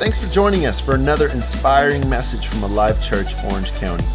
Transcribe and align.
Thanks 0.00 0.18
for 0.18 0.28
joining 0.30 0.64
us 0.64 0.80
for 0.80 0.94
another 0.94 1.28
inspiring 1.28 2.08
message 2.08 2.46
from 2.46 2.62
Alive 2.62 3.04
Church, 3.04 3.34
Orange 3.44 3.70
County. 3.74 4.06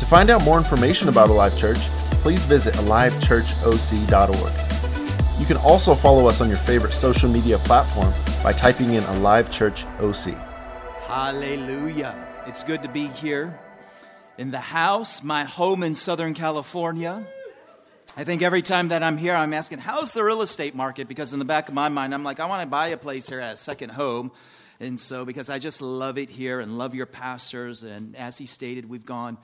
To 0.00 0.04
find 0.04 0.28
out 0.28 0.42
more 0.42 0.58
information 0.58 1.08
about 1.08 1.30
Alive 1.30 1.56
Church, 1.56 1.78
please 2.24 2.44
visit 2.46 2.74
alivechurchoc.org. 2.74 5.40
You 5.40 5.46
can 5.46 5.56
also 5.58 5.94
follow 5.94 6.26
us 6.26 6.40
on 6.40 6.48
your 6.48 6.58
favorite 6.58 6.92
social 6.92 7.30
media 7.30 7.58
platform 7.58 8.12
by 8.42 8.50
typing 8.50 8.94
in 8.94 9.04
Alive 9.04 9.52
Church 9.52 9.84
OC. 10.00 10.34
Hallelujah. 11.06 12.16
It's 12.48 12.64
good 12.64 12.82
to 12.82 12.88
be 12.88 13.06
here 13.06 13.56
in 14.36 14.50
the 14.50 14.58
house, 14.58 15.22
my 15.22 15.44
home 15.44 15.84
in 15.84 15.94
Southern 15.94 16.34
California. 16.34 17.24
I 18.16 18.24
think 18.24 18.42
every 18.42 18.62
time 18.62 18.88
that 18.88 19.04
I'm 19.04 19.16
here, 19.16 19.36
I'm 19.36 19.54
asking, 19.54 19.78
how's 19.78 20.12
the 20.12 20.24
real 20.24 20.42
estate 20.42 20.74
market? 20.74 21.06
Because 21.06 21.32
in 21.32 21.38
the 21.38 21.44
back 21.44 21.68
of 21.68 21.74
my 21.74 21.88
mind, 21.88 22.14
I'm 22.14 22.24
like, 22.24 22.40
I 22.40 22.46
want 22.46 22.62
to 22.62 22.68
buy 22.68 22.88
a 22.88 22.96
place 22.96 23.28
here 23.28 23.38
as 23.38 23.60
a 23.60 23.62
second 23.62 23.90
home. 23.90 24.32
And 24.80 24.98
so, 24.98 25.26
because 25.26 25.50
I 25.50 25.58
just 25.58 25.82
love 25.82 26.16
it 26.16 26.30
here 26.30 26.58
and 26.58 26.78
love 26.78 26.94
your 26.94 27.04
pastors, 27.04 27.82
and 27.82 28.16
as 28.16 28.38
he 28.38 28.46
stated, 28.46 28.88
we've 28.88 29.04
gone 29.04 29.36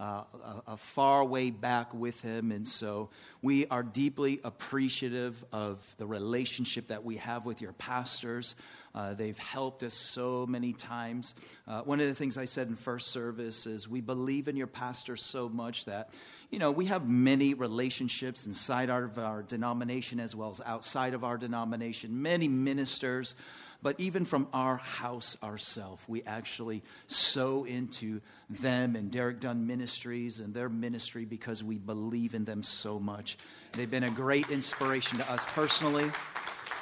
uh, 0.00 0.24
a, 0.34 0.62
a, 0.72 0.76
far 0.76 1.24
way 1.24 1.50
back 1.50 1.94
with 1.94 2.20
him. 2.22 2.50
And 2.50 2.66
so, 2.66 3.08
we 3.40 3.66
are 3.68 3.84
deeply 3.84 4.40
appreciative 4.42 5.44
of 5.52 5.78
the 5.98 6.06
relationship 6.06 6.88
that 6.88 7.04
we 7.04 7.18
have 7.18 7.46
with 7.46 7.60
your 7.60 7.72
pastors. 7.74 8.56
Uh, 8.92 9.14
they've 9.14 9.38
helped 9.38 9.84
us 9.84 9.94
so 9.94 10.44
many 10.44 10.72
times. 10.72 11.34
Uh, 11.68 11.82
one 11.82 12.00
of 12.00 12.08
the 12.08 12.14
things 12.14 12.36
I 12.36 12.46
said 12.46 12.66
in 12.66 12.74
first 12.74 13.12
service 13.12 13.66
is 13.66 13.88
we 13.88 14.00
believe 14.00 14.48
in 14.48 14.56
your 14.56 14.66
pastors 14.66 15.22
so 15.22 15.48
much 15.48 15.84
that 15.84 16.10
you 16.50 16.58
know, 16.58 16.72
we 16.72 16.86
have 16.86 17.08
many 17.08 17.54
relationships 17.54 18.48
inside 18.48 18.90
of 18.90 19.18
our 19.18 19.42
denomination 19.42 20.18
as 20.18 20.34
well 20.34 20.50
as 20.50 20.60
outside 20.66 21.14
of 21.14 21.22
our 21.22 21.38
denomination, 21.38 22.22
many 22.22 22.48
ministers 22.48 23.36
but 23.82 23.98
even 23.98 24.24
from 24.24 24.48
our 24.52 24.76
house 24.76 25.36
ourselves, 25.42 26.02
we 26.06 26.22
actually 26.24 26.82
sow 27.06 27.64
into 27.64 28.20
them 28.48 28.96
and 28.96 29.10
Derek 29.10 29.40
Dunn 29.40 29.66
Ministries 29.66 30.40
and 30.40 30.52
their 30.52 30.68
ministry 30.68 31.24
because 31.24 31.64
we 31.64 31.78
believe 31.78 32.34
in 32.34 32.44
them 32.44 32.62
so 32.62 32.98
much. 32.98 33.38
They've 33.72 33.90
been 33.90 34.04
a 34.04 34.10
great 34.10 34.50
inspiration 34.50 35.18
to 35.18 35.30
us 35.30 35.44
personally. 35.52 36.10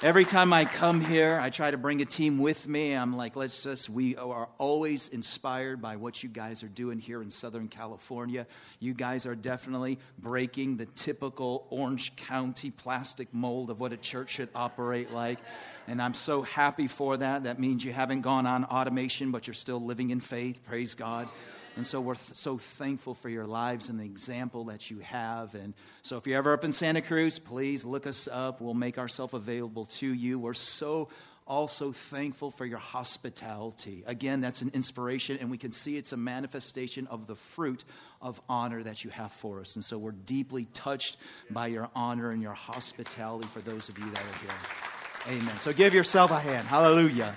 Every 0.00 0.24
time 0.24 0.52
I 0.52 0.64
come 0.64 1.00
here, 1.00 1.40
I 1.40 1.50
try 1.50 1.72
to 1.72 1.76
bring 1.76 2.00
a 2.02 2.04
team 2.04 2.38
with 2.38 2.68
me. 2.68 2.92
I'm 2.92 3.16
like, 3.16 3.34
let's 3.34 3.64
just, 3.64 3.90
we 3.90 4.14
are 4.14 4.48
always 4.56 5.08
inspired 5.08 5.82
by 5.82 5.96
what 5.96 6.22
you 6.22 6.28
guys 6.28 6.62
are 6.62 6.68
doing 6.68 7.00
here 7.00 7.20
in 7.20 7.32
Southern 7.32 7.66
California. 7.66 8.46
You 8.78 8.94
guys 8.94 9.26
are 9.26 9.34
definitely 9.34 9.98
breaking 10.16 10.76
the 10.76 10.86
typical 10.86 11.66
Orange 11.70 12.14
County 12.14 12.70
plastic 12.70 13.34
mold 13.34 13.70
of 13.70 13.80
what 13.80 13.92
a 13.92 13.96
church 13.96 14.30
should 14.30 14.50
operate 14.54 15.12
like. 15.12 15.40
And 15.88 16.02
I'm 16.02 16.14
so 16.14 16.42
happy 16.42 16.86
for 16.86 17.16
that. 17.16 17.44
That 17.44 17.58
means 17.58 17.82
you 17.82 17.92
haven't 17.92 18.20
gone 18.20 18.46
on 18.46 18.64
automation, 18.64 19.32
but 19.32 19.46
you're 19.46 19.54
still 19.54 19.80
living 19.80 20.10
in 20.10 20.20
faith. 20.20 20.62
Praise 20.64 20.94
God. 20.94 21.28
And 21.76 21.86
so 21.86 22.00
we're 22.00 22.16
th- 22.16 22.34
so 22.34 22.58
thankful 22.58 23.14
for 23.14 23.28
your 23.28 23.46
lives 23.46 23.88
and 23.88 23.98
the 23.98 24.04
example 24.04 24.64
that 24.64 24.90
you 24.90 24.98
have. 24.98 25.54
And 25.54 25.74
so 26.02 26.16
if 26.18 26.26
you're 26.26 26.36
ever 26.36 26.52
up 26.52 26.64
in 26.64 26.72
Santa 26.72 27.00
Cruz, 27.00 27.38
please 27.38 27.84
look 27.84 28.06
us 28.06 28.28
up. 28.30 28.60
We'll 28.60 28.74
make 28.74 28.98
ourselves 28.98 29.32
available 29.32 29.86
to 29.86 30.12
you. 30.12 30.38
We're 30.38 30.54
so 30.54 31.08
also 31.46 31.92
thankful 31.92 32.50
for 32.50 32.66
your 32.66 32.78
hospitality. 32.78 34.04
Again, 34.06 34.40
that's 34.42 34.60
an 34.60 34.70
inspiration, 34.74 35.38
and 35.40 35.50
we 35.50 35.56
can 35.56 35.72
see 35.72 35.96
it's 35.96 36.12
a 36.12 36.16
manifestation 36.16 37.06
of 37.06 37.26
the 37.26 37.34
fruit 37.34 37.84
of 38.20 38.40
honor 38.48 38.82
that 38.82 39.04
you 39.04 39.10
have 39.10 39.32
for 39.32 39.60
us. 39.60 39.74
And 39.74 39.84
so 39.84 39.96
we're 39.96 40.12
deeply 40.12 40.66
touched 40.74 41.16
by 41.50 41.68
your 41.68 41.88
honor 41.94 42.32
and 42.32 42.42
your 42.42 42.52
hospitality 42.52 43.48
for 43.48 43.60
those 43.60 43.88
of 43.88 43.98
you 43.98 44.10
that 44.10 44.20
are 44.20 44.38
here. 44.40 44.87
Amen. 45.28 45.58
So 45.58 45.74
give 45.74 45.92
yourself 45.92 46.30
a 46.30 46.38
hand. 46.38 46.66
Hallelujah. 46.66 47.36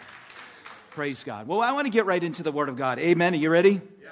Praise 0.92 1.26
God. 1.26 1.46
Well, 1.46 1.60
I 1.60 1.74
want 1.74 1.88
to 1.88 1.92
get 1.92 2.06
right 2.06 2.24
into 2.24 2.42
the 2.42 2.52
Word 2.54 2.70
of 2.70 2.78
God. 2.78 3.00
Amen. 3.00 3.34
Are 3.34 3.38
you 3.38 3.50
ready? 3.50 3.82
Yeah. 4.02 4.12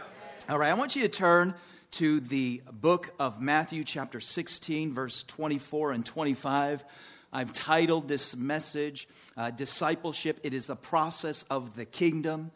All 0.49 0.59
right. 0.59 0.69
I 0.69 0.73
want 0.73 0.97
you 0.97 1.03
to 1.03 1.07
turn 1.07 1.53
to 1.91 2.19
the 2.19 2.61
book 2.73 3.13
of 3.19 3.39
Matthew, 3.41 3.85
chapter 3.85 4.19
16, 4.19 4.93
verse 4.93 5.23
24 5.23 5.93
and 5.93 6.05
25. 6.05 6.83
I've 7.31 7.53
titled 7.53 8.09
this 8.09 8.35
message, 8.35 9.07
uh, 9.37 9.51
Discipleship. 9.51 10.41
It 10.43 10.53
is 10.53 10.65
the 10.65 10.75
process 10.75 11.43
of 11.43 11.77
the 11.77 11.85
kingdom. 11.85 12.51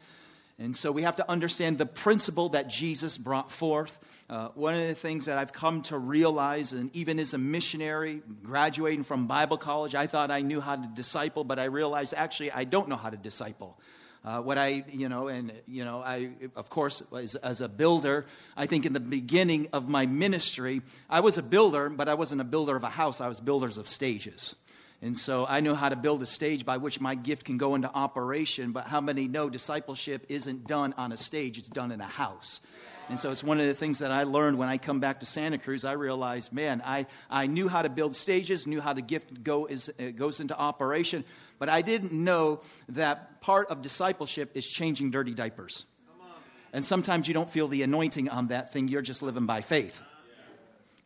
And 0.59 0.75
so 0.75 0.91
we 0.91 1.01
have 1.01 1.15
to 1.15 1.29
understand 1.29 1.77
the 1.77 1.85
principle 1.85 2.49
that 2.49 2.69
Jesus 2.69 3.17
brought 3.17 3.51
forth. 3.51 3.97
Uh, 4.29 4.49
one 4.49 4.75
of 4.75 4.87
the 4.87 4.95
things 4.95 5.25
that 5.25 5.37
I've 5.37 5.51
come 5.51 5.81
to 5.83 5.97
realize, 5.97 6.73
and 6.73 6.95
even 6.95 7.19
as 7.19 7.33
a 7.33 7.37
missionary 7.37 8.21
graduating 8.43 9.03
from 9.03 9.27
Bible 9.27 9.57
college, 9.57 9.95
I 9.95 10.07
thought 10.07 10.31
I 10.31 10.41
knew 10.41 10.61
how 10.61 10.75
to 10.75 10.87
disciple, 10.93 11.43
but 11.43 11.59
I 11.59 11.65
realized 11.65 12.13
actually 12.15 12.51
I 12.51 12.63
don't 12.65 12.87
know 12.87 12.95
how 12.95 13.09
to 13.09 13.17
disciple. 13.17 13.79
Uh, 14.25 14.39
what 14.39 14.57
I, 14.57 14.85
you 14.89 15.09
know, 15.09 15.27
and, 15.27 15.51
you 15.67 15.83
know, 15.83 16.01
I, 16.01 16.29
of 16.55 16.69
course, 16.69 17.03
as, 17.13 17.35
as, 17.35 17.59
a 17.59 17.67
builder, 17.67 18.25
I 18.55 18.67
think 18.67 18.85
in 18.85 18.93
the 18.93 19.01
beginning 19.01 19.67
of 19.73 19.89
my 19.89 20.05
ministry, 20.05 20.81
I 21.09 21.19
was 21.19 21.37
a 21.37 21.43
builder, 21.43 21.89
but 21.89 22.07
I 22.07 22.13
wasn't 22.13 22.39
a 22.39 22.45
builder 22.45 22.77
of 22.77 22.85
a 22.85 22.89
house, 22.89 23.19
I 23.19 23.27
was 23.27 23.41
builders 23.41 23.77
of 23.77 23.89
stages. 23.89 24.55
And 25.03 25.17
so 25.17 25.45
I 25.45 25.59
know 25.59 25.75
how 25.75 25.89
to 25.89 25.97
build 25.97 26.23
a 26.23 26.25
stage 26.25 26.65
by 26.65 26.77
which 26.77 27.01
my 27.01 27.13
gift 27.13 27.43
can 27.43 27.57
go 27.57 27.75
into 27.75 27.91
operation, 27.93 28.71
but 28.71 28.85
how 28.85 29.01
many 29.01 29.27
know 29.27 29.49
discipleship 29.49 30.25
isn't 30.29 30.65
done 30.65 30.93
on 30.97 31.11
a 31.11 31.17
stage, 31.17 31.57
it's 31.57 31.67
done 31.67 31.91
in 31.91 31.99
a 31.99 32.07
house. 32.07 32.61
And 33.09 33.19
so 33.19 33.29
it's 33.29 33.43
one 33.43 33.59
of 33.59 33.65
the 33.65 33.73
things 33.73 33.99
that 33.99 34.11
I 34.11 34.23
learned 34.23 34.57
when 34.57 34.69
I 34.69 34.77
come 34.77 35.01
back 35.01 35.19
to 35.19 35.25
Santa 35.25 35.57
Cruz. 35.57 35.83
I 35.83 35.91
realized, 35.91 36.53
man, 36.53 36.81
I, 36.85 37.07
I 37.29 37.47
knew 37.47 37.67
how 37.67 37.81
to 37.81 37.89
build 37.89 38.15
stages, 38.15 38.65
knew 38.65 38.79
how 38.79 38.93
the 38.93 39.01
gift 39.01 39.43
go 39.43 39.65
is, 39.65 39.91
uh, 39.99 40.11
goes 40.11 40.39
into 40.39 40.57
operation, 40.57 41.25
but 41.59 41.67
I 41.67 41.81
didn't 41.81 42.13
know 42.13 42.61
that 42.87 43.41
part 43.41 43.67
of 43.69 43.81
discipleship 43.81 44.51
is 44.55 44.65
changing 44.65 45.11
dirty 45.11 45.33
diapers. 45.33 45.83
And 46.71 46.85
sometimes 46.85 47.27
you 47.27 47.33
don't 47.33 47.49
feel 47.49 47.67
the 47.67 47.83
anointing 47.83 48.29
on 48.29 48.47
that 48.47 48.71
thing, 48.71 48.87
you're 48.87 49.01
just 49.01 49.21
living 49.21 49.47
by 49.47 49.59
faith. 49.59 50.01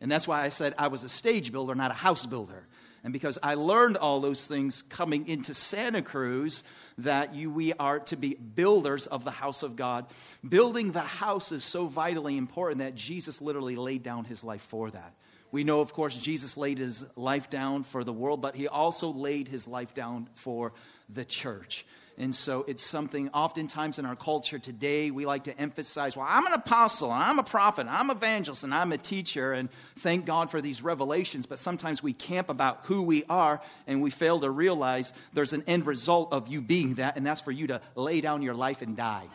And 0.00 0.08
that's 0.08 0.28
why 0.28 0.44
I 0.44 0.50
said 0.50 0.76
I 0.78 0.86
was 0.86 1.02
a 1.02 1.08
stage 1.08 1.50
builder, 1.50 1.74
not 1.74 1.90
a 1.90 1.94
house 1.94 2.26
builder. 2.26 2.62
And 3.08 3.12
because 3.14 3.38
I 3.42 3.54
learned 3.54 3.96
all 3.96 4.20
those 4.20 4.46
things 4.46 4.82
coming 4.82 5.28
into 5.28 5.54
Santa 5.54 6.02
Cruz, 6.02 6.62
that 6.98 7.34
you, 7.34 7.50
we 7.50 7.72
are 7.72 8.00
to 8.00 8.16
be 8.16 8.34
builders 8.34 9.06
of 9.06 9.24
the 9.24 9.30
house 9.30 9.62
of 9.62 9.76
God. 9.76 10.04
Building 10.46 10.92
the 10.92 11.00
house 11.00 11.50
is 11.50 11.64
so 11.64 11.86
vitally 11.86 12.36
important 12.36 12.80
that 12.80 12.94
Jesus 12.94 13.40
literally 13.40 13.76
laid 13.76 14.02
down 14.02 14.26
his 14.26 14.44
life 14.44 14.60
for 14.60 14.90
that. 14.90 15.14
We 15.50 15.64
know, 15.64 15.80
of 15.80 15.94
course, 15.94 16.14
Jesus 16.18 16.58
laid 16.58 16.76
his 16.76 17.06
life 17.16 17.48
down 17.48 17.84
for 17.84 18.04
the 18.04 18.12
world, 18.12 18.42
but 18.42 18.54
he 18.54 18.68
also 18.68 19.08
laid 19.08 19.48
his 19.48 19.66
life 19.66 19.94
down 19.94 20.28
for 20.34 20.74
the 21.08 21.24
church. 21.24 21.86
And 22.20 22.34
so 22.34 22.64
it's 22.66 22.82
something 22.82 23.28
oftentimes 23.28 24.00
in 24.00 24.04
our 24.04 24.16
culture 24.16 24.58
today 24.58 25.12
we 25.12 25.24
like 25.24 25.44
to 25.44 25.56
emphasize, 25.56 26.16
well, 26.16 26.26
I'm 26.28 26.46
an 26.46 26.52
apostle, 26.52 27.12
and 27.12 27.22
I'm 27.22 27.38
a 27.38 27.44
prophet, 27.44 27.86
I'm 27.88 28.10
an 28.10 28.16
evangelist, 28.16 28.64
and 28.64 28.74
I'm 28.74 28.90
a 28.90 28.98
teacher, 28.98 29.52
and 29.52 29.68
thank 29.98 30.26
God 30.26 30.50
for 30.50 30.60
these 30.60 30.82
revelations. 30.82 31.46
But 31.46 31.60
sometimes 31.60 32.02
we 32.02 32.12
camp 32.12 32.48
about 32.48 32.80
who 32.84 33.02
we 33.02 33.22
are 33.30 33.60
and 33.86 34.02
we 34.02 34.10
fail 34.10 34.40
to 34.40 34.50
realize 34.50 35.12
there's 35.32 35.52
an 35.52 35.62
end 35.68 35.86
result 35.86 36.32
of 36.32 36.48
you 36.48 36.60
being 36.60 36.94
that, 36.94 37.16
and 37.16 37.24
that's 37.24 37.40
for 37.40 37.52
you 37.52 37.68
to 37.68 37.80
lay 37.94 38.20
down 38.20 38.42
your 38.42 38.54
life 38.54 38.82
and 38.82 38.96
die. 38.96 39.28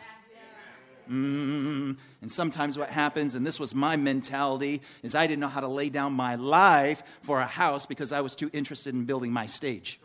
Mm. 1.08 1.96
And 2.20 2.32
sometimes 2.32 2.76
what 2.76 2.90
happens, 2.90 3.34
and 3.34 3.46
this 3.46 3.58
was 3.58 3.74
my 3.74 3.96
mentality, 3.96 4.82
is 5.02 5.14
I 5.14 5.26
didn't 5.26 5.40
know 5.40 5.48
how 5.48 5.60
to 5.60 5.68
lay 5.68 5.88
down 5.88 6.12
my 6.12 6.34
life 6.34 7.02
for 7.22 7.40
a 7.40 7.46
house 7.46 7.86
because 7.86 8.12
I 8.12 8.20
was 8.20 8.34
too 8.34 8.50
interested 8.52 8.94
in 8.94 9.04
building 9.04 9.32
my 9.32 9.46
stage. 9.46 10.00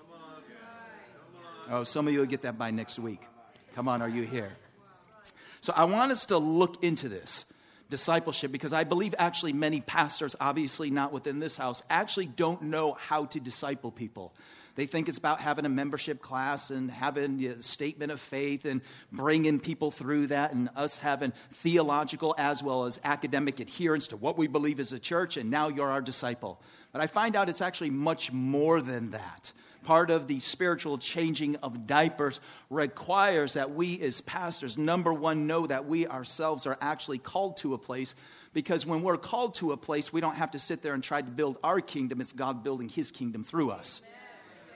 Oh, 1.72 1.84
some 1.84 2.08
of 2.08 2.14
you 2.14 2.20
will 2.20 2.26
get 2.26 2.42
that 2.42 2.58
by 2.58 2.72
next 2.72 2.98
week. 2.98 3.22
Come 3.76 3.88
on, 3.88 4.02
are 4.02 4.10
you 4.10 4.24
here? 4.24 4.50
So 5.62 5.72
I 5.76 5.86
want 5.86 6.12
us 6.12 6.26
to 6.28 6.40
look 6.40 6.84
into 6.84 7.08
this 7.08 7.46
discipleship 7.92 8.52
because 8.52 8.74
I 8.74 8.84
believe 8.86 9.14
actually 9.20 9.54
many 9.54 9.82
pastors, 9.82 10.36
obviously 10.40 10.90
not 10.90 11.14
within 11.14 11.40
this 11.40 11.58
house, 11.58 11.84
actually 11.88 12.26
don't 12.26 12.64
know 12.64 12.94
how 12.94 13.26
to 13.26 13.40
disciple 13.40 13.92
people. 13.92 14.34
They 14.76 14.88
think 14.88 15.10
it's 15.10 15.20
about 15.20 15.42
having 15.42 15.66
a 15.66 15.70
membership 15.70 16.22
class 16.22 16.72
and 16.72 16.90
having 16.90 17.46
a 17.46 17.62
statement 17.62 18.12
of 18.12 18.20
faith 18.20 18.66
and 18.66 18.82
bringing 19.12 19.60
people 19.60 19.92
through 19.92 20.28
that, 20.28 20.54
and 20.54 20.70
us 20.76 20.98
having 20.98 21.34
theological 21.52 22.34
as 22.38 22.64
well 22.64 22.86
as 22.86 23.00
academic 23.04 23.60
adherence 23.60 24.08
to 24.08 24.18
what 24.18 24.38
we 24.38 24.48
believe 24.48 24.80
as 24.80 24.94
a 24.94 25.00
church, 25.00 25.38
and 25.38 25.52
now 25.52 25.68
you're 25.68 25.92
our 25.92 26.02
disciple. 26.02 26.60
But 26.94 27.02
I 27.02 27.08
find 27.08 27.36
out 27.36 27.50
it's 27.50 27.62
actually 27.62 27.90
much 27.92 28.32
more 28.32 28.82
than 28.82 29.12
that 29.12 29.52
part 29.84 30.12
of 30.12 30.28
the 30.28 30.40
spiritual 30.40 30.98
changing 30.98 31.56
of 31.58 31.88
diapers 31.88 32.40
requires 32.70 33.54
that 33.54 33.72
we 33.72 34.00
as 34.02 34.22
pastors, 34.22 34.78
number 34.78 35.14
one, 35.14 35.48
know 35.48 35.68
that 35.68 35.86
we 35.86 36.08
ourselves 36.08 36.66
are 36.66 36.78
actually 36.82 37.18
called 37.18 37.58
to 37.58 37.74
a 37.74 37.78
place 37.78 38.16
because 38.54 38.86
when 38.86 39.04
we're 39.04 39.18
called 39.18 39.56
to 39.56 39.72
a 39.72 39.78
place, 39.78 40.12
we 40.12 40.22
don't 40.22 40.36
have 40.36 40.52
to 40.52 40.60
sit 40.60 40.82
there 40.82 40.94
and 40.94 41.04
try 41.04 41.22
to 41.22 41.30
build 41.30 41.58
our 41.64 41.82
kingdom. 41.82 42.20
It's 42.22 42.32
God 42.32 42.64
building 42.64 42.90
his 42.90 43.12
kingdom 43.12 43.44
through 43.44 43.72
us. 43.72 44.02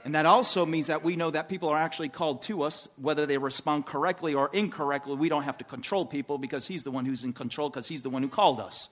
And 0.05 0.15
that 0.15 0.25
also 0.25 0.65
means 0.65 0.87
that 0.87 1.03
we 1.03 1.15
know 1.15 1.31
that 1.31 1.47
people 1.47 1.69
are 1.69 1.77
actually 1.77 2.09
called 2.09 2.41
to 2.43 2.63
us, 2.63 2.89
whether 2.97 3.25
they 3.25 3.37
respond 3.37 3.85
correctly 3.85 4.33
or 4.33 4.49
incorrectly. 4.51 5.15
We 5.15 5.29
don't 5.29 5.43
have 5.43 5.57
to 5.59 5.63
control 5.63 6.05
people 6.05 6.37
because 6.37 6.67
he's 6.67 6.83
the 6.83 6.91
one 6.91 7.05
who's 7.05 7.23
in 7.23 7.31
control 7.31 7.69
because 7.69 7.87
he's 7.87 8.03
the 8.03 8.09
one 8.09 8.21
who 8.21 8.27
called 8.27 8.59
us. 8.59 8.89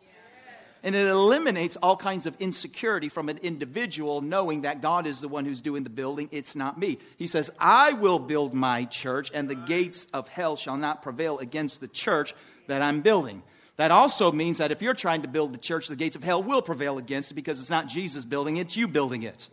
And 0.84 0.96
it 0.96 1.06
eliminates 1.08 1.76
all 1.78 1.96
kinds 1.96 2.26
of 2.26 2.36
insecurity 2.40 3.08
from 3.08 3.30
an 3.30 3.38
individual 3.40 4.22
knowing 4.22 4.62
that 4.62 4.82
God 4.82 5.06
is 5.06 5.22
the 5.22 5.28
one 5.28 5.46
who's 5.46 5.62
doing 5.62 5.84
the 5.84 5.92
building, 5.92 6.28
it's 6.32 6.56
not 6.56 6.80
me. 6.80 6.98
He 7.18 7.28
says, 7.28 7.52
I 7.60 7.94
will 7.94 8.18
build 8.18 8.56
my 8.56 8.86
church, 8.86 9.30
and 9.32 9.48
the 9.48 9.56
gates 9.56 10.08
of 10.12 10.28
hell 10.28 10.56
shall 10.56 10.78
not 10.78 11.04
prevail 11.04 11.38
against 11.38 11.82
the 11.82 11.88
church 11.88 12.34
that 12.66 12.82
I'm 12.82 13.02
building. 13.02 13.44
That 13.78 13.92
also 13.92 14.32
means 14.32 14.58
that 14.58 14.72
if 14.72 14.82
you're 14.82 14.96
trying 14.96 15.22
to 15.22 15.28
build 15.28 15.54
the 15.54 15.60
church, 15.60 15.88
the 15.88 15.96
gates 15.96 16.16
of 16.16 16.24
hell 16.24 16.42
will 16.42 16.62
prevail 16.62 16.98
against 16.98 17.32
it 17.32 17.36
because 17.36 17.60
it's 17.60 17.70
not 17.70 17.88
Jesus 17.88 18.26
building 18.26 18.58
it, 18.58 18.62
it's 18.62 18.78
you 18.78 18.88
building 18.88 19.24
it. 19.24 19.50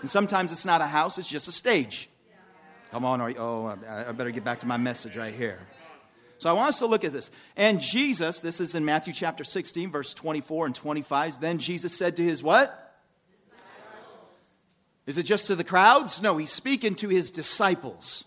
And 0.00 0.10
sometimes 0.10 0.52
it's 0.52 0.64
not 0.64 0.80
a 0.80 0.86
house, 0.86 1.16
it's 1.18 1.28
just 1.28 1.48
a 1.48 1.52
stage. 1.52 2.10
Come 2.90 3.04
on, 3.04 3.20
oh, 3.38 3.78
I 3.88 4.12
better 4.12 4.30
get 4.30 4.44
back 4.44 4.60
to 4.60 4.66
my 4.66 4.76
message 4.76 5.16
right 5.16 5.34
here. 5.34 5.58
So 6.40 6.48
I 6.48 6.54
want 6.54 6.70
us 6.70 6.78
to 6.78 6.86
look 6.86 7.04
at 7.04 7.12
this. 7.12 7.30
And 7.54 7.80
Jesus, 7.80 8.40
this 8.40 8.62
is 8.62 8.74
in 8.74 8.86
Matthew 8.86 9.12
chapter 9.12 9.44
16, 9.44 9.90
verse 9.90 10.14
24 10.14 10.66
and 10.66 10.74
25. 10.74 11.38
Then 11.38 11.58
Jesus 11.58 11.94
said 11.94 12.16
to 12.16 12.22
his 12.22 12.42
what? 12.42 12.96
Is 15.04 15.18
it 15.18 15.24
just 15.24 15.48
to 15.48 15.54
the 15.54 15.64
crowds? 15.64 16.22
No, 16.22 16.38
he's 16.38 16.50
speaking 16.50 16.94
to 16.96 17.10
his 17.10 17.30
disciples. 17.30 18.24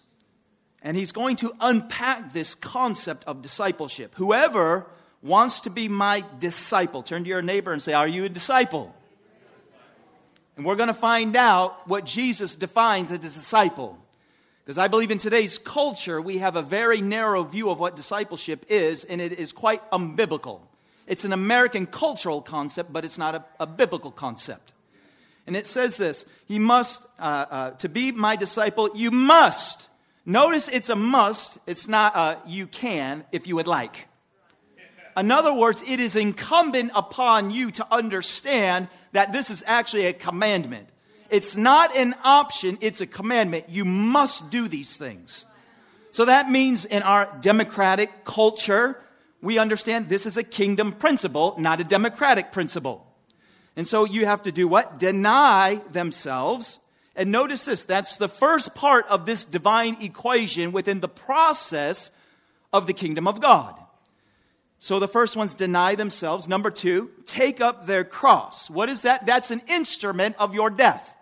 And 0.84 0.96
he's 0.96 1.12
going 1.12 1.38
to 1.38 1.56
unpack 1.60 2.34
this 2.34 2.54
concept 2.54 3.24
of 3.26 3.42
discipleship. 3.42 4.14
Whoever 4.16 4.86
wants 5.24 5.62
to 5.62 5.72
be 5.72 5.88
my 5.88 6.24
disciple, 6.38 7.02
turn 7.02 7.24
to 7.24 7.30
your 7.30 7.42
neighbor 7.42 7.72
and 7.72 7.82
say, 7.82 7.94
Are 7.94 8.08
you 8.08 8.26
a 8.26 8.30
disciple? 8.30 8.96
And 10.56 10.68
we're 10.68 10.76
going 10.76 10.88
to 10.88 10.94
find 10.94 11.36
out 11.36 11.88
what 11.88 12.06
Jesus 12.06 12.56
defines 12.56 13.10
as 13.10 13.18
a 13.18 13.22
disciple. 13.22 13.98
Because 14.64 14.78
I 14.78 14.88
believe 14.88 15.12
in 15.12 15.18
today's 15.18 15.58
culture, 15.58 16.22
we 16.22 16.38
have 16.38 16.56
a 16.56 16.62
very 16.62 17.02
narrow 17.02 17.44
view 17.44 17.70
of 17.70 17.80
what 17.80 17.98
discipleship 17.98 18.66
is, 18.70 19.04
and 19.04 19.20
it 19.20 19.34
is 19.34 19.52
quite 19.52 19.82
unbiblical. 19.92 20.62
It's 21.06 21.26
an 21.26 21.34
American 21.34 21.86
cultural 21.86 22.42
concept, 22.42 22.94
but 22.94 23.04
it's 23.04 23.18
not 23.18 23.36
a, 23.36 23.44
a 23.60 23.68
biblical 23.68 24.12
concept. 24.12 24.74
And 25.46 25.58
it 25.58 25.66
says 25.66 25.98
this 25.98 26.26
He 26.48 26.60
must, 26.60 27.06
uh, 27.20 27.46
uh, 27.50 27.72
to 27.72 27.90
be 27.90 28.14
my 28.14 28.38
disciple, 28.38 28.90
you 28.96 29.12
must. 29.12 29.90
Notice 30.26 30.70
it's 30.70 30.90
a 30.90 30.96
must, 30.96 31.58
it's 31.68 31.90
not 31.90 32.16
a 32.16 32.40
you 32.48 32.66
can 32.66 33.26
if 33.34 33.46
you 33.46 33.58
would 33.58 33.68
like. 33.68 34.08
In 35.18 35.30
other 35.30 35.54
words, 35.54 35.84
it 35.86 36.00
is 36.00 36.16
incumbent 36.16 36.92
upon 36.96 37.52
you 37.52 37.70
to 37.72 37.94
understand 37.94 38.88
that 39.12 39.34
this 39.34 39.50
is 39.50 39.64
actually 39.68 40.06
a 40.06 40.14
commandment. 40.14 40.88
It's 41.34 41.58
not 41.58 41.96
an 41.96 42.14
option, 42.24 42.78
it's 42.80 43.02
a 43.02 43.08
commandment. 43.08 43.68
You 43.68 43.86
must 43.86 44.52
do 44.52 44.68
these 44.68 44.98
things. 44.98 45.46
So 46.12 46.26
that 46.26 46.52
means 46.52 46.86
in 46.86 47.02
our 47.02 47.28
democratic 47.42 48.24
culture, 48.24 49.02
we 49.42 49.58
understand 49.58 50.10
this 50.10 50.28
is 50.28 50.38
a 50.38 50.44
kingdom 50.44 50.92
principle, 50.92 51.56
not 51.58 51.82
a 51.82 51.84
democratic 51.84 52.52
principle. 52.52 53.04
And 53.76 53.88
so 53.88 54.06
you 54.06 54.28
have 54.28 54.44
to 54.44 54.52
do 54.52 54.68
what? 54.68 55.00
Deny 55.00 55.82
themselves. 55.92 56.78
And 57.16 57.32
notice 57.32 57.66
this 57.66 57.84
that's 57.84 58.18
the 58.18 58.30
first 58.30 58.76
part 58.76 59.08
of 59.08 59.26
this 59.26 59.44
divine 59.44 59.98
equation 60.02 60.72
within 60.72 61.00
the 61.00 61.10
process 61.10 62.12
of 62.72 62.86
the 62.86 62.94
kingdom 62.94 63.28
of 63.28 63.42
God. 63.42 63.80
So 64.78 65.00
the 65.00 65.08
first 65.08 65.36
one's 65.36 65.56
deny 65.56 65.96
themselves. 65.96 66.48
Number 66.48 66.70
two, 66.70 67.10
take 67.26 67.60
up 67.60 67.88
their 67.88 68.04
cross. 68.04 68.70
What 68.70 68.88
is 68.88 69.02
that? 69.02 69.26
That's 69.26 69.50
an 69.50 69.64
instrument 69.68 70.36
of 70.38 70.54
your 70.54 70.70
death. 70.70 71.13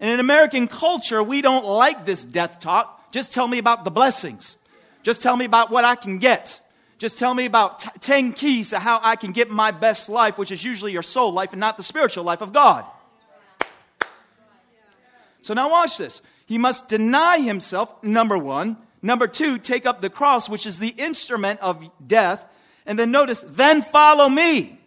And 0.00 0.10
in 0.10 0.20
American 0.20 0.68
culture, 0.68 1.22
we 1.22 1.40
don't 1.40 1.64
like 1.64 2.04
this 2.04 2.24
death 2.24 2.60
talk. 2.60 3.12
Just 3.12 3.32
tell 3.32 3.46
me 3.46 3.58
about 3.58 3.84
the 3.84 3.90
blessings. 3.90 4.56
Just 5.02 5.22
tell 5.22 5.36
me 5.36 5.44
about 5.44 5.70
what 5.70 5.84
I 5.84 5.94
can 5.94 6.18
get. 6.18 6.60
Just 6.98 7.18
tell 7.18 7.34
me 7.34 7.44
about 7.44 7.80
t- 7.80 7.90
10 8.00 8.32
keys 8.32 8.70
to 8.70 8.78
how 8.78 8.98
I 9.02 9.16
can 9.16 9.32
get 9.32 9.50
my 9.50 9.70
best 9.70 10.08
life, 10.08 10.38
which 10.38 10.50
is 10.50 10.64
usually 10.64 10.92
your 10.92 11.02
soul 11.02 11.32
life 11.32 11.52
and 11.52 11.60
not 11.60 11.76
the 11.76 11.82
spiritual 11.82 12.24
life 12.24 12.40
of 12.40 12.52
God. 12.52 12.84
So 15.42 15.52
now 15.52 15.70
watch 15.70 15.98
this. 15.98 16.22
He 16.46 16.56
must 16.58 16.88
deny 16.88 17.38
himself, 17.38 18.02
number 18.02 18.38
one. 18.38 18.78
Number 19.02 19.26
two, 19.26 19.58
take 19.58 19.84
up 19.84 20.00
the 20.00 20.08
cross, 20.08 20.48
which 20.48 20.66
is 20.66 20.78
the 20.78 20.88
instrument 20.88 21.60
of 21.60 21.86
death. 22.06 22.44
And 22.86 22.98
then 22.98 23.10
notice, 23.10 23.42
then 23.42 23.82
follow 23.82 24.28
me. 24.28 24.80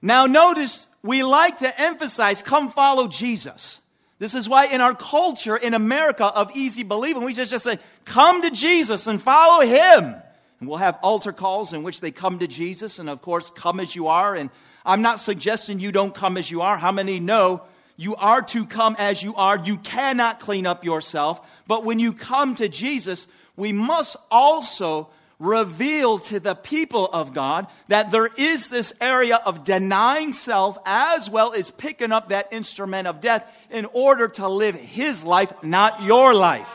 Now 0.00 0.24
notice 0.24 0.86
we 1.02 1.22
like 1.22 1.58
to 1.58 1.80
emphasize 1.80 2.42
come 2.42 2.70
follow 2.70 3.08
Jesus. 3.08 3.80
This 4.18 4.34
is 4.34 4.48
why 4.48 4.66
in 4.66 4.82
our 4.82 4.94
culture 4.94 5.56
in 5.56 5.72
America 5.72 6.26
of 6.26 6.54
easy 6.54 6.82
believing, 6.82 7.24
we 7.24 7.32
just, 7.32 7.50
just 7.50 7.64
say, 7.64 7.78
come 8.04 8.42
to 8.42 8.50
Jesus 8.50 9.06
and 9.06 9.20
follow 9.20 9.64
him. 9.64 10.14
And 10.60 10.68
we'll 10.68 10.76
have 10.76 10.98
altar 11.02 11.32
calls 11.32 11.72
in 11.72 11.82
which 11.82 12.02
they 12.02 12.10
come 12.10 12.38
to 12.40 12.46
Jesus 12.46 12.98
and 12.98 13.08
of 13.08 13.22
course 13.22 13.50
come 13.50 13.80
as 13.80 13.96
you 13.96 14.08
are. 14.08 14.34
And 14.34 14.50
I'm 14.84 15.00
not 15.00 15.20
suggesting 15.20 15.80
you 15.80 15.90
don't 15.90 16.14
come 16.14 16.36
as 16.36 16.50
you 16.50 16.60
are. 16.60 16.76
How 16.76 16.92
many 16.92 17.18
know 17.18 17.62
you 17.96 18.14
are 18.16 18.42
to 18.42 18.66
come 18.66 18.94
as 18.98 19.22
you 19.22 19.34
are? 19.36 19.58
You 19.58 19.78
cannot 19.78 20.38
clean 20.38 20.66
up 20.66 20.84
yourself. 20.84 21.40
But 21.66 21.84
when 21.84 21.98
you 21.98 22.12
come 22.12 22.54
to 22.56 22.68
Jesus, 22.68 23.26
we 23.56 23.72
must 23.72 24.16
also 24.30 25.08
reveal 25.40 26.18
to 26.18 26.38
the 26.38 26.54
people 26.54 27.06
of 27.06 27.32
God 27.32 27.66
that 27.88 28.10
there 28.12 28.28
is 28.36 28.68
this 28.68 28.92
area 29.00 29.36
of 29.36 29.64
denying 29.64 30.34
self 30.34 30.78
as 30.84 31.28
well 31.28 31.54
as 31.54 31.70
picking 31.72 32.12
up 32.12 32.28
that 32.28 32.52
instrument 32.52 33.08
of 33.08 33.20
death 33.20 33.50
in 33.70 33.86
order 33.86 34.28
to 34.28 34.46
live 34.46 34.74
his 34.76 35.24
life, 35.24 35.52
not 35.64 36.02
your 36.02 36.34
life. 36.34 36.70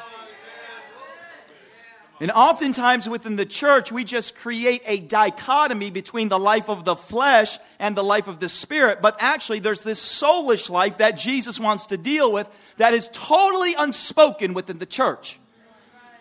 And 2.20 2.32
oftentimes 2.32 3.10
within 3.10 3.36
the 3.36 3.46
church, 3.46 3.92
we 3.92 4.04
just 4.04 4.36
create 4.36 4.82
a 4.86 5.02
dichotomy 5.02 5.92
between 5.92 6.30
the 6.30 6.40
life 6.40 6.70
of 6.70 6.86
the 6.86 6.96
flesh 6.96 7.60
and 7.78 7.96
the 7.96 8.04
life 8.04 8.28
of 8.28 8.40
the 8.40 8.48
spirit. 8.48 9.02
But 9.02 9.18
actually, 9.20 9.60
there's 9.60 9.84
this 9.84 10.02
soulish 10.02 10.70
life 10.70 11.00
that 11.00 11.18
Jesus 11.18 11.60
wants 11.60 11.88
to 11.88 11.98
deal 11.98 12.32
with 12.32 12.50
that 12.78 12.94
is 12.94 13.10
totally 13.12 13.76
unspoken 13.76 14.54
within 14.54 14.78
the 14.78 14.86
church. 14.86 15.40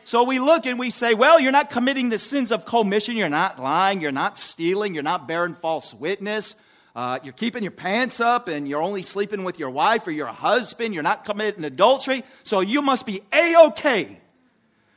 So 0.05 0.23
we 0.25 0.39
look 0.39 0.67
and 0.67 0.79
we 0.79 0.91
say, 0.91 1.15
well, 1.15 1.41
you're 1.41 1.53
not 1.53 1.71
committing 1.71 2.11
the 2.11 2.19
sins 2.19 2.53
of 2.53 2.67
commission. 2.67 3.17
You're 3.17 3.29
not 3.31 3.59
lying. 3.59 4.01
You're 4.01 4.13
not 4.13 4.37
stealing. 4.37 4.95
You're 4.95 5.03
not 5.03 5.27
bearing 5.27 5.55
false 5.55 5.95
witness. 5.95 6.55
Uh, 6.95 7.19
you're 7.25 7.33
keeping 7.33 7.63
your 7.63 7.73
pants 7.73 8.21
up 8.21 8.47
and 8.47 8.69
you're 8.69 8.83
only 8.83 9.03
sleeping 9.03 9.45
with 9.45 9.59
your 9.59 9.71
wife 9.71 10.07
or 10.07 10.11
your 10.11 10.27
husband. 10.27 10.95
You're 10.95 11.03
not 11.03 11.25
committing 11.25 11.65
adultery. 11.65 12.23
So 12.43 12.61
you 12.61 12.83
must 12.83 13.07
be 13.07 13.23
A 13.33 13.57
OK. 13.57 14.21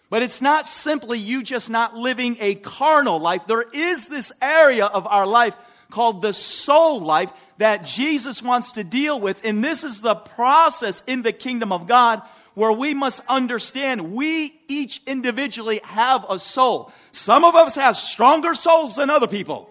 But 0.09 0.23
it's 0.23 0.41
not 0.41 0.67
simply 0.67 1.19
you 1.19 1.41
just 1.41 1.69
not 1.69 1.95
living 1.95 2.37
a 2.39 2.55
carnal 2.55 3.19
life. 3.19 3.47
There 3.47 3.65
is 3.73 4.07
this 4.07 4.31
area 4.41 4.85
of 4.85 5.07
our 5.07 5.25
life 5.25 5.55
called 5.89 6.21
the 6.21 6.33
soul 6.33 6.99
life 6.99 7.31
that 7.57 7.85
Jesus 7.85 8.41
wants 8.41 8.73
to 8.73 8.83
deal 8.83 9.19
with. 9.19 9.43
And 9.43 9.63
this 9.63 9.83
is 9.83 10.01
the 10.01 10.15
process 10.15 11.01
in 11.07 11.23
the 11.23 11.33
kingdom 11.33 11.71
of 11.71 11.87
God 11.87 12.21
where 12.57 12.71
we 12.71 12.95
must 12.95 13.21
understand 13.29 14.13
we 14.13 14.59
each 14.67 14.99
individually 15.05 15.79
have 15.83 16.25
a 16.27 16.39
soul. 16.39 16.91
Some 17.11 17.43
of 17.43 17.53
us 17.53 17.75
have 17.75 17.95
stronger 17.95 18.55
souls 18.55 18.95
than 18.95 19.11
other 19.11 19.27
people. 19.27 19.69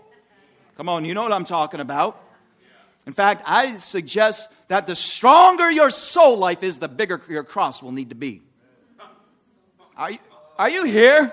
Come 0.76 0.88
on, 0.88 1.04
you 1.04 1.12
know 1.12 1.24
what 1.24 1.32
I'm 1.32 1.44
talking 1.44 1.80
about. 1.80 2.22
In 3.04 3.12
fact, 3.12 3.42
I 3.44 3.74
suggest 3.74 4.48
that 4.68 4.86
the 4.86 4.94
stronger 4.94 5.68
your 5.68 5.90
soul 5.90 6.38
life 6.38 6.62
is, 6.62 6.78
the 6.78 6.86
bigger 6.86 7.20
your 7.28 7.42
cross 7.42 7.82
will 7.82 7.90
need 7.90 8.10
to 8.10 8.14
be. 8.14 8.42
Are 9.96 10.12
you, 10.12 10.18
are 10.56 10.70
you 10.70 10.84
here? 10.84 11.32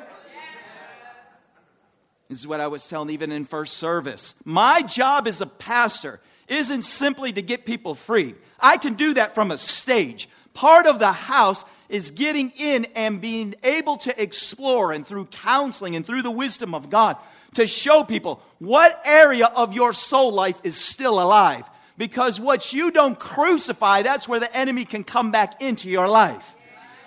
This 2.30 2.40
is 2.40 2.48
what 2.48 2.62
I 2.62 2.68
was 2.68 2.88
telling 2.90 3.12
even 3.12 3.32
in 3.32 3.46
first 3.46 3.78
service. 3.78 4.34
My 4.44 4.82
job 4.82 5.28
as 5.28 5.40
a 5.40 5.46
pastor 5.46 6.20
isn't 6.48 6.82
simply 6.82 7.32
to 7.32 7.44
get 7.44 7.64
people 7.64 7.94
free. 7.94 8.34
I 8.60 8.78
can 8.78 8.96
do 8.96 9.14
that 9.14 9.36
from 9.36 9.52
a 9.52 9.58
stage 9.60 10.28
part 10.54 10.86
of 10.86 11.00
the 11.00 11.12
house 11.12 11.66
is 11.90 12.12
getting 12.12 12.52
in 12.58 12.88
and 12.96 13.22
being 13.22 13.56
able 13.64 13.98
to 13.98 14.22
explore 14.22 14.92
and 14.92 15.06
through 15.06 15.26
counseling 15.26 15.96
and 15.96 16.06
through 16.06 16.22
the 16.22 16.32
wisdom 16.32 16.74
of 16.74 16.90
God 16.90 17.18
to 17.56 17.68
show 17.68 18.04
people 18.04 18.42
what 18.60 19.02
area 19.06 19.46
of 19.46 19.74
your 19.74 19.94
soul 19.94 20.32
life 20.32 20.60
is 20.64 20.76
still 20.76 21.22
alive. 21.22 21.70
Because 21.98 22.40
what 22.40 22.74
you 22.74 22.90
don't 22.90 23.20
crucify, 23.20 24.02
that's 24.02 24.28
where 24.28 24.40
the 24.40 24.56
enemy 24.56 24.86
can 24.86 25.04
come 25.04 25.32
back 25.32 25.62
into 25.62 25.90
your 25.90 26.08
life. 26.08 26.53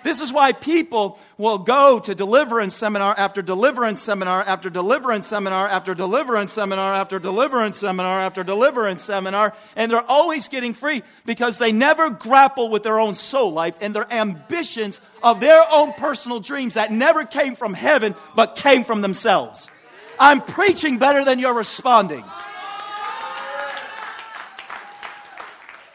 This 0.07 0.21
is 0.21 0.31
why 0.31 0.53
people 0.53 1.19
will 1.37 1.57
go 1.57 1.99
to 1.99 2.15
deliverance 2.15 2.77
seminar 2.77 3.13
after 3.17 3.41
deliverance 3.41 4.01
seminar 4.01 4.41
after 4.41 4.69
deliverance 4.69 5.27
seminar 5.27 5.67
after 5.67 5.93
deliverance 5.93 6.53
seminar 6.53 6.93
after 6.93 7.19
deliverance 7.19 7.77
seminar 7.77 8.21
after 8.21 8.41
deliverance 8.41 9.03
seminar, 9.03 9.53
and 9.75 9.91
they're 9.91 10.09
always 10.09 10.47
getting 10.47 10.73
free 10.73 11.03
because 11.25 11.57
they 11.57 11.73
never 11.73 12.09
grapple 12.09 12.69
with 12.69 12.83
their 12.83 13.01
own 13.01 13.15
soul 13.15 13.51
life 13.51 13.75
and 13.81 13.93
their 13.93 14.09
ambitions 14.09 15.01
of 15.21 15.41
their 15.41 15.61
own 15.69 15.91
personal 15.91 16.39
dreams 16.39 16.75
that 16.75 16.89
never 16.89 17.25
came 17.25 17.53
from 17.53 17.73
heaven 17.73 18.15
but 18.33 18.55
came 18.55 18.85
from 18.85 19.01
themselves. 19.01 19.69
I'm 20.17 20.39
preaching 20.39 20.99
better 20.99 21.25
than 21.25 21.37
you're 21.37 21.53
responding. 21.53 22.23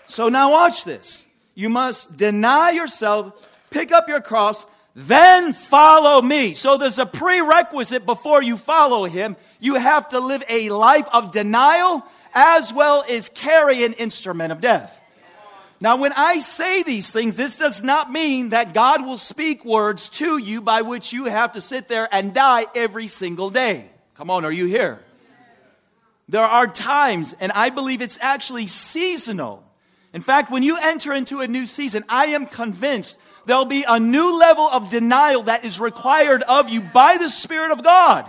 So 0.07 0.28
now 0.28 0.50
watch 0.50 0.85
this. 0.85 1.26
You 1.54 1.71
must 1.71 2.19
deny 2.19 2.73
yourself 2.73 3.33
pick 3.72 3.90
up 3.90 4.08
your 4.08 4.20
cross, 4.20 4.66
then 4.94 5.52
follow 5.52 6.20
me. 6.20 6.54
So 6.54 6.76
there's 6.76 6.98
a 6.98 7.06
prerequisite 7.06 8.04
before 8.04 8.42
you 8.42 8.56
follow 8.56 9.04
him. 9.04 9.36
You 9.58 9.76
have 9.76 10.08
to 10.08 10.20
live 10.20 10.44
a 10.48 10.70
life 10.70 11.08
of 11.12 11.32
denial 11.32 12.04
as 12.34 12.72
well 12.72 13.04
as 13.08 13.28
carry 13.28 13.84
an 13.84 13.94
instrument 13.94 14.52
of 14.52 14.60
death. 14.60 14.98
Now, 15.80 15.96
when 15.96 16.12
I 16.12 16.38
say 16.38 16.84
these 16.84 17.10
things, 17.10 17.34
this 17.34 17.56
does 17.56 17.82
not 17.82 18.12
mean 18.12 18.50
that 18.50 18.72
God 18.72 19.04
will 19.04 19.16
speak 19.16 19.64
words 19.64 20.08
to 20.10 20.38
you 20.38 20.60
by 20.60 20.82
which 20.82 21.12
you 21.12 21.24
have 21.24 21.52
to 21.52 21.60
sit 21.60 21.88
there 21.88 22.08
and 22.12 22.32
die 22.32 22.66
every 22.76 23.08
single 23.08 23.50
day. 23.50 23.90
Come 24.14 24.30
on, 24.30 24.44
are 24.44 24.52
you 24.52 24.66
here? 24.66 25.00
There 26.28 26.44
are 26.44 26.68
times, 26.68 27.34
and 27.40 27.50
I 27.50 27.70
believe 27.70 28.00
it's 28.00 28.18
actually 28.20 28.68
seasonal. 28.68 29.64
In 30.14 30.22
fact, 30.22 30.52
when 30.52 30.62
you 30.62 30.78
enter 30.78 31.12
into 31.12 31.40
a 31.40 31.48
new 31.48 31.66
season, 31.66 32.04
I 32.08 32.26
am 32.26 32.46
convinced 32.46 33.18
there'll 33.46 33.64
be 33.64 33.84
a 33.87 33.99
new 33.99 34.38
level 34.38 34.68
of 34.68 34.90
denial 34.90 35.44
that 35.44 35.64
is 35.64 35.80
required 35.80 36.42
of 36.42 36.68
you 36.68 36.80
by 36.80 37.16
the 37.16 37.28
Spirit 37.28 37.72
of 37.72 37.82
God. 37.82 38.26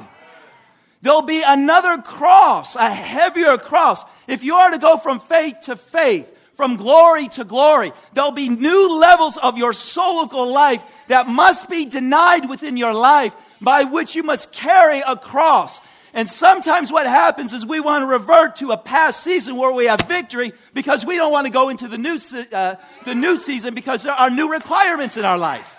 There'll 1.01 1.21
be 1.21 1.43
another 1.45 2.01
cross, 2.01 2.75
a 2.75 2.89
heavier 2.89 3.57
cross. 3.57 4.03
If 4.27 4.43
you 4.43 4.55
are 4.55 4.71
to 4.71 4.77
go 4.77 4.97
from 4.97 5.19
faith 5.19 5.55
to 5.63 5.75
faith, 5.75 6.29
from 6.55 6.77
glory 6.77 7.27
to 7.29 7.43
glory, 7.43 7.91
there'll 8.13 8.31
be 8.31 8.47
new 8.47 8.99
levels 8.99 9.37
of 9.37 9.57
your 9.57 9.71
soulical 9.71 10.51
life 10.51 10.83
that 11.07 11.27
must 11.27 11.69
be 11.69 11.85
denied 11.85 12.47
within 12.47 12.77
your 12.77 12.93
life 12.93 13.35
by 13.59 13.83
which 13.83 14.15
you 14.15 14.23
must 14.23 14.53
carry 14.53 15.01
a 15.01 15.15
cross. 15.15 15.81
And 16.13 16.29
sometimes 16.29 16.91
what 16.91 17.07
happens 17.07 17.53
is 17.53 17.65
we 17.65 17.79
want 17.79 18.03
to 18.03 18.07
revert 18.07 18.57
to 18.57 18.71
a 18.71 18.77
past 18.77 19.23
season 19.23 19.57
where 19.57 19.71
we 19.71 19.87
have 19.87 20.01
victory 20.03 20.53
because 20.73 21.03
we 21.03 21.15
don't 21.15 21.31
want 21.31 21.47
to 21.47 21.51
go 21.51 21.69
into 21.69 21.87
the 21.87 21.97
new, 21.97 22.19
uh, 22.51 22.75
the 23.05 23.15
new 23.15 23.35
season 23.37 23.73
because 23.73 24.03
there 24.03 24.13
are 24.13 24.29
new 24.29 24.51
requirements 24.51 25.17
in 25.17 25.25
our 25.25 25.39
life. 25.39 25.75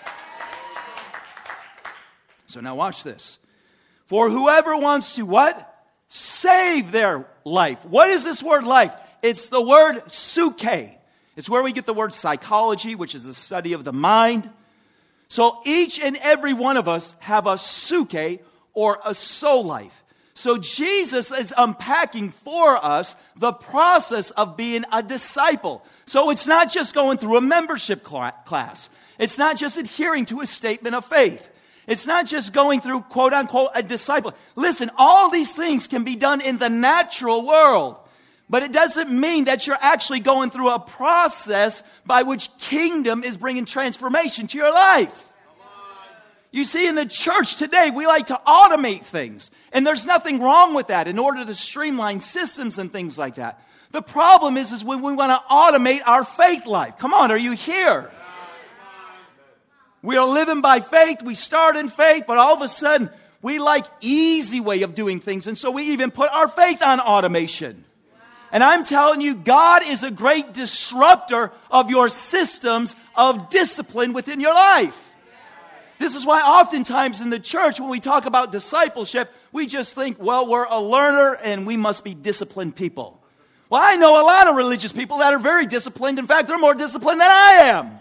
So 2.47 2.61
now 2.61 2.75
watch 2.75 3.05
this. 3.05 3.38
For 4.07 4.29
whoever 4.29 4.76
wants 4.76 5.14
to 5.17 5.23
what? 5.23 5.71
Save 6.09 6.91
their 6.91 7.26
life. 7.45 7.85
What 7.85 8.11
is 8.11 8.25
this 8.25 8.43
word 8.43 8.64
life? 8.64 8.93
It's 9.23 9.49
the 9.49 9.62
word 9.62 10.05
psuche. 10.07 10.95
It's 11.37 11.49
where 11.49 11.62
we 11.62 11.73
get 11.73 11.87
the 11.87 11.95
word 11.95 12.12
psychology, 12.12 12.95
which 12.95 13.14
is 13.14 13.25
the 13.25 13.35
study 13.35 13.73
of 13.73 13.85
the 13.85 13.93
mind. 13.93 14.50
So 15.29 15.61
each 15.64 15.99
and 16.00 16.17
every 16.17 16.53
one 16.53 16.76
of 16.76 16.88
us 16.88 17.14
have 17.21 17.47
a 17.47 17.55
psuche 17.55 18.41
or 18.73 19.00
a 19.05 19.14
soul 19.14 19.64
life. 19.64 20.04
So 20.35 20.59
Jesus 20.59 21.31
is 21.31 21.55
unpacking 21.57 22.31
for 22.31 22.76
us 22.85 23.14
the 23.37 23.53
process 23.53 24.33
of 24.33 24.57
being 24.57 24.85
a 24.93 25.03
disciple. 25.03 25.85
So 26.07 26.31
it's 26.31 26.47
not 26.47 26.73
just 26.73 26.95
going 26.95 27.19
through 27.19 27.37
a 27.37 27.41
membership 27.41 28.03
class. 28.03 28.91
It's 29.19 29.38
not 29.38 29.57
just 29.57 29.79
adhering 29.79 30.25
to 30.26 30.41
a 30.41 30.47
statement 30.47 30.97
of 30.97 31.05
faith. 31.05 31.49
It's 31.87 32.07
not 32.07 32.26
just 32.26 32.53
going 32.53 32.81
through 32.81 33.03
quote 33.03 33.33
unquote 33.33 33.71
a 33.75 33.83
disciple. 33.83 34.35
Listen, 34.57 34.91
all 34.97 35.31
these 35.31 35.55
things 35.55 35.87
can 35.87 36.03
be 36.03 36.17
done 36.17 36.41
in 36.41 36.59
the 36.59 36.71
natural 36.71 37.47
world. 37.47 37.97
But 38.50 38.62
it 38.62 38.73
doesn't 38.73 39.11
mean 39.11 39.45
that 39.45 39.67
you're 39.67 39.79
actually 39.81 40.21
going 40.21 40.50
through 40.50 40.71
a 40.71 40.81
process 40.81 41.83
by 42.05 42.25
which 42.25 42.50
kingdom 42.59 43.23
is 43.23 43.37
bringing 43.37 43.64
transformation 43.64 44.47
to 44.49 44.59
your 44.59 44.73
life. 44.73 45.33
You 46.55 46.63
see, 46.63 46.87
in 46.87 46.95
the 46.95 47.05
church 47.05 47.57
today, 47.57 47.91
we 47.91 48.07
like 48.07 48.27
to 48.27 48.41
automate 48.47 49.01
things. 49.01 49.51
And 49.73 49.85
there's 49.85 50.07
nothing 50.07 50.39
wrong 50.39 50.73
with 50.73 50.87
that 50.87 51.09
in 51.09 51.19
order 51.19 51.45
to 51.45 51.53
streamline 51.53 52.21
systems 52.21 52.79
and 52.79 52.93
things 52.93 53.19
like 53.19 53.35
that. 53.35 53.61
The 53.91 54.03
problem 54.03 54.57
is, 54.57 54.71
is 54.71 54.85
when 54.85 55.03
we 55.03 55.15
want 55.15 55.33
to 55.33 55.53
automate 55.53 56.03
our 56.07 56.23
faith 56.23 56.65
life. 56.65 56.97
Come 56.97 57.13
on, 57.13 57.33
are 57.33 57.37
you 57.37 57.51
here? 57.51 58.09
We 60.01 60.17
are 60.17 60.29
living 60.29 60.61
by 60.61 60.79
faith. 60.79 61.25
We 61.25 61.35
start 61.35 61.75
in 61.75 61.89
faith, 61.89 62.23
but 62.25 62.39
all 62.39 62.55
of 62.55 62.63
a 62.63 62.69
sudden, 62.69 63.11
we 63.43 63.59
like 63.59 63.87
easy 64.01 64.61
way 64.61 64.83
of 64.83 64.95
doing 64.95 65.19
things. 65.19 65.49
And 65.49 65.59
so 65.59 65.73
we 65.73 65.91
even 65.91 66.13
put 66.13 66.31
our 66.31 66.47
faith 66.47 66.83
on 66.83 67.01
automation. 67.01 67.85
And 68.53 68.63
I'm 68.63 68.85
telling 68.85 69.21
you, 69.21 69.35
God 69.35 69.83
is 69.85 70.05
a 70.05 70.11
great 70.13 70.55
disruptor 70.55 71.51
of 71.69 71.91
your 71.91 72.09
systems 72.09 72.95
of 73.17 73.51
discipline 73.51 74.13
within 74.13 74.39
your 74.39 74.55
life. 74.55 75.13
This 75.99 76.15
is 76.15 76.27
why 76.27 76.41
oftentimes 76.41 77.21
in 77.21 77.31
the 77.31 77.39
church, 77.39 77.79
when 77.79 77.89
we 77.89 78.01
talk 78.01 78.27
about 78.27 78.53
discipleship, 78.53 79.33
we 79.53 79.67
just 79.67 79.95
think, 79.95 80.21
well, 80.21 80.47
we're 80.47 80.65
a 80.65 80.81
learner 80.81 81.35
and 81.35 81.67
we 81.67 81.77
must 81.77 82.05
be 82.05 82.15
disciplined 82.15 82.75
people. 82.75 83.21
Well, 83.71 83.81
I 83.83 83.97
know 83.97 84.21
a 84.21 84.25
lot 84.25 84.49
of 84.49 84.57
religious 84.57 84.93
people 84.93 85.19
that 85.19 85.33
are 85.33 85.39
very 85.39 85.67
disciplined. 85.67 86.19
In 86.19 86.27
fact, 86.27 86.49
they're 86.49 86.59
more 86.59 86.75
disciplined 86.75 87.21
than 87.21 87.31
I 87.31 87.53
am. 87.63 87.99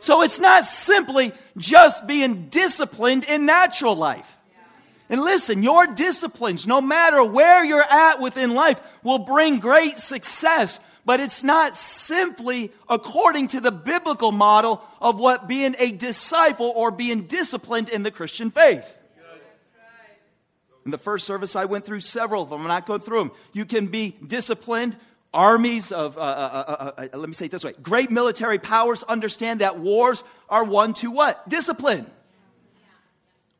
So 0.00 0.22
it's 0.22 0.40
not 0.40 0.64
simply 0.64 1.32
just 1.56 2.06
being 2.06 2.48
disciplined 2.48 3.24
in 3.24 3.46
natural 3.46 3.94
life. 3.94 4.36
And 5.08 5.20
listen, 5.20 5.62
your 5.62 5.86
disciplines, 5.86 6.66
no 6.66 6.80
matter 6.80 7.22
where 7.22 7.64
you're 7.64 7.82
at 7.82 8.20
within 8.20 8.54
life, 8.54 8.80
will 9.02 9.18
bring 9.18 9.58
great 9.58 9.96
success 9.96 10.80
but 11.04 11.20
it's 11.20 11.42
not 11.42 11.74
simply 11.76 12.72
according 12.88 13.48
to 13.48 13.60
the 13.60 13.72
biblical 13.72 14.32
model 14.32 14.82
of 15.00 15.18
what 15.18 15.48
being 15.48 15.74
a 15.78 15.92
disciple 15.92 16.72
or 16.74 16.90
being 16.90 17.22
disciplined 17.22 17.88
in 17.88 18.02
the 18.02 18.10
Christian 18.10 18.50
faith. 18.50 18.96
In 20.84 20.90
the 20.90 20.98
first 20.98 21.26
service, 21.26 21.54
I 21.54 21.64
went 21.66 21.84
through 21.84 22.00
several 22.00 22.42
of 22.42 22.50
them. 22.50 22.62
I'm 22.62 22.68
not 22.68 22.86
going 22.86 23.00
through 23.00 23.18
them. 23.18 23.30
You 23.52 23.64
can 23.64 23.86
be 23.86 24.16
disciplined. 24.26 24.96
Armies 25.34 25.92
of, 25.92 26.18
uh, 26.18 26.20
uh, 26.20 26.64
uh, 26.98 27.02
uh, 27.14 27.16
let 27.16 27.26
me 27.26 27.32
say 27.32 27.46
it 27.46 27.50
this 27.50 27.64
way 27.64 27.72
great 27.80 28.10
military 28.10 28.58
powers 28.58 29.02
understand 29.02 29.62
that 29.62 29.78
wars 29.78 30.24
are 30.50 30.62
won 30.62 30.92
to 30.94 31.10
what? 31.10 31.48
Discipline. 31.48 32.04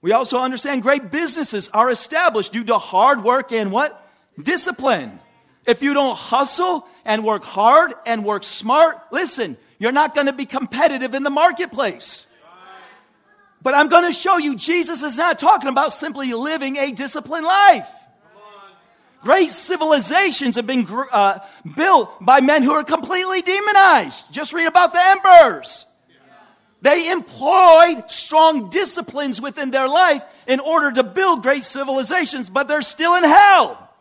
We 0.02 0.12
also 0.12 0.38
understand 0.40 0.82
great 0.82 1.10
businesses 1.10 1.70
are 1.70 1.90
established 1.90 2.52
due 2.52 2.64
to 2.64 2.76
hard 2.76 3.24
work 3.24 3.52
and 3.52 3.72
what? 3.72 3.98
Discipline. 4.38 5.18
If 5.66 5.82
you 5.82 5.94
don't 5.94 6.16
hustle 6.16 6.86
and 7.04 7.24
work 7.24 7.44
hard 7.44 7.94
and 8.04 8.24
work 8.24 8.44
smart, 8.44 8.98
listen, 9.10 9.56
you're 9.78 9.92
not 9.92 10.14
going 10.14 10.26
to 10.26 10.32
be 10.32 10.46
competitive 10.46 11.14
in 11.14 11.22
the 11.22 11.30
marketplace. 11.30 12.26
But 13.62 13.74
I'm 13.74 13.88
going 13.88 14.04
to 14.04 14.12
show 14.12 14.38
you 14.38 14.56
Jesus 14.56 15.02
is 15.02 15.16
not 15.16 15.38
talking 15.38 15.68
about 15.68 15.92
simply 15.92 16.32
living 16.32 16.76
a 16.76 16.90
disciplined 16.90 17.46
life. 17.46 17.88
Great 19.22 19.50
civilizations 19.50 20.56
have 20.56 20.66
been 20.66 20.84
uh, 21.12 21.38
built 21.76 22.12
by 22.20 22.40
men 22.40 22.64
who 22.64 22.72
are 22.72 22.82
completely 22.82 23.40
demonized. 23.40 24.32
Just 24.32 24.52
read 24.52 24.66
about 24.66 24.92
the 24.92 25.00
emperors. 25.00 25.86
They 26.80 27.08
employed 27.08 28.10
strong 28.10 28.68
disciplines 28.68 29.40
within 29.40 29.70
their 29.70 29.88
life 29.88 30.24
in 30.48 30.58
order 30.58 30.90
to 30.90 31.04
build 31.04 31.44
great 31.44 31.62
civilizations, 31.62 32.50
but 32.50 32.66
they're 32.66 32.82
still 32.82 33.14
in 33.14 33.22
hell. 33.22 33.91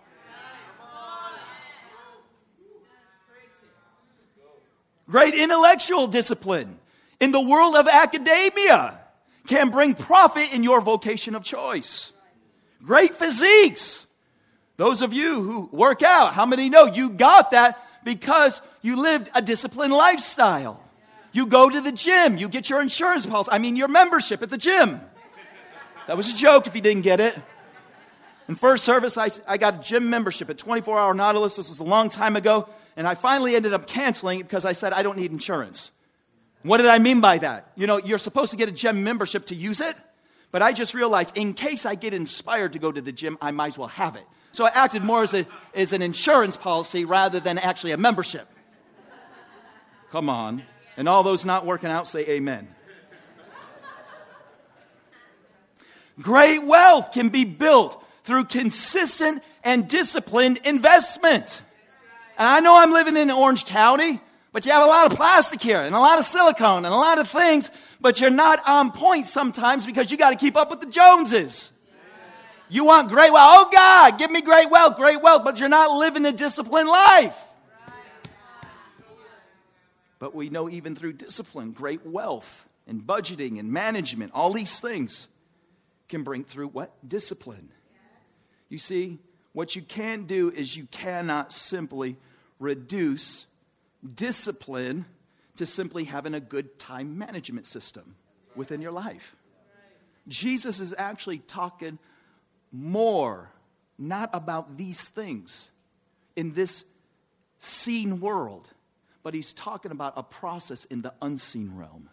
Great 5.11 5.33
intellectual 5.33 6.07
discipline 6.07 6.79
in 7.19 7.33
the 7.33 7.41
world 7.41 7.75
of 7.75 7.85
academia 7.85 8.97
can 9.45 9.69
bring 9.69 9.93
profit 9.93 10.53
in 10.53 10.63
your 10.63 10.79
vocation 10.79 11.35
of 11.35 11.43
choice. 11.43 12.13
Great 12.81 13.15
physiques. 13.15 14.07
Those 14.77 15.01
of 15.01 15.11
you 15.11 15.43
who 15.43 15.69
work 15.73 16.01
out, 16.01 16.33
how 16.33 16.45
many 16.45 16.69
know 16.69 16.85
you 16.85 17.09
got 17.09 17.51
that 17.51 17.85
because 18.05 18.61
you 18.81 19.01
lived 19.01 19.29
a 19.35 19.41
disciplined 19.41 19.91
lifestyle? 19.91 20.81
You 21.33 21.45
go 21.45 21.69
to 21.69 21.81
the 21.81 21.91
gym, 21.91 22.37
you 22.37 22.47
get 22.47 22.69
your 22.69 22.81
insurance 22.81 23.25
policy, 23.25 23.51
I 23.51 23.57
mean, 23.57 23.75
your 23.75 23.89
membership 23.89 24.41
at 24.41 24.49
the 24.49 24.57
gym. 24.57 25.01
That 26.07 26.15
was 26.15 26.33
a 26.33 26.37
joke 26.37 26.67
if 26.67 26.75
you 26.75 26.81
didn't 26.81 27.03
get 27.03 27.19
it. 27.19 27.37
In 28.47 28.55
first 28.55 28.85
service, 28.85 29.17
I, 29.17 29.29
I 29.45 29.57
got 29.57 29.75
a 29.75 29.77
gym 29.79 30.09
membership 30.09 30.49
at 30.49 30.57
24 30.57 30.97
Hour 30.97 31.13
Nautilus. 31.13 31.57
This 31.57 31.67
was 31.67 31.81
a 31.81 31.83
long 31.83 32.07
time 32.07 32.37
ago. 32.37 32.69
And 32.95 33.07
I 33.07 33.15
finally 33.15 33.55
ended 33.55 33.73
up 33.73 33.87
canceling 33.87 34.39
it 34.39 34.43
because 34.43 34.65
I 34.65 34.73
said, 34.73 34.93
I 34.93 35.03
don't 35.03 35.17
need 35.17 35.31
insurance. 35.31 35.91
What 36.63 36.77
did 36.77 36.87
I 36.87 36.99
mean 36.99 37.21
by 37.21 37.37
that? 37.39 37.71
You 37.75 37.87
know, 37.87 37.97
you're 37.97 38.17
supposed 38.17 38.51
to 38.51 38.57
get 38.57 38.69
a 38.69 38.71
gym 38.71 39.03
membership 39.03 39.47
to 39.47 39.55
use 39.55 39.81
it, 39.81 39.95
but 40.51 40.61
I 40.61 40.73
just 40.73 40.93
realized 40.93 41.35
in 41.37 41.53
case 41.53 41.85
I 41.85 41.95
get 41.95 42.13
inspired 42.13 42.73
to 42.73 42.79
go 42.79 42.91
to 42.91 43.01
the 43.01 43.11
gym, 43.11 43.37
I 43.41 43.51
might 43.51 43.67
as 43.67 43.77
well 43.77 43.87
have 43.87 44.15
it. 44.15 44.25
So 44.51 44.65
I 44.65 44.69
acted 44.73 45.03
more 45.03 45.23
as, 45.23 45.33
a, 45.33 45.47
as 45.73 45.93
an 45.93 46.01
insurance 46.01 46.57
policy 46.57 47.05
rather 47.05 47.39
than 47.39 47.57
actually 47.57 47.93
a 47.93 47.97
membership. 47.97 48.47
Come 50.11 50.29
on. 50.29 50.63
And 50.97 51.07
all 51.07 51.23
those 51.23 51.45
not 51.45 51.65
working 51.65 51.89
out 51.89 52.05
say 52.07 52.25
amen. 52.27 52.67
Great 56.19 56.63
wealth 56.63 57.13
can 57.13 57.29
be 57.29 57.45
built 57.45 58.03
through 58.23 58.43
consistent 58.45 59.41
and 59.63 59.87
disciplined 59.87 60.57
investment. 60.65 61.61
And 62.41 62.49
I 62.49 62.59
know 62.59 62.75
I'm 62.75 62.89
living 62.89 63.17
in 63.17 63.29
Orange 63.29 63.65
County, 63.65 64.19
but 64.51 64.65
you 64.65 64.71
have 64.71 64.81
a 64.81 64.87
lot 64.87 65.11
of 65.11 65.15
plastic 65.15 65.61
here 65.61 65.79
and 65.79 65.93
a 65.93 65.99
lot 65.99 66.17
of 66.17 66.25
silicone 66.25 66.85
and 66.85 66.87
a 66.87 66.97
lot 66.97 67.19
of 67.19 67.29
things, 67.29 67.69
but 67.99 68.19
you're 68.19 68.31
not 68.31 68.67
on 68.67 68.91
point 68.91 69.27
sometimes 69.27 69.85
because 69.85 70.09
you 70.09 70.17
got 70.17 70.31
to 70.31 70.35
keep 70.35 70.57
up 70.57 70.71
with 70.71 70.79
the 70.79 70.87
Joneses. 70.87 71.71
You 72.67 72.83
want 72.83 73.09
great 73.09 73.31
wealth. 73.31 73.47
Oh 73.47 73.69
God, 73.71 74.17
give 74.17 74.31
me 74.31 74.41
great 74.41 74.71
wealth, 74.71 74.95
great 74.95 75.21
wealth, 75.21 75.43
but 75.43 75.59
you're 75.59 75.69
not 75.69 75.95
living 75.95 76.25
a 76.25 76.31
disciplined 76.31 76.89
life. 76.89 77.37
But 80.17 80.33
we 80.33 80.49
know 80.49 80.67
even 80.67 80.95
through 80.95 81.13
discipline, 81.13 81.73
great 81.73 82.07
wealth 82.07 82.67
and 82.87 83.03
budgeting 83.03 83.59
and 83.59 83.71
management, 83.71 84.31
all 84.33 84.51
these 84.51 84.79
things 84.79 85.27
can 86.09 86.23
bring 86.23 86.43
through 86.43 86.69
what? 86.69 86.91
Discipline. 87.07 87.69
You 88.67 88.79
see, 88.79 89.19
what 89.53 89.75
you 89.75 89.83
can 89.83 90.23
do 90.23 90.49
is 90.49 90.75
you 90.75 90.87
cannot 90.89 91.53
simply 91.53 92.17
reduce 92.61 93.47
discipline 94.15 95.05
to 95.57 95.65
simply 95.65 96.05
having 96.05 96.33
a 96.33 96.39
good 96.39 96.79
time 96.79 97.17
management 97.17 97.65
system 97.65 98.15
within 98.55 98.81
your 98.81 98.91
life. 98.91 99.35
Jesus 100.27 100.79
is 100.79 100.93
actually 100.97 101.39
talking 101.39 101.97
more, 102.71 103.49
not 103.97 104.29
about 104.33 104.77
these 104.77 105.09
things 105.09 105.71
in 106.35 106.53
this 106.53 106.85
seen 107.59 108.21
world, 108.21 108.69
but 109.23 109.33
he's 109.33 109.53
talking 109.53 109.91
about 109.91 110.13
a 110.15 110.23
process 110.23 110.85
in 110.85 111.01
the 111.01 111.13
unseen 111.21 111.75
realm. 111.75 112.09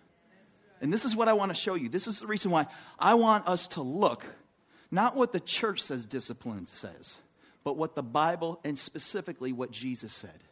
And 0.81 0.93
this 0.93 1.05
is 1.05 1.15
what 1.15 1.29
I 1.29 1.33
want 1.33 1.51
to 1.51 1.55
show 1.55 1.75
you. 1.75 1.89
This 1.89 2.07
is 2.07 2.21
the 2.21 2.27
reason 2.27 2.51
why 2.51 2.67
I 2.99 3.15
want 3.15 3.49
us 3.49 3.67
to 3.69 3.83
look, 3.83 4.25
not 4.91 5.17
what 5.17 5.33
the 5.33 5.41
church 5.41 5.83
says 5.83 6.07
discipline 6.07 6.67
says, 6.67 7.19
but 7.69 7.77
what 7.77 7.95
the 7.95 8.03
Bible 8.03 8.59
and 8.65 8.79
specifically 8.79 9.53
what 9.53 9.71
Jesus 9.71 10.11
said. 10.11 10.43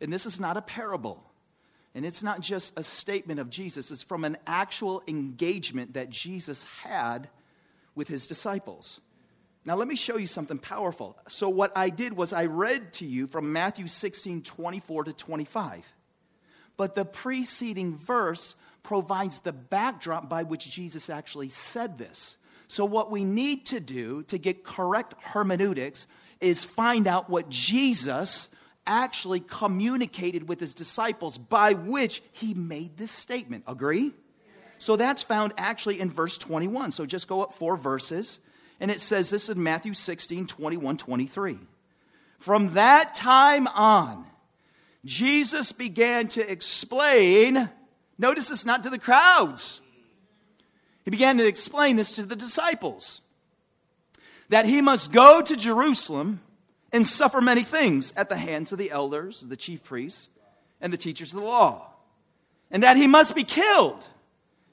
And 0.00 0.12
this 0.12 0.26
is 0.26 0.38
not 0.38 0.56
a 0.56 0.62
parable. 0.62 1.20
And 1.92 2.06
it's 2.06 2.22
not 2.22 2.40
just 2.40 2.78
a 2.78 2.84
statement 2.84 3.40
of 3.40 3.50
Jesus, 3.50 3.90
it's 3.90 4.04
from 4.04 4.22
an 4.22 4.36
actual 4.46 5.02
engagement 5.08 5.94
that 5.94 6.08
Jesus 6.08 6.62
had 6.84 7.28
with 7.96 8.06
his 8.06 8.28
disciples. 8.28 9.00
Now, 9.64 9.74
let 9.74 9.88
me 9.88 9.96
show 9.96 10.18
you 10.18 10.28
something 10.28 10.58
powerful. 10.58 11.18
So, 11.28 11.48
what 11.48 11.72
I 11.74 11.90
did 11.90 12.12
was 12.12 12.32
I 12.32 12.46
read 12.46 12.92
to 12.92 13.04
you 13.04 13.26
from 13.26 13.52
Matthew 13.52 13.88
16 13.88 14.42
24 14.42 15.02
to 15.02 15.12
25. 15.12 15.84
But 16.76 16.94
the 16.94 17.04
preceding 17.04 17.98
verse 17.98 18.54
provides 18.84 19.40
the 19.40 19.52
backdrop 19.52 20.28
by 20.28 20.44
which 20.44 20.70
Jesus 20.70 21.10
actually 21.10 21.48
said 21.48 21.98
this. 21.98 22.36
So, 22.68 22.84
what 22.84 23.10
we 23.10 23.24
need 23.24 23.66
to 23.66 23.80
do 23.80 24.22
to 24.24 24.38
get 24.38 24.62
correct 24.62 25.14
hermeneutics 25.20 26.06
is 26.40 26.64
find 26.64 27.06
out 27.06 27.30
what 27.30 27.48
Jesus 27.48 28.48
actually 28.86 29.40
communicated 29.40 30.48
with 30.48 30.60
his 30.60 30.74
disciples 30.74 31.38
by 31.38 31.72
which 31.72 32.22
he 32.32 32.54
made 32.54 32.96
this 32.96 33.10
statement. 33.10 33.64
Agree? 33.66 34.12
So 34.78 34.96
that's 34.96 35.22
found 35.22 35.54
actually 35.56 36.00
in 36.00 36.10
verse 36.10 36.38
21. 36.38 36.92
So 36.92 37.06
just 37.06 37.28
go 37.28 37.42
up 37.42 37.54
four 37.54 37.76
verses, 37.76 38.38
and 38.78 38.90
it 38.90 39.00
says 39.00 39.30
this 39.30 39.48
in 39.48 39.62
Matthew 39.62 39.94
16, 39.94 40.46
21, 40.46 40.96
23. 40.96 41.58
From 42.38 42.74
that 42.74 43.14
time 43.14 43.66
on, 43.68 44.26
Jesus 45.04 45.72
began 45.72 46.28
to 46.28 46.50
explain, 46.50 47.70
notice 48.18 48.48
this 48.48 48.66
not 48.66 48.82
to 48.82 48.90
the 48.90 48.98
crowds, 48.98 49.80
he 51.04 51.10
began 51.10 51.38
to 51.38 51.46
explain 51.46 51.96
this 51.96 52.12
to 52.16 52.26
the 52.26 52.36
disciples 52.36 53.20
that 54.48 54.66
he 54.66 54.80
must 54.80 55.12
go 55.12 55.42
to 55.42 55.56
Jerusalem 55.56 56.40
and 56.92 57.06
suffer 57.06 57.40
many 57.40 57.62
things 57.62 58.12
at 58.16 58.28
the 58.28 58.36
hands 58.36 58.72
of 58.72 58.78
the 58.78 58.90
elders, 58.90 59.40
the 59.40 59.56
chief 59.56 59.82
priests, 59.82 60.28
and 60.80 60.92
the 60.92 60.96
teachers 60.96 61.32
of 61.32 61.40
the 61.40 61.46
law, 61.46 61.90
and 62.70 62.82
that 62.82 62.96
he 62.96 63.06
must 63.06 63.34
be 63.34 63.44
killed 63.44 64.08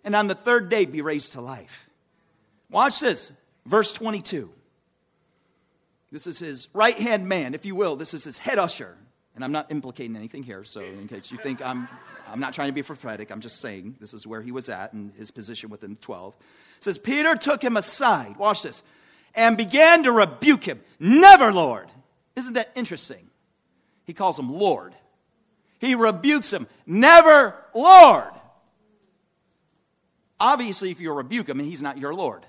and 0.03 0.15
on 0.15 0.27
the 0.27 0.35
third 0.35 0.69
day 0.69 0.85
be 0.85 1.01
raised 1.01 1.33
to 1.33 1.41
life. 1.41 1.89
Watch 2.69 2.99
this, 2.99 3.31
verse 3.65 3.93
22. 3.93 4.49
This 6.11 6.27
is 6.27 6.39
his 6.39 6.67
right 6.73 6.97
hand 6.97 7.27
man, 7.27 7.53
if 7.53 7.65
you 7.65 7.75
will. 7.75 7.95
This 7.95 8.13
is 8.13 8.23
his 8.23 8.37
head 8.37 8.59
usher. 8.59 8.95
And 9.35 9.43
I'm 9.43 9.51
not 9.51 9.71
implicating 9.71 10.15
anything 10.15 10.43
here, 10.43 10.63
so 10.63 10.81
in 10.81 11.07
case 11.07 11.31
you 11.31 11.39
think 11.39 11.65
I'm, 11.65 11.87
I'm 12.27 12.39
not 12.39 12.53
trying 12.53 12.67
to 12.67 12.73
be 12.73 12.83
prophetic, 12.83 13.31
I'm 13.31 13.41
just 13.41 13.61
saying 13.61 13.95
this 13.99 14.13
is 14.13 14.27
where 14.27 14.41
he 14.43 14.51
was 14.51 14.69
at 14.69 14.93
and 14.93 15.11
his 15.13 15.31
position 15.31 15.71
within 15.71 15.95
the 15.95 15.99
12. 15.99 16.35
It 16.77 16.83
says, 16.83 16.99
Peter 16.99 17.35
took 17.35 17.63
him 17.63 17.75
aside, 17.75 18.37
watch 18.37 18.61
this, 18.61 18.83
and 19.35 19.57
began 19.57 20.03
to 20.03 20.11
rebuke 20.11 20.63
him. 20.63 20.81
Never, 20.99 21.51
Lord. 21.51 21.89
Isn't 22.35 22.53
that 22.53 22.71
interesting? 22.75 23.29
He 24.05 24.13
calls 24.13 24.37
him 24.37 24.51
Lord. 24.51 24.93
He 25.79 25.95
rebukes 25.95 26.51
him. 26.51 26.67
Never, 26.85 27.55
Lord. 27.73 28.31
Obviously, 30.39 30.91
if 30.91 30.99
you 30.99 31.11
rebuke 31.13 31.47
him, 31.47 31.59
he's 31.59 31.81
not 31.81 31.97
your 31.97 32.13
Lord. 32.13 32.45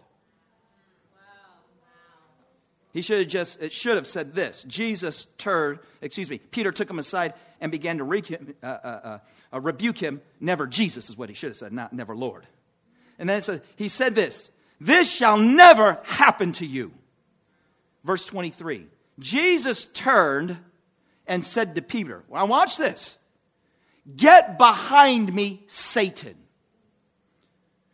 He 2.92 3.02
should 3.02 3.18
have 3.18 3.28
just, 3.28 3.60
it 3.60 3.72
should 3.72 3.96
have 3.96 4.06
said 4.06 4.36
this. 4.36 4.62
Jesus 4.62 5.24
turned, 5.36 5.80
excuse 6.00 6.30
me, 6.30 6.38
Peter 6.38 6.70
took 6.70 6.88
him 6.88 7.00
aside 7.00 7.34
and 7.60 7.72
began 7.72 7.98
to 7.98 8.04
re- 8.04 8.22
uh, 8.62 8.66
uh, 8.66 9.18
uh, 9.52 9.60
rebuke 9.60 9.98
him. 9.98 10.22
Never 10.38 10.68
Jesus 10.68 11.10
is 11.10 11.18
what 11.18 11.28
he 11.28 11.34
should 11.34 11.48
have 11.48 11.56
said, 11.56 11.72
not 11.72 11.92
never 11.92 12.14
Lord. 12.14 12.46
And 13.18 13.28
then 13.28 13.38
it 13.38 13.42
says, 13.42 13.62
he 13.74 13.88
said 13.88 14.14
this, 14.14 14.48
this 14.84 15.10
shall 15.10 15.38
never 15.38 15.98
happen 16.04 16.52
to 16.52 16.66
you. 16.66 16.92
Verse 18.04 18.26
23. 18.26 18.86
Jesus 19.18 19.86
turned 19.86 20.58
and 21.26 21.42
said 21.42 21.74
to 21.76 21.82
Peter, 21.82 22.22
Well, 22.28 22.46
watch 22.46 22.76
this. 22.76 23.16
Get 24.14 24.58
behind 24.58 25.32
me, 25.32 25.64
Satan. 25.68 26.36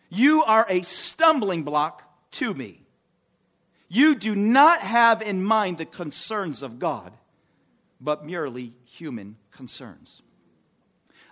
You 0.09 0.43
are 0.43 0.67
a 0.69 0.83
stumbling 0.83 1.63
block 1.63 2.03
to 2.33 2.53
me. 2.53 2.83
You 3.89 4.17
do 4.17 4.35
not 4.35 4.81
have 4.81 5.23
in 5.23 5.45
mind 5.45 5.79
the 5.79 5.87
concerns 5.87 6.65
of 6.65 6.81
God, 6.81 7.13
but 8.01 8.27
merely 8.27 8.73
human 8.85 9.37
concerns. 9.53 10.23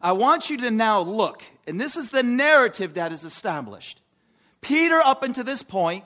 I 0.01 0.13
want 0.13 0.51
you 0.51 0.59
to 0.59 0.71
now 0.71 1.01
look, 1.01 1.43
and 1.67 1.81
this 1.81 1.97
is 1.97 2.11
the 2.11 2.23
narrative 2.23 2.95
that 2.95 3.13
is 3.13 3.25
established. 3.25 4.01
Peter, 4.61 5.01
up 5.01 5.23
until 5.23 5.45
this 5.45 5.63
point, 5.63 6.05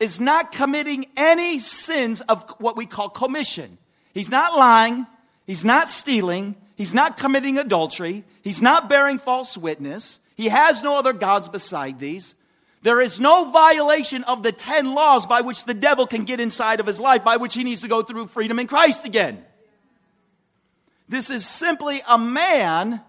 is 0.00 0.20
not 0.20 0.52
committing 0.52 1.06
any 1.16 1.58
sins 1.58 2.20
of 2.22 2.48
what 2.58 2.76
we 2.76 2.86
call 2.86 3.08
commission. 3.08 3.78
He's 4.12 4.30
not 4.30 4.56
lying. 4.56 5.06
He's 5.46 5.64
not 5.64 5.88
stealing. 5.88 6.56
He's 6.76 6.94
not 6.94 7.16
committing 7.16 7.58
adultery. 7.58 8.24
He's 8.42 8.62
not 8.62 8.88
bearing 8.88 9.18
false 9.18 9.56
witness. 9.56 10.20
He 10.36 10.48
has 10.48 10.82
no 10.82 10.96
other 10.96 11.12
gods 11.12 11.48
beside 11.48 11.98
these. 11.98 12.34
There 12.82 13.00
is 13.00 13.18
no 13.18 13.50
violation 13.50 14.22
of 14.24 14.44
the 14.44 14.52
10 14.52 14.94
laws 14.94 15.26
by 15.26 15.40
which 15.40 15.64
the 15.64 15.74
devil 15.74 16.06
can 16.06 16.24
get 16.24 16.38
inside 16.38 16.78
of 16.78 16.86
his 16.86 17.00
life, 17.00 17.24
by 17.24 17.36
which 17.36 17.54
he 17.54 17.64
needs 17.64 17.80
to 17.80 17.88
go 17.88 18.02
through 18.02 18.28
freedom 18.28 18.60
in 18.60 18.68
Christ 18.68 19.04
again. 19.04 19.44
This 21.08 21.30
is 21.30 21.44
simply 21.44 22.02
a 22.06 22.18
man 22.18 23.00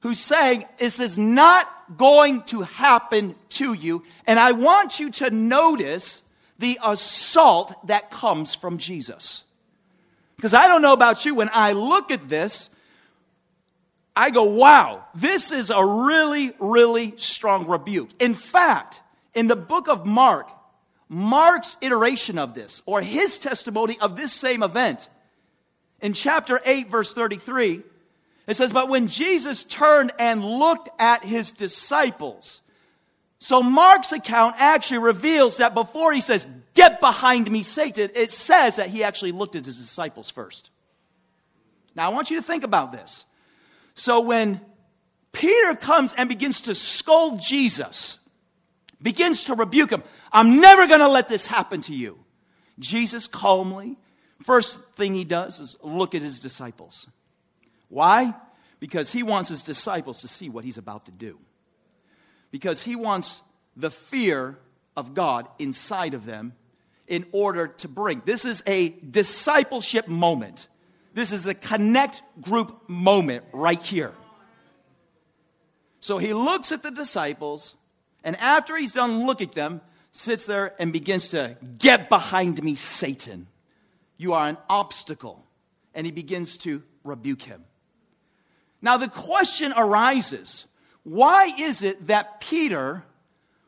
who's 0.00 0.18
saying, 0.18 0.64
This 0.78 1.00
is 1.00 1.18
not 1.18 1.68
going 1.96 2.42
to 2.44 2.62
happen 2.62 3.34
to 3.50 3.72
you. 3.72 4.04
And 4.26 4.38
I 4.38 4.52
want 4.52 5.00
you 5.00 5.10
to 5.12 5.30
notice 5.30 6.22
the 6.58 6.78
assault 6.82 7.74
that 7.86 8.10
comes 8.10 8.54
from 8.54 8.78
Jesus. 8.78 9.42
Because 10.36 10.54
I 10.54 10.68
don't 10.68 10.82
know 10.82 10.92
about 10.92 11.24
you, 11.24 11.34
when 11.34 11.50
I 11.52 11.72
look 11.72 12.10
at 12.10 12.28
this, 12.28 12.70
I 14.16 14.30
go, 14.30 14.44
wow, 14.44 15.04
this 15.14 15.52
is 15.52 15.70
a 15.70 15.84
really, 15.84 16.52
really 16.58 17.14
strong 17.16 17.66
rebuke. 17.66 18.10
In 18.20 18.34
fact, 18.34 19.00
in 19.34 19.46
the 19.46 19.56
book 19.56 19.88
of 19.88 20.04
Mark, 20.04 20.50
Mark's 21.08 21.76
iteration 21.80 22.38
of 22.38 22.54
this, 22.54 22.82
or 22.86 23.00
his 23.00 23.38
testimony 23.38 23.98
of 24.00 24.16
this 24.16 24.32
same 24.32 24.62
event, 24.62 25.08
in 26.00 26.14
chapter 26.14 26.60
8, 26.64 26.88
verse 26.90 27.14
33, 27.14 27.82
it 28.50 28.56
says, 28.56 28.72
But 28.72 28.88
when 28.88 29.06
Jesus 29.06 29.62
turned 29.62 30.12
and 30.18 30.44
looked 30.44 30.88
at 30.98 31.24
his 31.24 31.52
disciples, 31.52 32.62
so 33.38 33.62
Mark's 33.62 34.12
account 34.12 34.56
actually 34.58 34.98
reveals 34.98 35.58
that 35.58 35.72
before 35.72 36.12
he 36.12 36.20
says, 36.20 36.48
Get 36.74 37.00
behind 37.00 37.50
me, 37.50 37.62
Satan, 37.62 38.10
it 38.14 38.30
says 38.30 38.76
that 38.76 38.88
he 38.88 39.04
actually 39.04 39.32
looked 39.32 39.54
at 39.54 39.64
his 39.64 39.76
disciples 39.76 40.30
first. 40.30 40.70
Now 41.94 42.10
I 42.10 42.12
want 42.12 42.30
you 42.30 42.36
to 42.38 42.42
think 42.42 42.64
about 42.64 42.92
this. 42.92 43.24
So 43.94 44.20
when 44.20 44.60
Peter 45.32 45.76
comes 45.76 46.12
and 46.12 46.28
begins 46.28 46.62
to 46.62 46.74
scold 46.74 47.40
Jesus, 47.40 48.18
begins 49.00 49.44
to 49.44 49.54
rebuke 49.54 49.90
him, 49.90 50.02
I'm 50.32 50.60
never 50.60 50.86
going 50.88 51.00
to 51.00 51.08
let 51.08 51.28
this 51.28 51.46
happen 51.46 51.82
to 51.82 51.94
you. 51.94 52.18
Jesus 52.80 53.26
calmly, 53.26 53.96
first 54.42 54.82
thing 54.94 55.14
he 55.14 55.24
does 55.24 55.60
is 55.60 55.76
look 55.82 56.14
at 56.14 56.22
his 56.22 56.40
disciples. 56.40 57.06
Why? 57.90 58.34
Because 58.78 59.12
he 59.12 59.22
wants 59.22 59.50
his 59.50 59.62
disciples 59.62 60.22
to 60.22 60.28
see 60.28 60.48
what 60.48 60.64
he's 60.64 60.78
about 60.78 61.04
to 61.04 61.12
do 61.12 61.38
because 62.50 62.82
he 62.82 62.96
wants 62.96 63.42
the 63.76 63.90
fear 63.90 64.58
of 64.96 65.14
God 65.14 65.48
inside 65.58 66.14
of 66.14 66.26
them 66.26 66.52
in 67.06 67.26
order 67.32 67.68
to 67.68 67.88
bring. 67.88 68.22
This 68.24 68.44
is 68.44 68.62
a 68.66 68.90
discipleship 68.90 70.08
moment. 70.08 70.68
This 71.14 71.32
is 71.32 71.46
a 71.46 71.54
connect 71.54 72.22
group 72.40 72.88
moment 72.88 73.44
right 73.52 73.82
here. 73.82 74.12
So 76.00 76.18
he 76.18 76.32
looks 76.32 76.72
at 76.72 76.82
the 76.82 76.90
disciples, 76.90 77.74
and 78.24 78.36
after 78.36 78.76
he's 78.76 78.92
done 78.92 79.26
looking 79.26 79.48
at 79.48 79.54
them, 79.54 79.80
sits 80.12 80.46
there 80.46 80.74
and 80.78 80.92
begins 80.92 81.28
to 81.28 81.56
get 81.78 82.08
behind 82.08 82.62
me, 82.62 82.74
Satan. 82.74 83.46
You 84.16 84.32
are 84.32 84.46
an 84.46 84.58
obstacle. 84.68 85.44
And 85.94 86.06
he 86.06 86.12
begins 86.12 86.56
to 86.58 86.82
rebuke 87.02 87.42
him. 87.42 87.64
Now 88.82 88.96
the 88.96 89.08
question 89.08 89.72
arises 89.76 90.66
why 91.02 91.52
is 91.58 91.82
it 91.82 92.08
that 92.08 92.40
Peter 92.40 93.04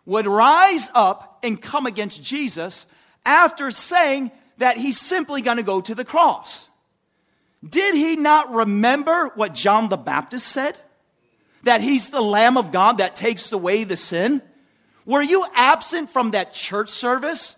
would 0.05 0.27
rise 0.27 0.91
up 0.95 1.39
and 1.43 1.61
come 1.61 1.87
against 1.87 2.23
Jesus 2.23 2.87
after 3.25 3.71
saying 3.71 4.31
that 4.59 4.77
he's 4.77 5.01
simply 5.01 5.41
going 5.41 5.57
to 5.57 5.63
go 5.63 5.81
to 5.81 5.95
the 5.95 6.05
cross? 6.05 6.69
Did 7.67 7.95
he 7.95 8.17
not 8.17 8.53
remember 8.53 9.31
what 9.35 9.55
John 9.55 9.89
the 9.89 9.97
Baptist 9.97 10.49
said? 10.49 10.77
That 11.63 11.81
he's 11.81 12.11
the 12.11 12.21
Lamb 12.21 12.57
of 12.57 12.73
God 12.73 12.99
that 12.99 13.17
takes 13.17 13.53
away 13.53 13.85
the 13.85 13.97
sin? 13.97 14.43
Were 15.07 15.23
you 15.23 15.47
absent 15.55 16.11
from 16.11 16.33
that 16.33 16.53
church 16.53 16.91
service? 16.91 17.57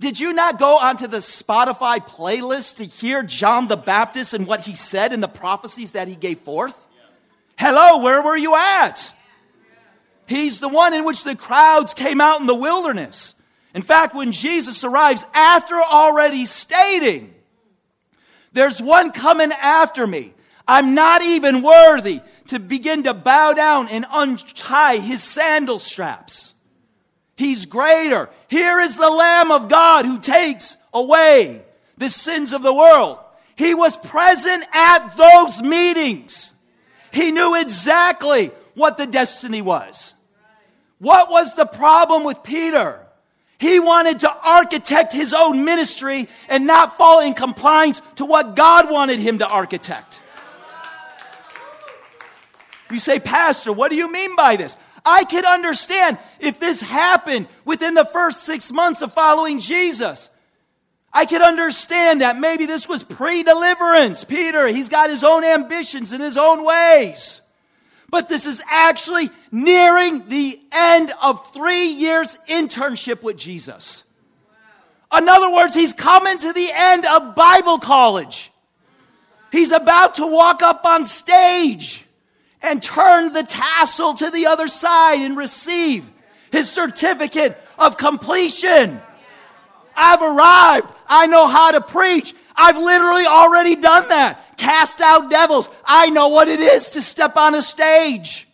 Did 0.00 0.18
you 0.18 0.32
not 0.32 0.58
go 0.58 0.78
onto 0.78 1.06
the 1.06 1.18
Spotify 1.18 1.98
playlist 1.98 2.76
to 2.76 2.84
hear 2.84 3.22
John 3.22 3.68
the 3.68 3.76
Baptist 3.76 4.34
and 4.34 4.46
what 4.46 4.60
he 4.62 4.74
said 4.74 5.12
and 5.12 5.22
the 5.22 5.28
prophecies 5.28 5.92
that 5.92 6.08
he 6.08 6.16
gave 6.16 6.40
forth? 6.40 6.74
Hello, 7.56 8.02
where 8.02 8.22
were 8.22 8.36
you 8.36 8.54
at? 8.54 9.14
He's 10.26 10.60
the 10.60 10.68
one 10.68 10.94
in 10.94 11.04
which 11.04 11.22
the 11.22 11.36
crowds 11.36 11.94
came 11.94 12.20
out 12.20 12.40
in 12.40 12.46
the 12.46 12.54
wilderness. 12.54 13.34
In 13.74 13.82
fact, 13.82 14.14
when 14.14 14.32
Jesus 14.32 14.84
arrives, 14.84 15.24
after 15.34 15.74
already 15.74 16.46
stating, 16.46 17.34
There's 18.52 18.80
one 18.80 19.12
coming 19.12 19.52
after 19.52 20.06
me. 20.06 20.32
I'm 20.66 20.94
not 20.94 21.22
even 21.22 21.62
worthy 21.62 22.20
to 22.48 22.58
begin 22.58 23.02
to 23.02 23.12
bow 23.12 23.52
down 23.52 23.88
and 23.88 24.06
untie 24.10 24.96
his 24.96 25.22
sandal 25.22 25.78
straps. 25.78 26.53
He's 27.36 27.66
greater. 27.66 28.28
Here 28.48 28.80
is 28.80 28.96
the 28.96 29.10
Lamb 29.10 29.50
of 29.50 29.68
God 29.68 30.04
who 30.04 30.20
takes 30.20 30.76
away 30.92 31.62
the 31.98 32.08
sins 32.08 32.52
of 32.52 32.62
the 32.62 32.74
world. 32.74 33.18
He 33.56 33.74
was 33.74 33.96
present 33.96 34.64
at 34.72 35.16
those 35.16 35.62
meetings. 35.62 36.52
He 37.12 37.30
knew 37.30 37.54
exactly 37.60 38.50
what 38.74 38.96
the 38.96 39.06
destiny 39.06 39.62
was. 39.62 40.14
What 40.98 41.30
was 41.30 41.54
the 41.54 41.66
problem 41.66 42.24
with 42.24 42.42
Peter? 42.42 43.00
He 43.58 43.78
wanted 43.78 44.20
to 44.20 44.30
architect 44.30 45.12
his 45.12 45.32
own 45.32 45.64
ministry 45.64 46.28
and 46.48 46.66
not 46.66 46.96
fall 46.96 47.20
in 47.20 47.34
compliance 47.34 48.02
to 48.16 48.24
what 48.24 48.56
God 48.56 48.90
wanted 48.90 49.20
him 49.20 49.38
to 49.38 49.46
architect. 49.46 50.20
You 52.90 52.98
say, 52.98 53.18
Pastor, 53.20 53.72
what 53.72 53.90
do 53.90 53.96
you 53.96 54.10
mean 54.10 54.36
by 54.36 54.56
this? 54.56 54.76
I 55.04 55.24
could 55.24 55.44
understand 55.44 56.18
if 56.40 56.58
this 56.58 56.80
happened 56.80 57.48
within 57.64 57.94
the 57.94 58.06
first 58.06 58.42
six 58.42 58.72
months 58.72 59.02
of 59.02 59.12
following 59.12 59.60
Jesus. 59.60 60.30
I 61.12 61.26
could 61.26 61.42
understand 61.42 62.22
that 62.22 62.38
maybe 62.38 62.66
this 62.66 62.88
was 62.88 63.02
pre 63.02 63.42
deliverance. 63.42 64.24
Peter, 64.24 64.66
he's 64.68 64.88
got 64.88 65.10
his 65.10 65.22
own 65.22 65.44
ambitions 65.44 66.12
and 66.12 66.22
his 66.22 66.36
own 66.36 66.64
ways. 66.64 67.40
But 68.10 68.28
this 68.28 68.46
is 68.46 68.62
actually 68.70 69.30
nearing 69.52 70.28
the 70.28 70.60
end 70.72 71.12
of 71.22 71.52
three 71.52 71.86
years 71.86 72.38
internship 72.48 73.22
with 73.22 73.36
Jesus. 73.36 74.04
In 75.16 75.28
other 75.28 75.50
words, 75.50 75.74
he's 75.74 75.92
coming 75.92 76.38
to 76.38 76.52
the 76.52 76.70
end 76.72 77.06
of 77.06 77.34
Bible 77.34 77.78
college. 77.78 78.50
He's 79.52 79.70
about 79.70 80.16
to 80.16 80.26
walk 80.26 80.62
up 80.62 80.84
on 80.84 81.06
stage 81.06 82.04
and 82.64 82.82
turn 82.82 83.32
the 83.32 83.42
tassel 83.42 84.14
to 84.14 84.30
the 84.30 84.46
other 84.46 84.68
side 84.68 85.20
and 85.20 85.36
receive 85.36 86.10
his 86.50 86.70
certificate 86.70 87.60
of 87.78 87.96
completion. 87.96 89.00
I've 89.94 90.22
arrived. 90.22 90.90
I 91.06 91.26
know 91.26 91.46
how 91.46 91.72
to 91.72 91.80
preach. 91.80 92.34
I've 92.56 92.78
literally 92.78 93.26
already 93.26 93.76
done 93.76 94.08
that. 94.08 94.56
Cast 94.56 95.00
out 95.00 95.30
devils. 95.30 95.68
I 95.84 96.10
know 96.10 96.28
what 96.28 96.48
it 96.48 96.60
is 96.60 96.90
to 96.90 97.02
step 97.02 97.36
on 97.36 97.54
a 97.54 97.62
stage. 97.62 98.48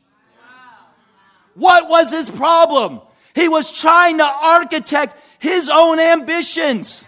What 1.55 1.89
was 1.89 2.11
his 2.11 2.29
problem? 2.29 3.01
He 3.35 3.49
was 3.49 3.71
trying 3.71 4.19
to 4.19 4.25
architect 4.25 5.17
his 5.39 5.69
own 5.69 6.01
ambitions. 6.01 7.05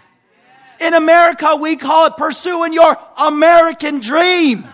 In 0.79 0.93
America, 0.93 1.55
we 1.55 1.75
call 1.75 2.07
it 2.07 2.17
pursuing 2.17 2.73
your 2.73 2.97
American 3.17 3.99
dream. 3.99 4.65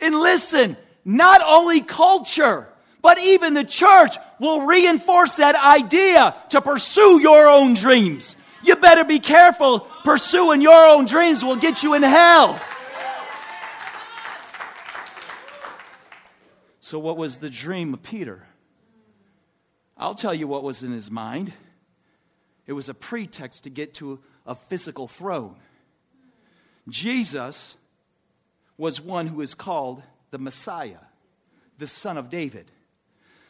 And 0.00 0.14
listen, 0.14 0.76
not 1.04 1.42
only 1.44 1.80
culture, 1.80 2.68
but 3.02 3.18
even 3.18 3.54
the 3.54 3.64
church 3.64 4.16
will 4.38 4.66
reinforce 4.66 5.36
that 5.36 5.56
idea 5.56 6.34
to 6.50 6.60
pursue 6.60 7.20
your 7.20 7.48
own 7.48 7.74
dreams. 7.74 8.36
You 8.62 8.76
better 8.76 9.04
be 9.04 9.18
careful. 9.18 9.80
Pursuing 10.04 10.60
your 10.60 10.86
own 10.86 11.06
dreams 11.06 11.44
will 11.44 11.56
get 11.56 11.82
you 11.82 11.94
in 11.94 12.02
hell. 12.02 12.60
So, 16.80 16.98
what 16.98 17.16
was 17.16 17.38
the 17.38 17.50
dream 17.50 17.94
of 17.94 18.02
Peter? 18.02 18.46
I'll 19.96 20.14
tell 20.14 20.34
you 20.34 20.48
what 20.48 20.62
was 20.62 20.82
in 20.82 20.92
his 20.92 21.10
mind. 21.10 21.52
It 22.66 22.72
was 22.72 22.88
a 22.88 22.94
pretext 22.94 23.64
to 23.64 23.70
get 23.70 23.94
to 23.94 24.20
a 24.46 24.54
physical 24.54 25.06
throne. 25.06 25.56
Jesus 26.88 27.74
was 28.80 28.98
one 28.98 29.26
who 29.26 29.42
is 29.42 29.52
called 29.52 30.02
the 30.30 30.38
Messiah, 30.38 31.04
the 31.76 31.86
son 31.86 32.16
of 32.16 32.30
David. 32.30 32.72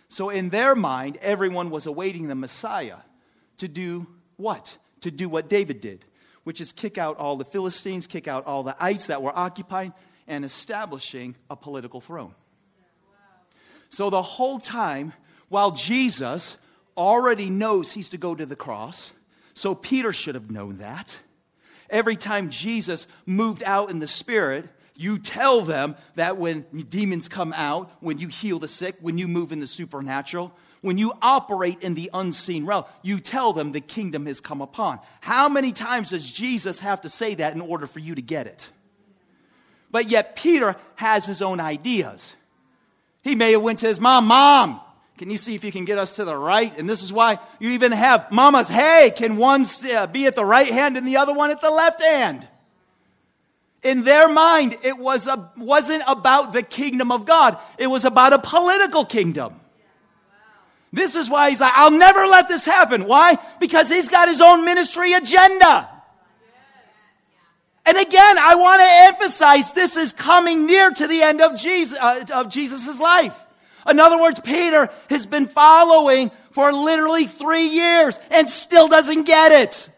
So, 0.08 0.28
in 0.28 0.48
their 0.48 0.74
mind, 0.74 1.18
everyone 1.22 1.70
was 1.70 1.86
awaiting 1.86 2.26
the 2.26 2.34
Messiah 2.34 2.96
to 3.58 3.68
do 3.68 4.08
what? 4.38 4.76
To 5.02 5.10
do 5.12 5.28
what 5.28 5.48
David 5.48 5.80
did, 5.80 6.04
which 6.42 6.60
is 6.60 6.72
kick 6.72 6.98
out 6.98 7.16
all 7.16 7.36
the 7.36 7.44
Philistines, 7.44 8.08
kick 8.08 8.26
out 8.26 8.44
all 8.44 8.64
the 8.64 8.74
ites 8.80 9.06
that 9.06 9.22
were 9.22 9.32
occupying, 9.32 9.92
and 10.26 10.44
establishing 10.44 11.36
a 11.48 11.54
political 11.54 12.00
throne. 12.00 12.34
So, 13.88 14.10
the 14.10 14.22
whole 14.22 14.58
time, 14.58 15.12
while 15.48 15.70
Jesus 15.70 16.58
already 16.96 17.50
knows 17.50 17.92
he's 17.92 18.10
to 18.10 18.18
go 18.18 18.34
to 18.34 18.46
the 18.46 18.56
cross, 18.56 19.12
so 19.54 19.76
Peter 19.76 20.12
should 20.12 20.34
have 20.34 20.50
known 20.50 20.78
that. 20.78 21.20
Every 21.88 22.16
time 22.16 22.50
Jesus 22.50 23.06
moved 23.26 23.62
out 23.62 23.90
in 23.90 24.00
the 24.00 24.08
Spirit, 24.08 24.68
you 25.00 25.18
tell 25.18 25.62
them 25.62 25.96
that 26.16 26.36
when 26.36 26.66
demons 26.88 27.28
come 27.28 27.52
out, 27.54 27.90
when 28.00 28.18
you 28.18 28.28
heal 28.28 28.58
the 28.58 28.68
sick, 28.68 28.96
when 29.00 29.16
you 29.18 29.26
move 29.26 29.52
in 29.52 29.60
the 29.60 29.66
supernatural, 29.66 30.52
when 30.82 30.98
you 30.98 31.12
operate 31.20 31.82
in 31.82 31.94
the 31.94 32.10
unseen 32.12 32.66
realm, 32.66 32.84
you 33.02 33.20
tell 33.20 33.52
them 33.52 33.72
the 33.72 33.80
kingdom 33.80 34.26
has 34.26 34.40
come 34.40 34.60
upon. 34.60 34.98
How 35.20 35.48
many 35.48 35.72
times 35.72 36.10
does 36.10 36.30
Jesus 36.30 36.80
have 36.80 37.00
to 37.02 37.08
say 37.08 37.34
that 37.34 37.54
in 37.54 37.60
order 37.60 37.86
for 37.86 37.98
you 37.98 38.14
to 38.14 38.22
get 38.22 38.46
it? 38.46 38.70
But 39.90 40.10
yet 40.10 40.36
Peter 40.36 40.76
has 40.96 41.26
his 41.26 41.42
own 41.42 41.60
ideas. 41.60 42.34
He 43.22 43.34
may 43.34 43.52
have 43.52 43.62
went 43.62 43.80
to 43.80 43.86
his 43.86 44.00
mom, 44.00 44.26
"Mom, 44.26 44.80
can 45.18 45.30
you 45.30 45.36
see 45.36 45.54
if 45.54 45.64
you 45.64 45.72
can 45.72 45.84
get 45.84 45.98
us 45.98 46.16
to 46.16 46.24
the 46.24 46.36
right?" 46.36 46.72
And 46.78 46.88
this 46.88 47.02
is 47.02 47.12
why 47.12 47.38
you 47.58 47.70
even 47.70 47.92
have 47.92 48.30
mamas, 48.30 48.68
"Hey, 48.68 49.12
can 49.14 49.36
one 49.36 49.66
uh, 49.94 50.06
be 50.06 50.26
at 50.26 50.36
the 50.36 50.44
right 50.44 50.72
hand 50.72 50.96
and 50.96 51.06
the 51.06 51.16
other 51.18 51.34
one 51.34 51.50
at 51.50 51.60
the 51.60 51.70
left 51.70 52.02
hand?" 52.02 52.48
In 53.82 54.04
their 54.04 54.28
mind, 54.28 54.76
it 54.82 54.98
was 54.98 55.26
a, 55.26 55.50
wasn't 55.56 56.02
about 56.06 56.52
the 56.52 56.62
kingdom 56.62 57.10
of 57.10 57.24
God. 57.24 57.58
It 57.78 57.86
was 57.86 58.04
about 58.04 58.32
a 58.32 58.38
political 58.38 59.06
kingdom. 59.06 59.58
This 60.92 61.14
is 61.16 61.30
why 61.30 61.50
he's 61.50 61.60
like, 61.60 61.72
I'll 61.74 61.90
never 61.90 62.26
let 62.26 62.48
this 62.48 62.64
happen. 62.64 63.04
Why? 63.04 63.38
Because 63.60 63.88
he's 63.88 64.08
got 64.08 64.28
his 64.28 64.40
own 64.40 64.64
ministry 64.64 65.12
agenda. 65.12 65.88
And 67.86 67.96
again, 67.96 68.38
I 68.38 68.54
want 68.56 68.80
to 68.80 68.88
emphasize 69.14 69.72
this 69.72 69.96
is 69.96 70.12
coming 70.12 70.66
near 70.66 70.90
to 70.90 71.06
the 71.06 71.22
end 71.22 71.40
of 71.40 71.58
Jesus, 71.58 71.96
uh, 71.98 72.24
of 72.34 72.50
Jesus' 72.50 73.00
life. 73.00 73.38
In 73.88 73.98
other 73.98 74.20
words, 74.20 74.40
Peter 74.40 74.90
has 75.08 75.26
been 75.26 75.46
following 75.46 76.30
for 76.50 76.72
literally 76.72 77.26
three 77.26 77.68
years 77.68 78.18
and 78.30 78.50
still 78.50 78.88
doesn't 78.88 79.24
get 79.24 79.52
it. 79.52 79.88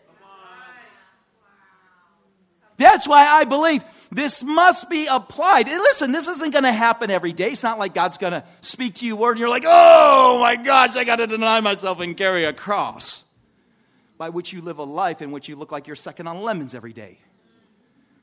That's 2.77 3.07
why 3.07 3.27
I 3.27 3.45
believe 3.45 3.85
this 4.11 4.43
must 4.43 4.91
be 4.91 5.07
applied. 5.07 5.69
And 5.69 5.79
listen, 5.79 6.13
this 6.13 6.29
isn't 6.29 6.51
going 6.51 6.65
to 6.65 6.73
happen 6.73 7.11
every 7.11 7.33
day. 7.33 7.53
It's 7.53 7.63
not 7.63 7.79
like 7.79 7.95
God's 7.95 8.19
going 8.19 8.33
to 8.33 8.45
speak 8.61 8.97
to 8.97 9.07
you 9.07 9.17
word 9.17 9.33
and 9.33 9.41
you're 9.41 9.49
like, 9.49 9.65
oh 9.67 10.39
my 10.41 10.57
gosh, 10.57 10.97
I 10.97 11.05
got 11.05 11.17
to 11.17 11.27
deny 11.27 11.61
myself 11.61 12.01
and 12.01 12.17
carry 12.17 12.45
a 12.45 12.53
cross. 12.53 13.25
By 14.19 14.29
which 14.29 14.53
you 14.53 14.61
live 14.61 14.79
a 14.79 14.85
life 14.85 15.23
in 15.23 15.33
which 15.33 15.49
you 15.49 15.57
look 15.57 15.73
like 15.73 15.87
you're 15.87 15.97
sucking 15.97 16.27
on 16.27 16.43
lemons 16.43 16.75
every 16.75 16.93
day. 16.93 17.19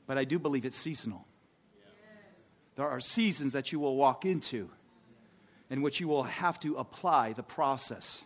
But 0.06 0.18
I 0.18 0.24
do 0.24 0.38
believe 0.38 0.64
it's 0.64 0.76
seasonal. 0.76 1.26
There 2.76 2.88
are 2.88 3.00
seasons 3.00 3.52
that 3.52 3.72
you 3.72 3.80
will 3.80 3.96
walk 3.96 4.24
into 4.24 4.70
in 5.70 5.82
which 5.82 6.00
you 6.00 6.08
will 6.08 6.24
have 6.24 6.58
to 6.60 6.76
apply 6.76 7.32
the 7.32 7.42
process. 7.42 8.22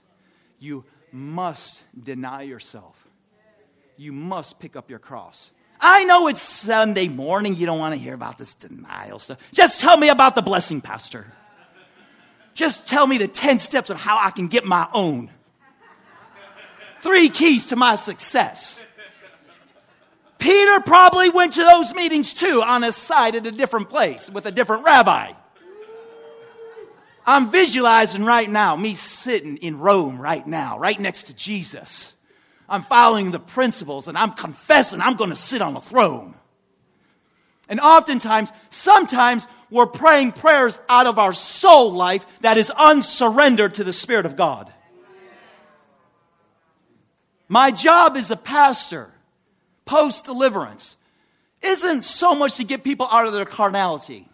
You 0.59 0.85
must 1.13 1.83
deny 2.01 2.43
yourself. 2.43 3.07
You 3.97 4.13
must 4.13 4.61
pick 4.61 4.77
up 4.77 4.91
your 4.91 4.99
cross. 4.99 5.51
I 5.87 6.05
know 6.05 6.29
it's 6.29 6.41
Sunday 6.41 7.09
morning. 7.09 7.57
You 7.57 7.67
don't 7.67 7.79
want 7.79 7.95
to 7.95 8.01
hear 8.01 8.15
about 8.15 8.39
this 8.39 8.55
denial 8.55 9.19
stuff. 9.19 9.39
Just 9.53 9.83
tell 9.83 9.99
me 9.99 10.09
about 10.09 10.35
the 10.35 10.41
blessing, 10.41 10.81
Pastor. 10.81 11.27
Just 12.55 12.89
tell 12.89 13.07
me 13.07 13.19
the 13.19 13.29
10 13.29 13.59
steps 13.59 13.91
of 13.91 13.99
how 13.99 14.19
I 14.19 14.31
can 14.31 14.49
get 14.49 14.65
my 14.65 14.89
own. 14.95 15.31
Three 17.03 17.29
keys 17.29 17.67
to 17.67 17.77
my 17.77 17.97
success. 17.97 18.81
Peter 20.39 20.81
probably 20.81 21.29
went 21.29 21.53
to 21.55 21.63
those 21.63 21.95
meetings 21.95 22.33
too 22.33 22.63
on 22.63 22.81
his 22.81 22.97
side 22.97 23.37
at 23.37 23.45
a 23.45 23.53
different 23.53 23.91
place 23.91 24.31
with 24.31 24.47
a 24.47 24.53
different 24.53 24.85
rabbi. 24.87 25.33
I'm 27.27 27.51
visualizing 27.51 28.25
right 28.25 28.49
now 28.49 28.75
me 28.75 28.95
sitting 28.95 29.59
in 29.59 29.79
Rome 29.79 30.19
right 30.19 30.47
now, 30.47 30.79
right 30.79 30.99
next 30.99 31.25
to 31.25 31.35
Jesus. 31.35 32.15
I'm 32.69 32.83
following 32.83 33.31
the 33.31 33.39
principles 33.39 34.09
and 34.09 34.17
I'm 34.17 34.33
confessing 34.33 35.01
I'm 35.01 35.17
going 35.17 35.31
to 35.31 35.37
sit 35.37 35.63
on 35.63 35.77
a 35.77 35.81
throne. 35.81 36.35
And 37.69 37.81
oftentimes, 37.81 38.53
sometimes 38.71 39.47
we're 39.71 39.87
praying 39.87 40.33
prayers 40.33 40.79
out 40.89 41.07
of 41.07 41.19
our 41.19 41.33
soul 41.33 41.93
life 41.93 42.27
that 42.41 42.59
is 42.59 42.71
unsurrendered 42.71 43.75
to 43.75 43.85
the 43.85 43.93
Spirit 43.93 44.27
of 44.27 44.37
God. 44.37 44.73
My 47.49 47.71
job 47.71 48.17
as 48.17 48.31
a 48.31 48.37
pastor, 48.37 49.11
post 49.85 50.25
deliverance, 50.25 50.97
isn't 51.63 52.05
so 52.05 52.35
much 52.35 52.57
to 52.57 52.65
get 52.65 52.85
people 52.85 53.09
out 53.11 53.27
of 53.27 53.33
their 53.33 53.45
carnality. 53.45 54.29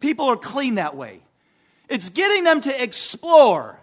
People 0.00 0.26
are 0.26 0.36
clean 0.36 0.76
that 0.76 0.96
way. 0.96 1.20
It's 1.88 2.10
getting 2.10 2.44
them 2.44 2.60
to 2.62 2.82
explore 2.82 3.80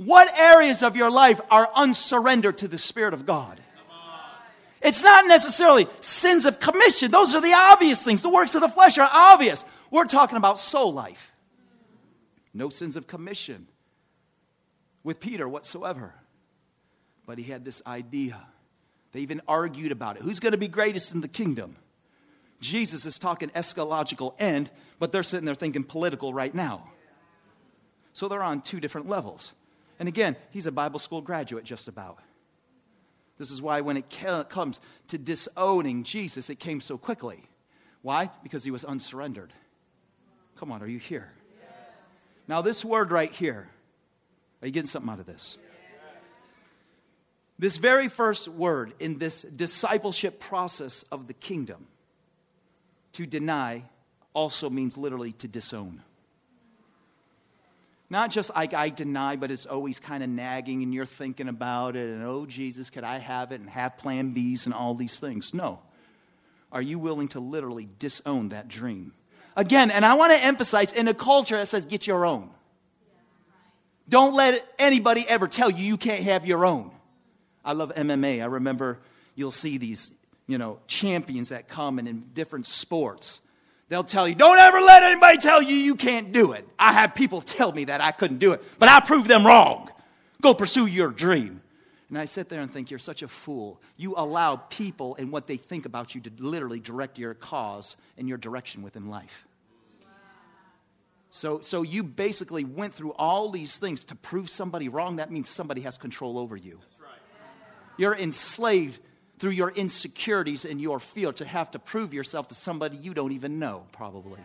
what 0.00 0.34
areas 0.38 0.82
of 0.82 0.96
your 0.96 1.10
life 1.10 1.38
are 1.50 1.68
unsurrendered 1.74 2.56
to 2.56 2.68
the 2.68 2.78
Spirit 2.78 3.12
of 3.12 3.26
God. 3.26 3.60
It's 4.80 5.04
not 5.04 5.26
necessarily 5.26 5.88
sins 6.00 6.46
of 6.46 6.58
commission. 6.58 7.10
Those 7.10 7.34
are 7.34 7.42
the 7.42 7.52
obvious 7.52 8.02
things. 8.02 8.22
The 8.22 8.30
works 8.30 8.54
of 8.54 8.62
the 8.62 8.70
flesh 8.70 8.96
are 8.96 9.10
obvious. 9.12 9.62
We're 9.90 10.06
talking 10.06 10.38
about 10.38 10.58
soul 10.58 10.94
life. 10.94 11.32
No 12.54 12.70
sins 12.70 12.96
of 12.96 13.06
commission 13.06 13.66
with 15.04 15.20
Peter 15.20 15.46
whatsoever. 15.46 16.14
But 17.26 17.36
he 17.36 17.44
had 17.44 17.66
this 17.66 17.82
idea. 17.86 18.40
They 19.12 19.20
even 19.20 19.42
argued 19.46 19.92
about 19.92 20.16
it. 20.16 20.22
Who's 20.22 20.40
going 20.40 20.52
to 20.52 20.58
be 20.58 20.68
greatest 20.68 21.14
in 21.14 21.20
the 21.20 21.28
kingdom? 21.28 21.76
Jesus 22.58 23.04
is 23.04 23.18
talking 23.18 23.50
eschatological 23.50 24.34
end, 24.38 24.70
but 24.98 25.12
they're 25.12 25.22
sitting 25.22 25.44
there 25.44 25.54
thinking 25.54 25.84
political 25.84 26.32
right 26.32 26.54
now. 26.54 26.88
So 28.14 28.28
they're 28.28 28.42
on 28.42 28.62
two 28.62 28.80
different 28.80 29.06
levels. 29.06 29.52
And 30.00 30.08
again, 30.08 30.34
he's 30.50 30.66
a 30.66 30.72
Bible 30.72 30.98
school 30.98 31.20
graduate, 31.20 31.62
just 31.62 31.86
about. 31.86 32.18
This 33.38 33.50
is 33.50 33.62
why 33.62 33.82
when 33.82 33.96
it 33.96 34.10
comes 34.48 34.80
to 35.08 35.18
disowning 35.18 36.04
Jesus, 36.04 36.50
it 36.50 36.58
came 36.58 36.80
so 36.80 36.98
quickly. 36.98 37.44
Why? 38.02 38.30
Because 38.42 38.64
he 38.64 38.70
was 38.70 38.82
unsurrendered. 38.82 39.52
Come 40.56 40.72
on, 40.72 40.82
are 40.82 40.88
you 40.88 40.98
here? 40.98 41.30
Yes. 41.60 41.70
Now, 42.48 42.62
this 42.62 42.84
word 42.84 43.12
right 43.12 43.30
here, 43.30 43.68
are 44.60 44.66
you 44.66 44.72
getting 44.72 44.88
something 44.88 45.10
out 45.10 45.20
of 45.20 45.26
this? 45.26 45.56
This 47.58 47.76
very 47.76 48.08
first 48.08 48.48
word 48.48 48.94
in 49.00 49.18
this 49.18 49.42
discipleship 49.42 50.40
process 50.40 51.04
of 51.12 51.26
the 51.26 51.34
kingdom, 51.34 51.86
to 53.12 53.26
deny, 53.26 53.84
also 54.32 54.70
means 54.70 54.96
literally 54.96 55.32
to 55.32 55.48
disown. 55.48 56.02
Not 58.10 58.32
just 58.32 58.52
like 58.56 58.74
I 58.74 58.88
deny, 58.88 59.36
but 59.36 59.52
it's 59.52 59.66
always 59.66 60.00
kind 60.00 60.24
of 60.24 60.28
nagging 60.28 60.82
and 60.82 60.92
you're 60.92 61.06
thinking 61.06 61.46
about 61.46 61.94
it 61.94 62.10
and, 62.10 62.24
oh, 62.24 62.44
Jesus, 62.44 62.90
could 62.90 63.04
I 63.04 63.18
have 63.18 63.52
it 63.52 63.60
and 63.60 63.70
have 63.70 63.96
plan 63.98 64.34
Bs 64.34 64.66
and 64.66 64.74
all 64.74 64.96
these 64.96 65.20
things? 65.20 65.54
No. 65.54 65.78
Are 66.72 66.82
you 66.82 66.98
willing 66.98 67.28
to 67.28 67.40
literally 67.40 67.88
disown 68.00 68.48
that 68.48 68.66
dream? 68.66 69.12
Again, 69.56 69.92
and 69.92 70.04
I 70.04 70.14
want 70.14 70.32
to 70.32 70.44
emphasize 70.44 70.92
in 70.92 71.06
a 71.06 71.14
culture 71.14 71.56
that 71.56 71.68
says 71.68 71.84
get 71.84 72.06
your 72.06 72.26
own. 72.26 72.50
Don't 74.08 74.34
let 74.34 74.66
anybody 74.80 75.24
ever 75.28 75.46
tell 75.46 75.70
you 75.70 75.84
you 75.84 75.96
can't 75.96 76.24
have 76.24 76.44
your 76.44 76.66
own. 76.66 76.90
I 77.64 77.74
love 77.74 77.92
MMA. 77.94 78.42
I 78.42 78.46
remember 78.46 78.98
you'll 79.36 79.52
see 79.52 79.78
these, 79.78 80.10
you 80.48 80.58
know, 80.58 80.80
champions 80.88 81.50
that 81.50 81.68
come 81.68 82.00
and 82.00 82.08
in 82.08 82.24
different 82.34 82.66
sports 82.66 83.38
They'll 83.90 84.04
tell 84.04 84.28
you, 84.28 84.36
don't 84.36 84.56
ever 84.56 84.80
let 84.80 85.02
anybody 85.02 85.38
tell 85.38 85.60
you 85.60 85.74
you 85.74 85.96
can't 85.96 86.30
do 86.30 86.52
it. 86.52 86.66
I 86.78 86.92
had 86.92 87.16
people 87.16 87.40
tell 87.40 87.72
me 87.72 87.84
that 87.86 88.00
I 88.00 88.12
couldn't 88.12 88.38
do 88.38 88.52
it, 88.52 88.62
but 88.78 88.88
I 88.88 89.00
proved 89.00 89.28
them 89.28 89.44
wrong. 89.44 89.90
Go 90.40 90.54
pursue 90.54 90.86
your 90.86 91.10
dream. 91.10 91.60
And 92.08 92.16
I 92.16 92.26
sit 92.26 92.48
there 92.48 92.60
and 92.60 92.72
think, 92.72 92.90
you're 92.90 93.00
such 93.00 93.22
a 93.22 93.28
fool. 93.28 93.80
You 93.96 94.14
allow 94.16 94.56
people 94.56 95.16
and 95.18 95.32
what 95.32 95.48
they 95.48 95.56
think 95.56 95.86
about 95.86 96.14
you 96.14 96.20
to 96.20 96.30
literally 96.38 96.78
direct 96.78 97.18
your 97.18 97.34
cause 97.34 97.96
and 98.16 98.28
your 98.28 98.38
direction 98.38 98.82
within 98.82 99.10
life. 99.10 99.44
So, 101.30 101.60
so 101.60 101.82
you 101.82 102.04
basically 102.04 102.64
went 102.64 102.94
through 102.94 103.12
all 103.12 103.50
these 103.50 103.76
things 103.76 104.04
to 104.06 104.14
prove 104.14 104.48
somebody 104.50 104.88
wrong. 104.88 105.16
That 105.16 105.32
means 105.32 105.48
somebody 105.48 105.80
has 105.80 105.98
control 105.98 106.38
over 106.38 106.56
you. 106.56 106.78
Right. 107.00 107.10
You're 107.96 108.16
enslaved 108.16 109.00
through 109.40 109.52
your 109.52 109.70
insecurities 109.70 110.66
and 110.66 110.78
your 110.78 111.00
fear 111.00 111.32
to 111.32 111.46
have 111.46 111.70
to 111.70 111.78
prove 111.78 112.12
yourself 112.12 112.48
to 112.48 112.54
somebody 112.54 112.98
you 112.98 113.14
don't 113.14 113.32
even 113.32 113.58
know, 113.58 113.86
probably. 113.90 114.38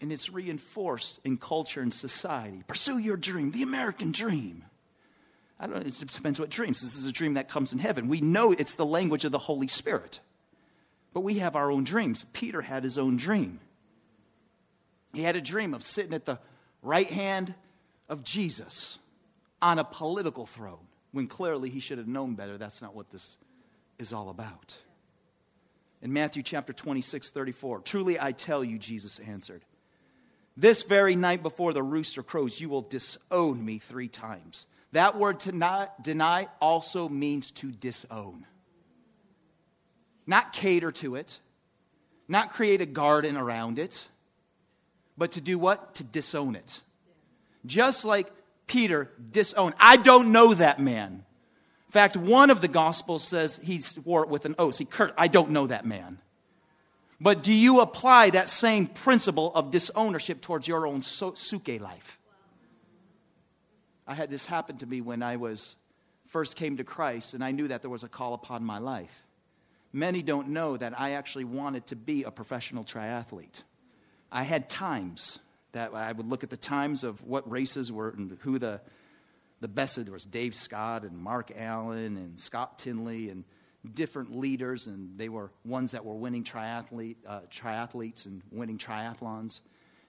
And 0.00 0.12
it's 0.12 0.30
reinforced 0.30 1.18
in 1.24 1.38
culture 1.38 1.80
and 1.80 1.92
society. 1.92 2.62
Pursue 2.68 2.98
your 2.98 3.16
dream, 3.16 3.50
the 3.50 3.64
American 3.64 4.12
dream. 4.12 4.64
I 5.58 5.66
don't 5.66 5.74
know, 5.74 5.82
it 5.82 5.98
depends 5.98 6.38
what 6.38 6.50
dreams. 6.50 6.80
This 6.80 6.94
is 6.94 7.04
a 7.04 7.12
dream 7.12 7.34
that 7.34 7.48
comes 7.48 7.72
in 7.72 7.80
heaven. 7.80 8.06
We 8.06 8.20
know 8.20 8.52
it's 8.52 8.76
the 8.76 8.86
language 8.86 9.24
of 9.24 9.32
the 9.32 9.38
Holy 9.38 9.68
Spirit. 9.68 10.20
But 11.12 11.22
we 11.22 11.34
have 11.34 11.56
our 11.56 11.70
own 11.70 11.82
dreams. 11.82 12.24
Peter 12.32 12.62
had 12.62 12.84
his 12.84 12.96
own 12.96 13.16
dream. 13.16 13.58
He 15.12 15.24
had 15.24 15.34
a 15.34 15.40
dream 15.40 15.74
of 15.74 15.82
sitting 15.82 16.14
at 16.14 16.26
the 16.26 16.38
right 16.80 17.10
hand 17.10 17.56
of 18.08 18.22
Jesus 18.22 18.98
on 19.60 19.80
a 19.80 19.84
political 19.84 20.46
throne 20.46 20.86
when 21.12 21.26
clearly 21.26 21.70
he 21.70 21.80
should 21.80 21.98
have 21.98 22.08
known 22.08 22.34
better. 22.34 22.58
That's 22.58 22.82
not 22.82 22.94
what 22.94 23.10
this 23.10 23.38
is 23.98 24.12
all 24.12 24.28
about. 24.30 24.76
In 26.00 26.12
Matthew 26.12 26.42
chapter 26.42 26.72
26, 26.72 27.30
34, 27.30 27.80
truly 27.80 28.18
I 28.18 28.32
tell 28.32 28.64
you, 28.64 28.78
Jesus 28.78 29.20
answered, 29.20 29.62
this 30.56 30.82
very 30.82 31.16
night 31.16 31.42
before 31.42 31.72
the 31.72 31.82
rooster 31.82 32.22
crows, 32.22 32.60
you 32.60 32.68
will 32.68 32.82
disown 32.82 33.64
me 33.64 33.78
three 33.78 34.08
times. 34.08 34.66
That 34.92 35.16
word 35.16 35.40
to 35.40 35.52
not 35.52 36.02
deny 36.02 36.48
also 36.60 37.08
means 37.08 37.50
to 37.52 37.70
disown. 37.70 38.46
Not 40.26 40.52
cater 40.52 40.92
to 40.92 41.16
it, 41.16 41.38
not 42.28 42.50
create 42.50 42.80
a 42.80 42.86
garden 42.86 43.36
around 43.36 43.78
it, 43.78 44.06
but 45.16 45.32
to 45.32 45.40
do 45.40 45.58
what? 45.58 45.96
To 45.96 46.04
disown 46.04 46.56
it. 46.56 46.80
Just 47.64 48.04
like 48.04 48.30
Peter 48.72 49.10
disowned. 49.30 49.74
I 49.78 49.98
don't 49.98 50.32
know 50.32 50.54
that 50.54 50.80
man. 50.80 51.24
In 51.88 51.92
fact, 51.92 52.16
one 52.16 52.48
of 52.48 52.62
the 52.62 52.68
Gospels 52.68 53.22
says 53.22 53.60
he 53.62 53.82
swore 53.82 54.22
it 54.22 54.30
with 54.30 54.46
an 54.46 54.54
oath. 54.58 54.78
He 54.78 54.86
cursed, 54.86 55.12
I 55.18 55.28
don't 55.28 55.50
know 55.50 55.66
that 55.66 55.84
man. 55.84 56.18
But 57.20 57.42
do 57.42 57.52
you 57.52 57.80
apply 57.80 58.30
that 58.30 58.48
same 58.48 58.86
principle 58.86 59.54
of 59.54 59.70
disownership 59.70 60.40
towards 60.40 60.66
your 60.66 60.86
own 60.86 61.02
psuche 61.02 61.80
life? 61.80 62.18
I 64.06 64.14
had 64.14 64.30
this 64.30 64.46
happen 64.46 64.78
to 64.78 64.86
me 64.86 65.02
when 65.02 65.22
I 65.22 65.36
was 65.36 65.76
first 66.28 66.56
came 66.56 66.78
to 66.78 66.84
Christ, 66.84 67.34
and 67.34 67.44
I 67.44 67.50
knew 67.50 67.68
that 67.68 67.82
there 67.82 67.90
was 67.90 68.04
a 68.04 68.08
call 68.08 68.32
upon 68.32 68.64
my 68.64 68.78
life. 68.78 69.22
Many 69.92 70.22
don't 70.22 70.48
know 70.48 70.78
that 70.78 70.98
I 70.98 71.10
actually 71.10 71.44
wanted 71.44 71.88
to 71.88 71.96
be 71.96 72.22
a 72.22 72.30
professional 72.30 72.84
triathlete. 72.84 73.64
I 74.32 74.44
had 74.44 74.70
times 74.70 75.40
that 75.72 75.94
I 75.94 76.12
would 76.12 76.28
look 76.28 76.44
at 76.44 76.50
the 76.50 76.56
times 76.56 77.04
of 77.04 77.22
what 77.24 77.50
races 77.50 77.90
were 77.90 78.10
and 78.10 78.38
who 78.42 78.58
the, 78.58 78.80
the 79.60 79.68
best 79.68 80.02
there 80.02 80.12
was 80.12 80.24
Dave 80.24 80.54
Scott 80.54 81.02
and 81.02 81.18
Mark 81.18 81.50
Allen 81.56 82.16
and 82.16 82.38
Scott 82.38 82.78
Tinley 82.78 83.30
and 83.30 83.44
different 83.94 84.36
leaders, 84.36 84.86
and 84.86 85.18
they 85.18 85.28
were 85.28 85.50
ones 85.64 85.92
that 85.92 86.04
were 86.04 86.14
winning 86.14 86.44
triathlete, 86.44 87.16
uh, 87.26 87.40
triathletes 87.50 88.26
and 88.26 88.42
winning 88.50 88.78
triathlons. 88.78 89.60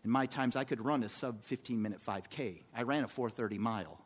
In 0.03 0.11
my 0.11 0.25
times, 0.25 0.55
I 0.55 0.63
could 0.63 0.83
run 0.83 1.01
a 1.03 1.09
sub 1.09 1.43
15 1.43 1.81
minute 1.81 1.99
5K. 2.05 2.63
I 2.75 2.83
ran 2.83 3.03
a 3.03 3.07
430 3.07 3.57
mile. 3.57 3.99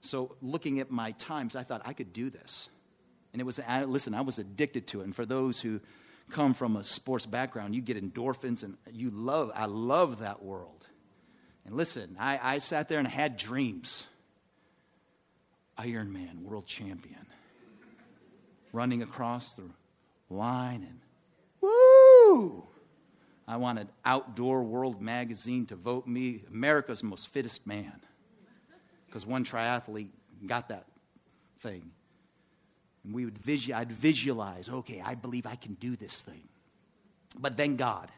So, 0.00 0.36
looking 0.40 0.78
at 0.78 0.90
my 0.90 1.10
times, 1.12 1.56
I 1.56 1.64
thought 1.64 1.82
I 1.84 1.92
could 1.92 2.12
do 2.12 2.30
this. 2.30 2.68
And 3.32 3.40
it 3.40 3.44
was, 3.44 3.60
listen, 3.86 4.14
I 4.14 4.20
was 4.20 4.38
addicted 4.38 4.86
to 4.88 5.00
it. 5.00 5.04
And 5.04 5.16
for 5.16 5.26
those 5.26 5.60
who 5.60 5.80
come 6.30 6.54
from 6.54 6.76
a 6.76 6.84
sports 6.84 7.26
background, 7.26 7.74
you 7.74 7.80
get 7.80 7.96
endorphins 7.96 8.62
and 8.62 8.76
you 8.92 9.10
love, 9.10 9.50
I 9.54 9.66
love 9.66 10.20
that 10.20 10.42
world. 10.42 10.86
And 11.64 11.76
listen, 11.76 12.16
I, 12.18 12.38
I 12.42 12.58
sat 12.58 12.88
there 12.88 12.98
and 12.98 13.08
had 13.08 13.36
dreams. 13.36 14.06
Ironman, 15.78 16.42
world 16.42 16.66
champion, 16.66 17.26
running 18.72 19.02
across 19.02 19.54
the 19.54 19.64
line 20.28 20.86
and 20.88 21.00
woo! 21.60 22.66
I 23.46 23.56
wanted 23.56 23.88
Outdoor 24.04 24.62
World 24.62 25.00
magazine 25.00 25.66
to 25.66 25.76
vote 25.76 26.06
me 26.06 26.42
America's 26.50 27.02
most 27.02 27.28
fittest 27.28 27.66
man 27.66 28.00
because 29.06 29.24
one 29.24 29.44
triathlete 29.44 30.10
got 30.46 30.68
that 30.68 30.86
thing. 31.60 31.90
And 33.08 33.14
we 33.14 33.24
would 33.24 33.38
I'd 33.72 33.90
visualize, 33.90 34.68
okay, 34.68 35.02
I 35.02 35.14
believe 35.14 35.46
I 35.46 35.54
can 35.54 35.72
do 35.72 35.96
this 35.96 36.20
thing. 36.20 36.42
But 37.38 37.56
then 37.56 37.76
God, 37.76 38.12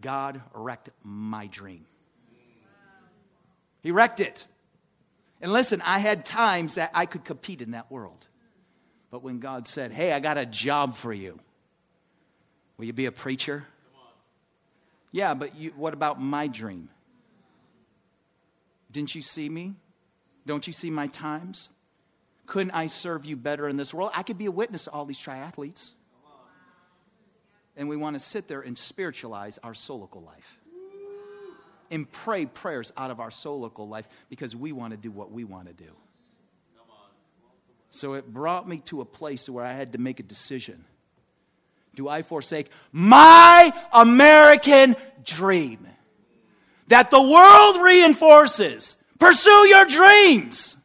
God 0.00 0.40
wrecked 0.54 0.90
my 1.02 1.48
dream. 1.48 1.84
He 3.82 3.90
wrecked 3.90 4.20
it. 4.20 4.44
And 5.40 5.52
listen, 5.52 5.82
I 5.84 5.98
had 5.98 6.24
times 6.24 6.76
that 6.76 6.92
I 6.94 7.06
could 7.06 7.24
compete 7.24 7.60
in 7.60 7.72
that 7.72 7.90
world. 7.90 8.24
But 9.10 9.24
when 9.24 9.40
God 9.40 9.66
said, 9.66 9.90
hey, 9.90 10.12
I 10.12 10.20
got 10.20 10.38
a 10.38 10.46
job 10.46 10.94
for 10.94 11.12
you, 11.12 11.40
will 12.78 12.84
you 12.84 12.92
be 12.92 13.06
a 13.06 13.12
preacher? 13.12 13.66
Yeah, 15.10 15.34
but 15.34 15.56
you, 15.56 15.72
what 15.74 15.92
about 15.92 16.22
my 16.22 16.46
dream? 16.46 16.88
Didn't 18.92 19.16
you 19.16 19.22
see 19.22 19.48
me? 19.48 19.74
Don't 20.46 20.68
you 20.68 20.72
see 20.72 20.90
my 20.90 21.08
times? 21.08 21.68
Couldn't 22.46 22.72
I 22.72 22.86
serve 22.86 23.24
you 23.24 23.36
better 23.36 23.68
in 23.68 23.76
this 23.76 23.92
world? 23.92 24.10
I 24.14 24.22
could 24.22 24.38
be 24.38 24.46
a 24.46 24.50
witness 24.50 24.84
to 24.84 24.92
all 24.92 25.04
these 25.04 25.20
triathletes. 25.20 25.90
And 27.76 27.88
we 27.88 27.96
want 27.96 28.14
to 28.14 28.20
sit 28.20 28.48
there 28.48 28.62
and 28.62 28.78
spiritualize 28.78 29.58
our 29.62 29.72
solical 29.72 30.24
life 30.24 30.58
and 31.90 32.10
pray 32.10 32.46
prayers 32.46 32.92
out 32.96 33.10
of 33.10 33.20
our 33.20 33.28
solical 33.30 33.88
life 33.88 34.08
because 34.28 34.56
we 34.56 34.72
want 34.72 34.92
to 34.92 34.96
do 34.96 35.10
what 35.10 35.30
we 35.30 35.44
want 35.44 35.66
to 35.66 35.74
do. 35.74 35.90
So 37.90 38.14
it 38.14 38.32
brought 38.32 38.68
me 38.68 38.78
to 38.86 39.00
a 39.00 39.04
place 39.04 39.48
where 39.48 39.64
I 39.64 39.72
had 39.72 39.92
to 39.92 39.98
make 39.98 40.20
a 40.20 40.22
decision. 40.22 40.84
Do 41.94 42.08
I 42.08 42.22
forsake 42.22 42.68
my 42.92 43.72
American 43.92 44.96
dream 45.24 45.86
that 46.88 47.10
the 47.10 47.22
world 47.22 47.82
reinforces? 47.82 48.96
Pursue 49.18 49.66
your 49.68 49.86
dreams. 49.86 50.76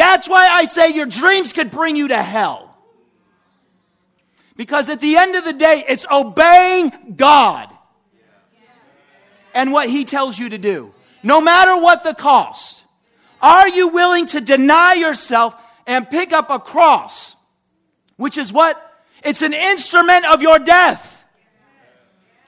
That's 0.00 0.26
why 0.26 0.48
I 0.48 0.64
say 0.64 0.94
your 0.94 1.04
dreams 1.04 1.52
could 1.52 1.70
bring 1.70 1.94
you 1.94 2.08
to 2.08 2.22
hell. 2.22 2.74
Because 4.56 4.88
at 4.88 4.98
the 4.98 5.18
end 5.18 5.36
of 5.36 5.44
the 5.44 5.52
day, 5.52 5.84
it's 5.86 6.06
obeying 6.10 7.16
God 7.16 7.68
and 9.52 9.72
what 9.72 9.90
He 9.90 10.06
tells 10.06 10.38
you 10.38 10.48
to 10.48 10.56
do, 10.56 10.94
no 11.22 11.38
matter 11.42 11.78
what 11.78 12.02
the 12.02 12.14
cost. 12.14 12.82
Are 13.42 13.68
you 13.68 13.88
willing 13.88 14.24
to 14.28 14.40
deny 14.40 14.94
yourself 14.94 15.54
and 15.86 16.08
pick 16.08 16.32
up 16.32 16.48
a 16.48 16.58
cross? 16.58 17.36
Which 18.16 18.38
is 18.38 18.50
what? 18.54 18.80
It's 19.22 19.42
an 19.42 19.52
instrument 19.52 20.24
of 20.24 20.40
your 20.40 20.58
death. 20.60 21.26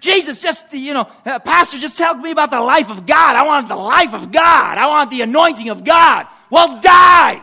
Jesus, 0.01 0.41
just, 0.41 0.73
you 0.73 0.95
know, 0.95 1.07
uh, 1.27 1.38
Pastor, 1.38 1.79
just 1.79 1.99
tell 1.99 2.15
me 2.15 2.31
about 2.31 2.51
the 2.51 2.62
life 2.62 2.88
of 2.88 3.05
God. 3.05 3.37
I 3.37 3.43
want 3.43 3.69
the 3.69 3.77
life 3.77 4.15
of 4.15 4.33
God. 4.33 4.79
I 4.79 4.87
want 4.87 5.11
the 5.11 5.21
anointing 5.21 5.69
of 5.69 5.85
God. 5.85 6.27
Well, 6.53 6.83
die. 6.83 7.41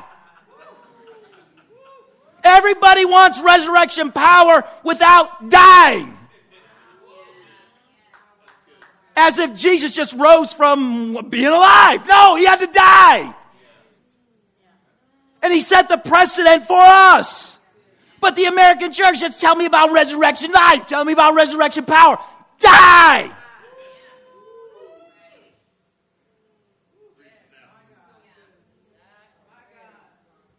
Everybody 2.43 3.05
wants 3.05 3.41
resurrection 3.41 4.11
power 4.11 4.63
without 4.83 5.49
dying. 5.49 6.15
As 9.15 9.39
if 9.39 9.55
Jesus 9.55 9.95
just 9.95 10.13
rose 10.13 10.53
from 10.53 11.27
being 11.27 11.47
alive. 11.47 12.07
No, 12.07 12.35
he 12.35 12.45
had 12.45 12.59
to 12.59 12.67
die. 12.67 13.33
And 15.41 15.51
he 15.51 15.59
set 15.59 15.89
the 15.89 15.97
precedent 15.97 16.67
for 16.67 16.79
us. 16.79 17.57
But 18.21 18.35
the 18.35 18.45
American 18.45 18.93
church 18.93 19.21
just 19.21 19.41
tell 19.41 19.55
me 19.55 19.65
about 19.65 19.91
resurrection 19.91 20.51
life. 20.51 20.85
Tell 20.85 21.03
me 21.03 21.13
about 21.13 21.33
resurrection 21.33 21.83
power. 21.83 22.19
Die! 22.59 23.31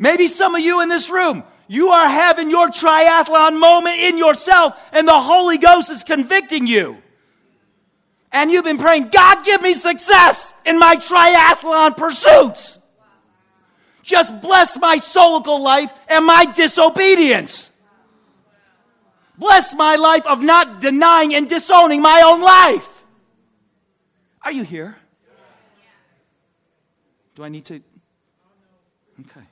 Maybe 0.01 0.27
some 0.27 0.55
of 0.55 0.63
you 0.63 0.81
in 0.81 0.89
this 0.89 1.11
room, 1.11 1.45
you 1.69 1.91
are 1.91 2.09
having 2.09 2.51
your 2.51 2.69
triathlon 2.69 3.61
moment 3.61 3.99
in 3.99 4.19
yourself 4.19 4.75
and 4.93 5.07
the 5.07 5.21
Holy 5.21 5.59
Ghost 5.59 5.91
is 5.91 6.03
convicting 6.03 6.67
you 6.67 6.97
and 8.33 8.51
you've 8.51 8.65
been 8.65 8.79
praying, 8.79 9.09
God, 9.09 9.45
give 9.45 9.61
me 9.61 9.73
success 9.73 10.55
in 10.65 10.79
my 10.79 10.97
triathlon 10.97 11.97
pursuits. 11.97 12.79
Just 14.03 14.41
bless 14.41 14.79
my 14.79 14.97
soulical 14.97 15.61
life 15.61 15.93
and 16.09 16.25
my 16.25 16.47
disobedience. 16.47 17.71
Bless 19.37 19.75
my 19.75 19.97
life 19.97 20.27
of 20.27 20.43
not 20.43 20.81
denying 20.81 21.35
and 21.35 21.49
disowning 21.49 22.01
my 22.01 22.23
own 22.27 22.41
life. 22.41 23.05
Are 24.43 24.53
you 24.53 24.63
here? 24.63 24.97
Do 27.35 27.45
I 27.45 27.49
need 27.49 27.65
to? 27.67 27.83
Okay. 29.21 29.47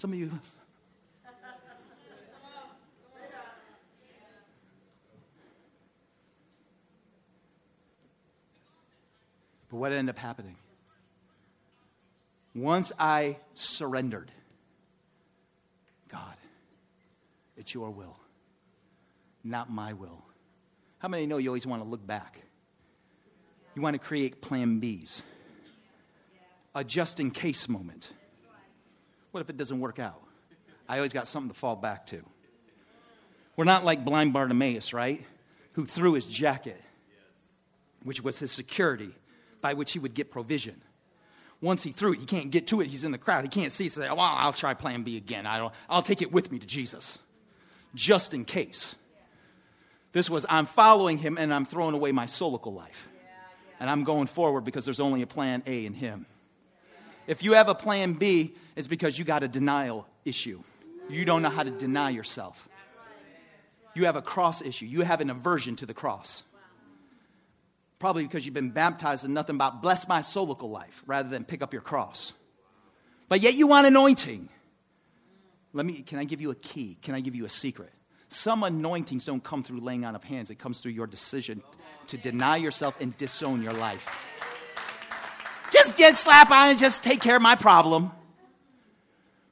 Some 0.00 0.14
of 0.14 0.18
you. 0.18 0.30
But 9.68 9.76
what 9.76 9.92
ended 9.92 10.14
up 10.14 10.18
happening? 10.18 10.56
Once 12.54 12.92
I 12.98 13.36
surrendered, 13.52 14.32
God, 16.08 16.22
it's 17.58 17.74
your 17.74 17.90
will, 17.90 18.16
not 19.44 19.70
my 19.70 19.92
will. 19.92 20.24
How 21.00 21.08
many 21.08 21.26
know 21.26 21.36
you 21.36 21.50
always 21.50 21.66
want 21.66 21.82
to 21.82 21.88
look 21.88 22.06
back? 22.06 22.40
You 23.74 23.82
want 23.82 23.92
to 23.92 23.98
create 23.98 24.40
plan 24.40 24.80
Bs, 24.80 25.20
a 26.74 26.84
just 26.84 27.20
in 27.20 27.30
case 27.30 27.68
moment. 27.68 28.12
What 29.30 29.40
if 29.40 29.50
it 29.50 29.56
doesn't 29.56 29.80
work 29.80 29.98
out? 29.98 30.20
I 30.88 30.96
always 30.96 31.12
got 31.12 31.28
something 31.28 31.50
to 31.50 31.56
fall 31.56 31.76
back 31.76 32.06
to. 32.08 32.22
We're 33.56 33.64
not 33.64 33.84
like 33.84 34.04
blind 34.04 34.32
Bartimaeus, 34.32 34.92
right? 34.92 35.24
Who 35.74 35.86
threw 35.86 36.14
his 36.14 36.24
jacket, 36.24 36.80
which 38.02 38.22
was 38.22 38.38
his 38.38 38.50
security, 38.50 39.14
by 39.60 39.74
which 39.74 39.92
he 39.92 39.98
would 39.98 40.14
get 40.14 40.30
provision. 40.30 40.80
Once 41.60 41.82
he 41.82 41.92
threw 41.92 42.14
it, 42.14 42.18
he 42.18 42.26
can't 42.26 42.50
get 42.50 42.66
to 42.68 42.80
it. 42.80 42.86
He's 42.86 43.04
in 43.04 43.12
the 43.12 43.18
crowd. 43.18 43.44
He 43.44 43.48
can't 43.48 43.70
see. 43.70 43.88
Say, 43.88 44.08
"Well, 44.08 44.18
I'll 44.18 44.52
try 44.52 44.72
Plan 44.74 45.02
B 45.02 45.16
again. 45.16 45.46
I 45.46 45.58
don't. 45.58 45.74
I'll 45.88 46.02
take 46.02 46.22
it 46.22 46.32
with 46.32 46.50
me 46.50 46.58
to 46.58 46.66
Jesus, 46.66 47.18
just 47.94 48.32
in 48.32 48.44
case." 48.44 48.96
This 50.12 50.28
was 50.30 50.46
I'm 50.48 50.66
following 50.66 51.18
him 51.18 51.38
and 51.38 51.52
I'm 51.52 51.64
throwing 51.64 51.94
away 51.94 52.12
my 52.12 52.26
soulical 52.26 52.74
life, 52.74 53.06
and 53.78 53.90
I'm 53.90 54.04
going 54.04 54.26
forward 54.26 54.62
because 54.62 54.86
there's 54.86 55.00
only 55.00 55.22
a 55.22 55.26
Plan 55.26 55.62
A 55.66 55.84
in 55.84 55.92
him. 55.92 56.26
If 57.30 57.44
you 57.44 57.52
have 57.52 57.68
a 57.68 57.76
Plan 57.76 58.14
B, 58.14 58.56
it's 58.74 58.88
because 58.88 59.16
you 59.16 59.24
got 59.24 59.44
a 59.44 59.48
denial 59.48 60.04
issue. 60.24 60.64
You 61.08 61.24
don't 61.24 61.42
know 61.42 61.48
how 61.48 61.62
to 61.62 61.70
deny 61.70 62.10
yourself. 62.10 62.68
You 63.94 64.06
have 64.06 64.16
a 64.16 64.20
cross 64.20 64.60
issue. 64.60 64.86
You 64.86 65.02
have 65.02 65.20
an 65.20 65.30
aversion 65.30 65.76
to 65.76 65.86
the 65.86 65.94
cross. 65.94 66.42
Probably 68.00 68.24
because 68.24 68.44
you've 68.44 68.54
been 68.54 68.70
baptized 68.70 69.24
in 69.24 69.32
nothing 69.32 69.58
but 69.58 69.80
bless 69.80 70.08
my 70.08 70.22
soulical 70.22 70.70
life 70.70 71.04
rather 71.06 71.28
than 71.28 71.44
pick 71.44 71.62
up 71.62 71.72
your 71.72 71.82
cross. 71.82 72.32
But 73.28 73.42
yet 73.42 73.54
you 73.54 73.68
want 73.68 73.86
anointing. 73.86 74.48
Let 75.72 75.86
me, 75.86 76.02
can 76.02 76.18
I 76.18 76.24
give 76.24 76.40
you 76.40 76.50
a 76.50 76.56
key? 76.56 76.98
Can 77.00 77.14
I 77.14 77.20
give 77.20 77.36
you 77.36 77.44
a 77.44 77.48
secret? 77.48 77.92
Some 78.28 78.64
anointings 78.64 79.24
don't 79.24 79.44
come 79.44 79.62
through 79.62 79.82
laying 79.82 80.04
on 80.04 80.16
of 80.16 80.24
hands, 80.24 80.50
it 80.50 80.58
comes 80.58 80.80
through 80.80 80.92
your 80.92 81.06
decision 81.06 81.62
to 82.08 82.18
deny 82.18 82.56
yourself 82.56 83.00
and 83.00 83.16
disown 83.16 83.62
your 83.62 83.74
life. 83.74 84.39
Just 85.72 85.96
get 85.96 86.16
slap 86.16 86.50
on 86.50 86.68
and 86.68 86.78
just 86.78 87.04
take 87.04 87.20
care 87.20 87.36
of 87.36 87.42
my 87.42 87.56
problem. 87.56 88.12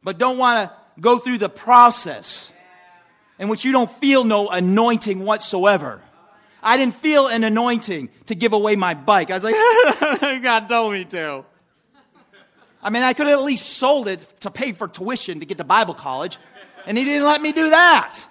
But 0.03 0.19
don't 0.19 0.39
want 0.39 0.71
to 0.71 0.77
go 1.01 1.19
through 1.19 1.39
the 1.39 1.49
process 1.49 2.51
in 3.39 3.49
which 3.49 3.65
you 3.65 3.73
don't 3.73 3.91
feel 3.91 4.25
no 4.25 4.49
anointing 4.49 5.21
whatsoever. 5.21 6.03
I 6.63 6.77
didn't 6.77 6.95
feel 6.95 7.29
an 7.29 7.45
anointing 7.45 8.09
to 8.27 8.35
give 8.35 8.53
away 8.53 8.75
my 8.77 8.95
bike. 8.95 9.31
I 9.31 9.35
was 9.35 9.45
like, 9.45 9.55
God 10.43 10.69
told 10.69 10.93
me 10.93 11.05
to. 11.07 11.45
I 12.83 12.91
mean, 12.91 13.03
I 13.03 13.13
could 13.13 13.27
have 13.27 13.39
at 13.39 13.45
least 13.45 13.77
sold 13.77 14.09
it 14.09 14.21
to 14.41 14.51
pay 14.51 14.73
for 14.73 14.89
tuition 14.89 15.41
to 15.41 15.47
get 15.47 15.59
to 15.59 15.65
Bible 15.65 15.95
college, 15.95 16.39
and 16.87 16.97
he 16.97 17.05
didn't 17.05 17.27
let 17.27 17.43
me 17.43 17.53
do 17.53 17.71
that. 17.71 18.25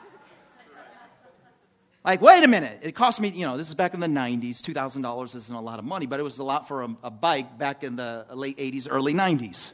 Like, 2.08 2.22
wait 2.22 2.42
a 2.42 2.48
minute. 2.48 2.80
It 2.84 2.96
cost 2.96 3.20
me, 3.20 3.28
you 3.28 3.46
know, 3.46 3.58
this 3.58 3.68
is 3.68 3.76
back 3.76 3.94
in 3.94 4.00
the 4.00 4.08
90s. 4.08 4.62
$2,000 4.62 5.36
isn't 5.36 5.54
a 5.54 5.60
lot 5.60 5.78
of 5.78 5.84
money, 5.84 6.06
but 6.06 6.22
it 6.22 6.24
was 6.24 6.40
a 6.40 6.44
lot 6.44 6.66
for 6.66 6.84
a, 6.84 6.96
a 7.04 7.12
bike 7.12 7.58
back 7.58 7.84
in 7.84 7.98
the 7.98 8.26
late 8.34 8.58
80s, 8.58 8.88
early 8.90 9.14
90s. 9.14 9.74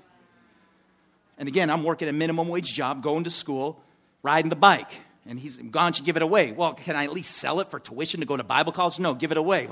And 1.38 1.48
again, 1.48 1.70
I'm 1.70 1.84
working 1.84 2.08
a 2.08 2.12
minimum 2.12 2.48
wage 2.50 2.74
job, 2.74 3.04
going 3.04 3.26
to 3.26 3.30
school, 3.30 3.84
riding 4.24 4.50
the 4.50 4.56
bike. 4.56 4.90
And 5.28 5.40
he's 5.40 5.58
gone 5.58 5.94
to 5.94 6.02
give 6.02 6.18
it 6.18 6.24
away. 6.24 6.54
Well, 6.54 6.74
can 6.74 6.96
I 6.96 7.04
at 7.04 7.14
least 7.14 7.36
sell 7.36 7.60
it 7.60 7.70
for 7.70 7.80
tuition 7.80 8.22
to 8.22 8.26
go 8.26 8.36
to 8.36 8.44
Bible 8.44 8.72
college? 8.72 8.98
No, 8.98 9.14
give 9.14 9.30
it 9.30 9.38
away. 9.38 9.68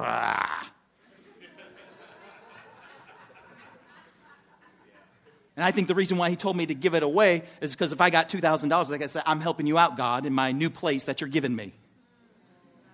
And 5.55 5.65
I 5.65 5.71
think 5.71 5.87
the 5.87 5.95
reason 5.95 6.19
why 6.19 6.29
he 6.29 6.35
told 6.35 6.55
me 6.55 6.67
to 6.67 6.75
give 6.75 6.93
it 6.93 7.01
away 7.01 7.41
is 7.59 7.71
because 7.71 7.91
if 7.91 8.01
I 8.01 8.11
got 8.11 8.29
$2,000, 8.29 8.89
like 8.91 9.01
I 9.01 9.07
said, 9.07 9.23
I'm 9.25 9.41
helping 9.41 9.65
you 9.65 9.79
out, 9.79 9.97
God, 9.97 10.27
in 10.27 10.33
my 10.33 10.51
new 10.51 10.69
place 10.69 11.05
that 11.05 11.21
you're 11.21 11.27
giving 11.27 11.55
me. 11.55 11.73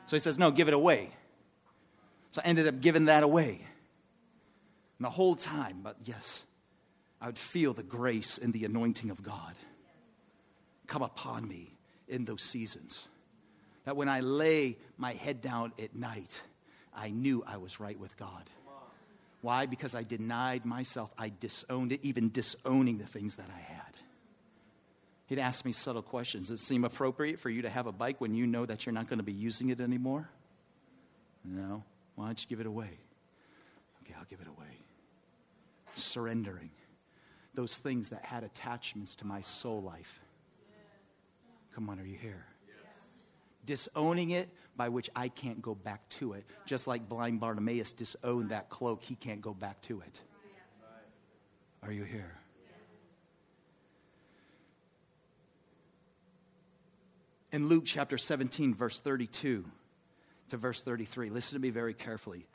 So 0.07 0.15
he 0.15 0.19
says, 0.19 0.39
No, 0.39 0.51
give 0.51 0.67
it 0.67 0.73
away. 0.73 1.11
So 2.31 2.41
I 2.43 2.47
ended 2.47 2.67
up 2.67 2.81
giving 2.81 3.05
that 3.05 3.23
away. 3.23 3.61
And 4.97 5.05
the 5.05 5.09
whole 5.09 5.35
time, 5.35 5.81
but 5.83 5.97
yes, 6.03 6.43
I 7.21 7.27
would 7.27 7.37
feel 7.37 7.73
the 7.73 7.83
grace 7.83 8.37
and 8.37 8.53
the 8.53 8.65
anointing 8.65 9.11
of 9.11 9.21
God 9.21 9.53
come 10.87 11.01
upon 11.01 11.47
me 11.47 11.77
in 12.07 12.25
those 12.25 12.41
seasons. 12.41 13.07
That 13.85 13.95
when 13.95 14.09
I 14.09 14.21
lay 14.21 14.77
my 14.97 15.13
head 15.13 15.41
down 15.41 15.73
at 15.81 15.95
night, 15.95 16.41
I 16.95 17.09
knew 17.09 17.43
I 17.45 17.57
was 17.57 17.79
right 17.79 17.99
with 17.99 18.15
God. 18.17 18.49
Why? 19.41 19.65
Because 19.65 19.93
I 19.93 20.03
denied 20.03 20.65
myself. 20.65 21.11
I 21.17 21.31
disowned 21.39 21.91
it, 21.91 22.03
even 22.03 22.31
disowning 22.31 22.97
the 22.97 23.05
things 23.05 23.35
that 23.35 23.49
I 23.55 23.59
had. 23.59 23.76
He'd 25.27 25.39
ask 25.39 25.65
me 25.65 25.73
subtle 25.73 26.01
questions. 26.01 26.47
Does 26.47 26.61
it 26.61 26.63
seem 26.63 26.83
appropriate 26.83 27.39
for 27.39 27.49
you 27.49 27.61
to 27.63 27.69
have 27.69 27.85
a 27.85 27.91
bike 27.91 28.19
when 28.19 28.33
you 28.33 28.47
know 28.47 28.65
that 28.65 28.85
you're 28.85 28.93
not 28.93 29.09
going 29.09 29.19
to 29.19 29.23
be 29.23 29.33
using 29.33 29.69
it 29.69 29.81
anymore? 29.81 30.29
No. 31.43 31.83
Why 32.15 32.25
don't 32.25 32.41
you 32.41 32.47
give 32.47 32.61
it 32.61 32.65
away? 32.65 32.89
Okay, 34.03 34.15
I'll 34.17 34.25
give 34.29 34.39
it 34.41 34.47
away. 34.47 34.67
Surrendering 35.95 36.71
those 37.53 37.77
things 37.79 38.09
that 38.09 38.23
had 38.23 38.43
attachments 38.43 39.15
to 39.15 39.25
my 39.25 39.41
soul 39.41 39.81
life. 39.81 40.19
Come 41.75 41.89
on, 41.89 41.99
are 41.99 42.05
you 42.05 42.17
here? 42.17 42.45
Disowning 43.65 44.29
it 44.29 44.47
by 44.77 44.89
which 44.89 45.09
I 45.15 45.27
can't 45.27 45.61
go 45.61 45.75
back 45.75 46.07
to 46.09 46.33
it. 46.33 46.45
Just 46.65 46.87
like 46.87 47.09
blind 47.09 47.41
Bartimaeus 47.41 47.93
disowned 47.93 48.49
that 48.49 48.69
cloak, 48.69 49.03
he 49.03 49.15
can't 49.15 49.41
go 49.41 49.53
back 49.53 49.81
to 49.81 49.99
it. 50.01 50.21
Are 51.83 51.91
you 51.91 52.03
here? 52.03 52.35
In 57.51 57.67
Luke 57.67 57.83
chapter 57.85 58.17
17, 58.17 58.73
verse 58.73 58.99
32 58.99 59.65
to 60.49 60.57
verse 60.57 60.81
33, 60.81 61.29
listen 61.29 61.55
to 61.55 61.61
me 61.61 61.69
very 61.69 61.93
carefully. 61.93 62.47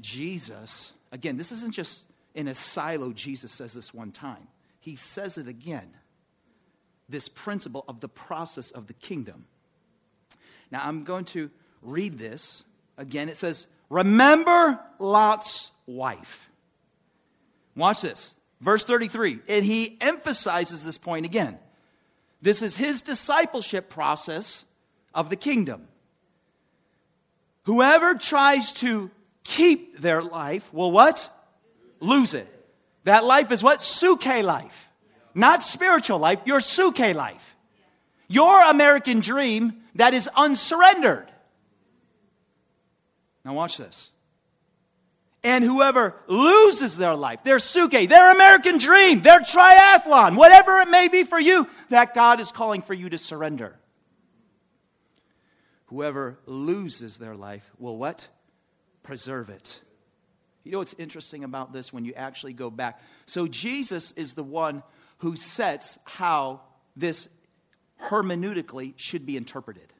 Jesus, 0.00 0.92
again, 1.12 1.36
this 1.36 1.52
isn't 1.52 1.72
just 1.72 2.04
in 2.34 2.48
a 2.48 2.54
silo, 2.54 3.12
Jesus 3.12 3.52
says 3.52 3.72
this 3.72 3.94
one 3.94 4.12
time. 4.12 4.48
He 4.80 4.96
says 4.96 5.38
it 5.38 5.48
again. 5.48 5.90
This 7.08 7.28
principle 7.28 7.84
of 7.88 8.00
the 8.00 8.08
process 8.08 8.70
of 8.70 8.86
the 8.86 8.92
kingdom. 8.92 9.46
Now, 10.70 10.82
I'm 10.84 11.04
going 11.04 11.24
to 11.26 11.50
read 11.82 12.18
this 12.18 12.64
again. 12.98 13.28
It 13.28 13.36
says, 13.36 13.66
Remember 13.88 14.78
Lot's 14.98 15.70
wife. 15.86 16.50
Watch 17.74 18.02
this. 18.02 18.34
Verse 18.60 18.84
33. 18.84 19.38
And 19.48 19.64
he 19.64 19.96
emphasizes 20.00 20.84
this 20.84 20.98
point 20.98 21.24
again. 21.24 21.58
This 22.40 22.62
is 22.62 22.76
his 22.76 23.02
discipleship 23.02 23.90
process 23.90 24.64
of 25.14 25.30
the 25.30 25.36
kingdom. 25.36 25.88
Whoever 27.64 28.14
tries 28.14 28.72
to 28.74 29.10
keep 29.44 29.98
their 29.98 30.22
life 30.22 30.72
will 30.72 30.92
what? 30.92 31.30
Lose 32.00 32.34
it. 32.34 32.46
That 33.04 33.24
life 33.24 33.50
is 33.50 33.62
what? 33.62 33.80
psuche 33.80 34.42
life. 34.42 34.90
Not 35.34 35.62
spiritual 35.64 36.18
life, 36.18 36.40
your 36.44 36.60
psuche 36.60 37.14
life. 37.14 37.56
Your 38.28 38.60
American 38.60 39.20
dream 39.20 39.82
that 39.94 40.14
is 40.14 40.28
unsurrendered. 40.36 41.30
Now, 43.44 43.54
watch 43.54 43.78
this. 43.78 44.10
And 45.44 45.62
whoever 45.62 46.16
loses 46.26 46.96
their 46.96 47.14
life, 47.14 47.44
their 47.44 47.58
psuche, 47.58 48.08
their 48.08 48.32
American 48.32 48.78
dream, 48.78 49.22
their 49.22 49.40
triathlon, 49.40 50.36
whatever 50.36 50.78
it 50.80 50.88
may 50.88 51.08
be 51.08 51.22
for 51.22 51.38
you, 51.38 51.68
that 51.90 52.14
God 52.14 52.40
is 52.40 52.50
calling 52.50 52.82
for 52.82 52.94
you 52.94 53.08
to 53.08 53.18
surrender. 53.18 53.78
Whoever 55.86 56.38
loses 56.44 57.18
their 57.18 57.36
life 57.36 57.70
will 57.78 57.96
what? 57.96 58.28
Preserve 59.04 59.48
it. 59.48 59.80
You 60.64 60.72
know 60.72 60.78
what's 60.78 60.94
interesting 60.94 61.44
about 61.44 61.72
this 61.72 61.92
when 61.92 62.04
you 62.04 62.12
actually 62.14 62.52
go 62.52 62.68
back? 62.68 63.00
So, 63.24 63.46
Jesus 63.46 64.12
is 64.12 64.34
the 64.34 64.42
one 64.42 64.82
who 65.18 65.34
sets 65.34 65.98
how 66.04 66.60
this 66.94 67.28
hermeneutically 68.02 68.94
should 68.96 69.24
be 69.24 69.36
interpreted. 69.36 69.92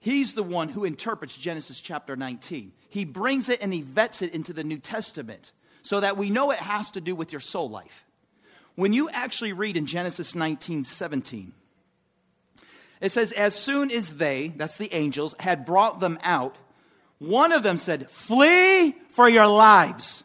He's 0.00 0.34
the 0.34 0.42
one 0.42 0.68
who 0.68 0.84
interprets 0.84 1.36
Genesis 1.36 1.80
chapter 1.80 2.16
19. 2.16 2.72
He 2.90 3.04
brings 3.04 3.48
it 3.48 3.62
and 3.62 3.72
he 3.72 3.82
vets 3.82 4.20
it 4.20 4.34
into 4.34 4.52
the 4.52 4.64
New 4.64 4.78
Testament 4.78 5.52
so 5.82 6.00
that 6.00 6.16
we 6.16 6.28
know 6.28 6.50
it 6.50 6.58
has 6.58 6.90
to 6.92 7.00
do 7.00 7.14
with 7.14 7.32
your 7.32 7.40
soul 7.40 7.70
life. 7.70 8.04
When 8.74 8.92
you 8.92 9.08
actually 9.10 9.52
read 9.52 9.76
in 9.76 9.86
Genesis 9.86 10.34
19 10.34 10.84
17, 10.84 11.52
it 13.00 13.12
says, 13.12 13.32
As 13.32 13.54
soon 13.54 13.90
as 13.90 14.16
they, 14.16 14.52
that's 14.56 14.76
the 14.76 14.92
angels, 14.92 15.34
had 15.38 15.64
brought 15.64 16.00
them 16.00 16.18
out, 16.22 16.56
one 17.18 17.52
of 17.52 17.62
them 17.62 17.76
said, 17.76 18.10
Flee 18.10 18.94
for 19.10 19.28
your 19.28 19.46
lives. 19.46 20.24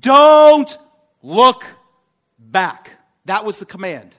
Don't 0.00 0.76
look 1.22 1.64
back. 2.38 2.90
That 3.24 3.44
was 3.44 3.58
the 3.58 3.66
command. 3.66 4.16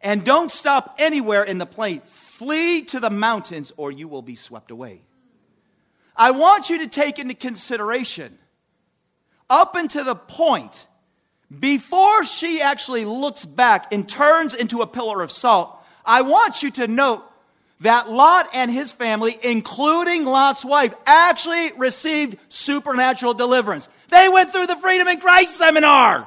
And 0.00 0.24
don't 0.24 0.50
stop 0.50 0.96
anywhere 0.98 1.42
in 1.42 1.58
the 1.58 1.66
plain. 1.66 2.00
Flee 2.04 2.82
to 2.84 3.00
the 3.00 3.10
mountains 3.10 3.72
or 3.76 3.90
you 3.90 4.08
will 4.08 4.22
be 4.22 4.34
swept 4.34 4.70
away. 4.70 5.02
I 6.16 6.30
want 6.30 6.70
you 6.70 6.78
to 6.78 6.86
take 6.86 7.18
into 7.18 7.34
consideration 7.34 8.38
up 9.50 9.74
until 9.74 10.04
the 10.04 10.14
point 10.14 10.86
before 11.60 12.24
she 12.24 12.60
actually 12.60 13.04
looks 13.04 13.44
back 13.44 13.92
and 13.92 14.08
turns 14.08 14.54
into 14.54 14.82
a 14.82 14.86
pillar 14.86 15.22
of 15.22 15.30
salt. 15.30 15.76
I 16.04 16.22
want 16.22 16.62
you 16.62 16.70
to 16.72 16.88
note 16.88 17.22
that 17.80 18.10
Lot 18.10 18.48
and 18.54 18.70
his 18.70 18.90
family, 18.90 19.38
including 19.42 20.24
Lot's 20.24 20.64
wife, 20.64 20.94
actually 21.04 21.72
received 21.72 22.38
supernatural 22.48 23.34
deliverance. 23.34 23.88
They 24.08 24.28
went 24.28 24.52
through 24.52 24.66
the 24.66 24.76
Freedom 24.76 25.08
in 25.08 25.20
Christ 25.20 25.56
seminar. 25.56 26.26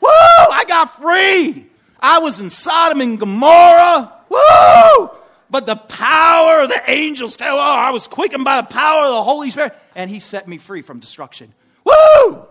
Woo! 0.00 0.08
I 0.08 0.64
got 0.68 0.96
free. 1.02 1.66
I 1.98 2.18
was 2.18 2.38
in 2.38 2.50
Sodom 2.50 3.00
and 3.00 3.18
Gomorrah. 3.18 4.12
Woo! 4.28 5.10
But 5.50 5.66
the 5.66 5.76
power 5.76 6.62
of 6.62 6.68
the 6.68 6.82
angels, 6.90 7.36
oh, 7.40 7.58
I 7.58 7.90
was 7.90 8.06
quickened 8.06 8.44
by 8.44 8.60
the 8.60 8.66
power 8.66 9.06
of 9.06 9.12
the 9.12 9.22
Holy 9.22 9.50
Spirit, 9.50 9.76
and 9.94 10.10
He 10.10 10.18
set 10.18 10.48
me 10.48 10.58
free 10.58 10.82
from 10.82 11.00
destruction. 11.00 11.52
Woo! 11.84 12.46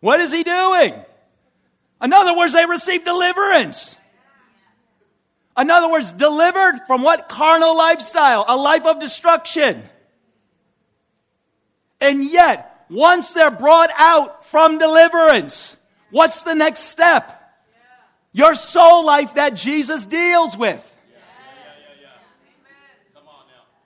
What 0.00 0.20
is 0.20 0.32
He 0.32 0.42
doing? 0.42 0.94
In 2.02 2.12
other 2.12 2.36
words, 2.36 2.52
they 2.52 2.66
received 2.66 3.04
deliverance. 3.04 3.96
In 5.56 5.70
other 5.70 5.90
words, 5.90 6.12
delivered 6.12 6.80
from 6.86 7.02
what 7.02 7.28
carnal 7.28 7.76
lifestyle? 7.76 8.44
A 8.46 8.56
life 8.56 8.84
of 8.84 9.00
destruction. 9.00 9.82
And 12.00 12.24
yet, 12.24 12.84
once 12.90 13.32
they're 13.32 13.50
brought 13.50 13.90
out 13.96 14.44
from 14.46 14.78
deliverance, 14.78 15.76
what's 16.10 16.42
the 16.42 16.54
next 16.54 16.80
step? 16.80 17.40
Your 18.32 18.54
soul 18.54 19.06
life 19.06 19.34
that 19.34 19.54
Jesus 19.54 20.04
deals 20.04 20.56
with. 20.56 20.90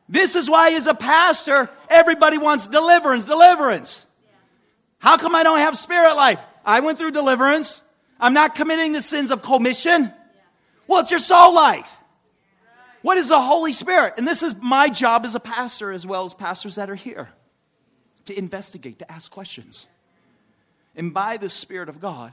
This 0.09 0.37
is 0.37 0.49
why, 0.49 0.71
as 0.71 0.87
a 0.87 0.95
pastor, 0.95 1.69
everybody 1.89 2.39
wants 2.39 2.67
deliverance, 2.67 3.27
deliverance. 3.27 4.07
How 4.99 5.17
come 5.17 5.35
I 5.35 5.43
don't 5.43 5.59
have 5.59 5.77
spirit 5.77 6.15
life? 6.15 6.41
I 6.65 6.81
went 6.81 6.99
through 6.99 7.11
deliverance. 7.13 7.81
I'm 8.19 8.35
not 8.35 8.55
committing 8.55 8.93
the 8.93 9.03
sins 9.03 9.31
of 9.31 9.43
commission. 9.43 10.13
Well, 10.87 11.01
it's 11.01 11.11
your 11.11 11.21
soul 11.21 11.55
life. 11.55 11.91
What 13.03 13.17
is 13.17 13.29
the 13.29 13.41
Holy 13.41 13.73
Spirit? 13.73 14.15
And 14.17 14.27
this 14.27 14.43
is 14.43 14.57
my 14.61 14.89
job 14.89 15.25
as 15.25 15.35
a 15.35 15.41
pastor, 15.41 15.93
as 15.93 16.07
well 16.07 16.25
as 16.25 16.35
pastors 16.35 16.75
that 16.77 16.91
are 16.91 16.97
here, 16.97 17.29
to 18.25 18.37
investigate, 18.37 18.99
to 18.99 19.13
ask 19.13 19.31
questions. 19.31 19.87
And 20.97 21.15
by 21.15 21.37
the 21.37 21.49
Spirit 21.49 21.89
of 21.89 22.01
God, 22.01 22.33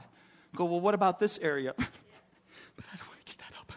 go, 0.56 0.64
well, 0.64 0.80
what 0.80 0.94
about 0.94 1.20
this 1.20 1.38
area? 1.38 1.72
but 1.76 1.86
I 2.92 2.96
don't 2.96 3.06
want 3.06 3.24
to 3.24 3.26
give 3.26 3.38
that 3.38 3.52
up. 3.60 3.72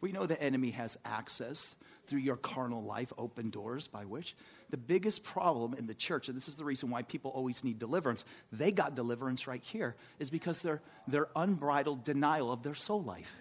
We 0.00 0.12
know 0.12 0.26
the 0.26 0.40
enemy 0.40 0.70
has 0.70 0.96
access 1.04 1.74
through 2.06 2.20
your 2.20 2.36
carnal 2.36 2.82
life, 2.82 3.12
open 3.18 3.50
doors 3.50 3.88
by 3.88 4.04
which. 4.04 4.34
The 4.70 4.76
biggest 4.76 5.24
problem 5.24 5.74
in 5.74 5.86
the 5.86 5.94
church, 5.94 6.28
and 6.28 6.36
this 6.36 6.48
is 6.48 6.56
the 6.56 6.64
reason 6.64 6.90
why 6.90 7.02
people 7.02 7.30
always 7.32 7.64
need 7.64 7.78
deliverance, 7.78 8.24
they 8.52 8.72
got 8.72 8.94
deliverance 8.94 9.46
right 9.46 9.62
here, 9.62 9.96
is 10.18 10.30
because 10.30 10.62
their, 10.62 10.80
their 11.06 11.28
unbridled 11.36 12.04
denial 12.04 12.52
of 12.52 12.62
their 12.62 12.74
soul 12.74 13.02
life. 13.02 13.34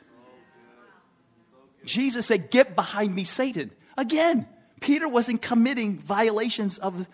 Jesus 1.86 2.26
said, 2.26 2.49
Get 2.49 2.76
behind 2.76 3.14
me, 3.14 3.24
Satan. 3.24 3.72
Again, 3.97 4.47
Peter 4.82 5.08
wasn't 5.08 5.41
committing 5.41 5.97
violations 5.99 6.78
of 6.78 7.08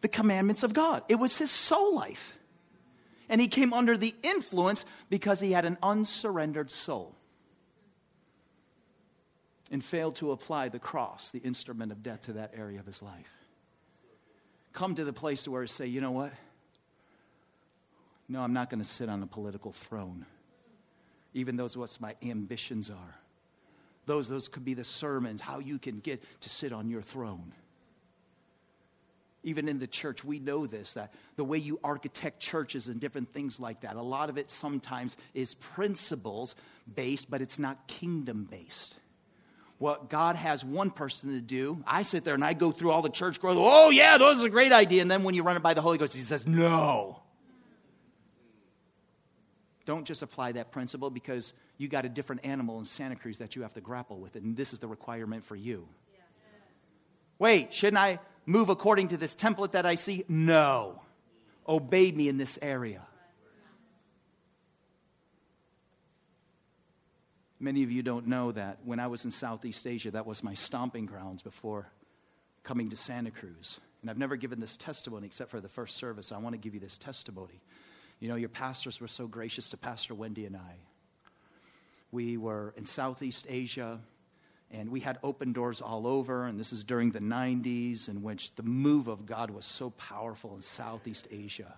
the 0.00 0.08
commandments 0.08 0.62
of 0.62 0.72
God, 0.72 1.02
it 1.08 1.16
was 1.16 1.38
his 1.38 1.50
soul 1.50 1.94
life 1.94 2.36
and 3.28 3.40
he 3.40 3.48
came 3.48 3.72
under 3.72 3.96
the 3.96 4.14
influence 4.22 4.84
because 5.10 5.40
he 5.40 5.50
had 5.50 5.64
an 5.64 5.76
unsurrendered 5.82 6.70
soul 6.70 7.15
and 9.70 9.84
failed 9.84 10.16
to 10.16 10.32
apply 10.32 10.68
the 10.68 10.78
cross, 10.78 11.30
the 11.30 11.40
instrument 11.40 11.92
of 11.92 12.02
death, 12.02 12.22
to 12.22 12.34
that 12.34 12.52
area 12.56 12.78
of 12.78 12.86
his 12.86 13.02
life. 13.02 13.32
Come 14.72 14.94
to 14.94 15.04
the 15.04 15.12
place 15.12 15.48
where 15.48 15.62
he 15.62 15.68
say, 15.68 15.86
you 15.86 16.00
know 16.00 16.12
what? 16.12 16.32
No, 18.28 18.42
I'm 18.42 18.52
not 18.52 18.70
going 18.70 18.80
to 18.80 18.88
sit 18.88 19.08
on 19.08 19.22
a 19.22 19.26
political 19.26 19.72
throne, 19.72 20.26
even 21.34 21.56
those 21.56 21.76
what 21.76 21.96
my 22.00 22.14
ambitions 22.22 22.90
are. 22.90 23.14
Those, 24.06 24.28
those 24.28 24.48
could 24.48 24.64
be 24.64 24.74
the 24.74 24.84
sermons, 24.84 25.40
how 25.40 25.58
you 25.58 25.78
can 25.78 25.98
get 25.98 26.22
to 26.42 26.48
sit 26.48 26.72
on 26.72 26.90
your 26.90 27.02
throne 27.02 27.52
even 29.46 29.68
in 29.68 29.78
the 29.78 29.86
church, 29.86 30.24
we 30.24 30.40
know 30.40 30.66
this 30.66 30.94
that 30.94 31.14
the 31.36 31.44
way 31.44 31.56
you 31.56 31.78
architect 31.82 32.40
churches 32.40 32.88
and 32.88 33.00
different 33.00 33.32
things 33.32 33.60
like 33.60 33.82
that, 33.82 33.94
a 33.94 34.02
lot 34.02 34.28
of 34.28 34.36
it 34.36 34.50
sometimes 34.50 35.16
is 35.34 35.54
principles 35.54 36.56
based, 36.92 37.30
but 37.30 37.40
it's 37.40 37.58
not 37.58 37.86
kingdom 37.86 38.46
based. 38.50 38.96
What 39.78 40.08
God 40.08 40.36
has 40.36 40.64
one 40.64 40.90
person 40.90 41.34
to 41.34 41.40
do, 41.40 41.82
I 41.86 42.02
sit 42.02 42.24
there 42.24 42.34
and 42.34 42.44
I 42.44 42.54
go 42.54 42.70
through 42.70 42.92
all 42.92 43.02
the 43.02 43.10
church 43.10 43.40
growth. 43.40 43.58
Oh, 43.60 43.90
yeah, 43.90 44.16
those 44.16 44.42
are 44.42 44.46
a 44.46 44.50
great 44.50 44.72
idea. 44.72 45.02
And 45.02 45.10
then 45.10 45.22
when 45.22 45.34
you 45.34 45.42
run 45.42 45.56
it 45.56 45.62
by 45.62 45.74
the 45.74 45.82
Holy 45.82 45.98
Ghost, 45.98 46.14
He 46.14 46.20
says, 46.20 46.46
no. 46.46 47.20
don't 49.84 50.04
just 50.04 50.22
apply 50.22 50.52
that 50.52 50.72
principle 50.72 51.10
because 51.10 51.52
you 51.78 51.88
got 51.88 52.04
a 52.04 52.08
different 52.08 52.44
animal 52.44 52.78
in 52.78 52.84
Santa 52.84 53.16
Cruz 53.16 53.38
that 53.38 53.54
you 53.54 53.62
have 53.62 53.74
to 53.74 53.80
grapple 53.80 54.18
with, 54.18 54.34
and 54.34 54.56
this 54.56 54.72
is 54.72 54.78
the 54.80 54.88
requirement 54.88 55.44
for 55.44 55.56
you. 55.56 55.86
Wait, 57.38 57.72
shouldn't 57.72 57.98
I 57.98 58.18
move 58.46 58.68
according 58.68 59.08
to 59.08 59.16
this 59.16 59.36
template 59.36 59.72
that 59.72 59.86
I 59.86 59.94
see? 59.94 60.24
No. 60.28 61.02
Obey 61.68 62.10
me 62.12 62.28
in 62.28 62.36
this 62.36 62.58
area. 62.62 63.02
Many 67.58 67.82
of 67.82 67.90
you 67.90 68.02
don't 68.02 68.26
know 68.26 68.52
that 68.52 68.78
when 68.84 69.00
I 69.00 69.06
was 69.06 69.24
in 69.24 69.30
Southeast 69.30 69.86
Asia, 69.86 70.10
that 70.10 70.26
was 70.26 70.44
my 70.44 70.54
stomping 70.54 71.06
grounds 71.06 71.40
before 71.40 71.88
coming 72.62 72.90
to 72.90 72.96
Santa 72.96 73.30
Cruz. 73.30 73.80
And 74.02 74.10
I've 74.10 74.18
never 74.18 74.36
given 74.36 74.60
this 74.60 74.76
testimony 74.76 75.26
except 75.26 75.50
for 75.50 75.60
the 75.60 75.68
first 75.68 75.96
service. 75.96 76.32
I 76.32 76.38
want 76.38 76.52
to 76.52 76.58
give 76.58 76.74
you 76.74 76.80
this 76.80 76.98
testimony. 76.98 77.60
You 78.20 78.28
know, 78.28 78.36
your 78.36 78.50
pastors 78.50 79.00
were 79.00 79.08
so 79.08 79.26
gracious 79.26 79.70
to 79.70 79.76
Pastor 79.76 80.14
Wendy 80.14 80.44
and 80.44 80.56
I. 80.56 80.76
We 82.12 82.36
were 82.36 82.74
in 82.76 82.86
Southeast 82.86 83.46
Asia, 83.48 84.00
and 84.70 84.90
we 84.90 85.00
had 85.00 85.18
open 85.22 85.52
doors 85.52 85.80
all 85.80 86.06
over, 86.06 86.46
and 86.46 86.60
this 86.60 86.72
is 86.72 86.84
during 86.84 87.10
the 87.10 87.20
90s, 87.20 88.08
in 88.08 88.22
which 88.22 88.54
the 88.54 88.62
move 88.62 89.08
of 89.08 89.26
God 89.26 89.50
was 89.50 89.64
so 89.64 89.90
powerful 89.90 90.54
in 90.54 90.62
Southeast 90.62 91.26
Asia. 91.30 91.74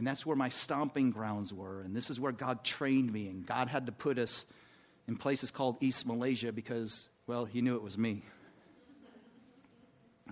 And 0.00 0.06
that's 0.06 0.24
where 0.24 0.34
my 0.34 0.48
stomping 0.48 1.10
grounds 1.10 1.52
were. 1.52 1.82
And 1.82 1.94
this 1.94 2.08
is 2.08 2.18
where 2.18 2.32
God 2.32 2.64
trained 2.64 3.12
me. 3.12 3.28
And 3.28 3.44
God 3.44 3.68
had 3.68 3.84
to 3.84 3.92
put 3.92 4.18
us 4.18 4.46
in 5.06 5.14
places 5.14 5.50
called 5.50 5.82
East 5.82 6.06
Malaysia 6.06 6.52
because, 6.52 7.06
well, 7.26 7.44
He 7.44 7.60
knew 7.60 7.76
it 7.76 7.82
was 7.82 7.98
me. 7.98 8.22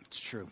It's 0.01 0.19
true. 0.19 0.49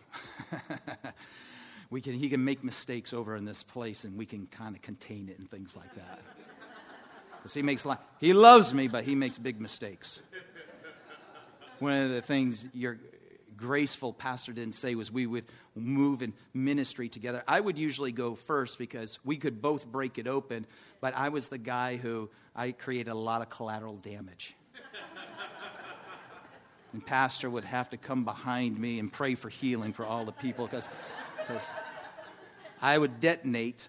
we 1.91 2.03
can, 2.03 2.13
he 2.13 2.29
can 2.29 2.45
make 2.45 2.63
mistakes 2.63 3.15
over 3.15 3.37
in 3.37 3.47
this 3.47 3.63
place 3.63 4.05
and 4.05 4.19
we 4.19 4.27
can 4.27 4.49
kind 4.49 4.77
of 4.77 4.83
contain 4.83 5.31
it 5.31 5.39
and 5.39 5.51
things 5.51 5.75
like 5.75 5.95
that. 5.95 6.21
Because 7.39 7.55
he 7.55 7.63
makes, 7.63 7.87
he 8.21 8.35
loves 8.35 8.75
me, 8.75 8.87
but 8.87 9.05
he 9.05 9.15
makes 9.15 9.39
big 9.39 9.63
mistakes. 9.63 10.21
One 11.79 11.97
of 11.97 12.11
the 12.11 12.21
things 12.21 12.69
you're, 12.75 12.99
graceful 13.57 14.13
pastor 14.13 14.53
didn't 14.53 14.75
say 14.75 14.95
was 14.95 15.11
we 15.11 15.27
would 15.27 15.45
move 15.75 16.23
in 16.23 16.33
ministry 16.55 17.09
together. 17.09 17.43
I 17.47 17.61
would 17.61 17.79
usually 17.79 18.13
go 18.13 18.35
first 18.35 18.79
because 18.79 19.19
we 19.25 19.37
could 19.37 19.63
both 19.63 19.87
break 19.87 20.19
it 20.19 20.27
open, 20.27 20.67
but 21.01 21.15
I 21.17 21.29
was 21.31 21.49
the 21.49 21.59
guy 21.59 21.97
who 21.97 22.31
I 22.55 22.73
created 22.73 23.11
a 23.11 23.15
lot 23.15 23.43
of 23.43 23.51
collateral 23.51 23.97
damage. 23.97 24.55
and 26.93 27.05
pastor 27.05 27.51
would 27.51 27.65
have 27.65 27.91
to 27.91 27.97
come 27.97 28.25
behind 28.25 28.79
me 28.79 28.99
and 28.99 29.13
pray 29.13 29.35
for 29.35 29.49
healing 29.49 29.93
for 29.93 30.07
all 30.07 30.25
the 30.25 30.33
people 30.33 30.67
because 30.67 30.89
I 32.81 32.97
would 32.99 33.21
detonate, 33.21 33.89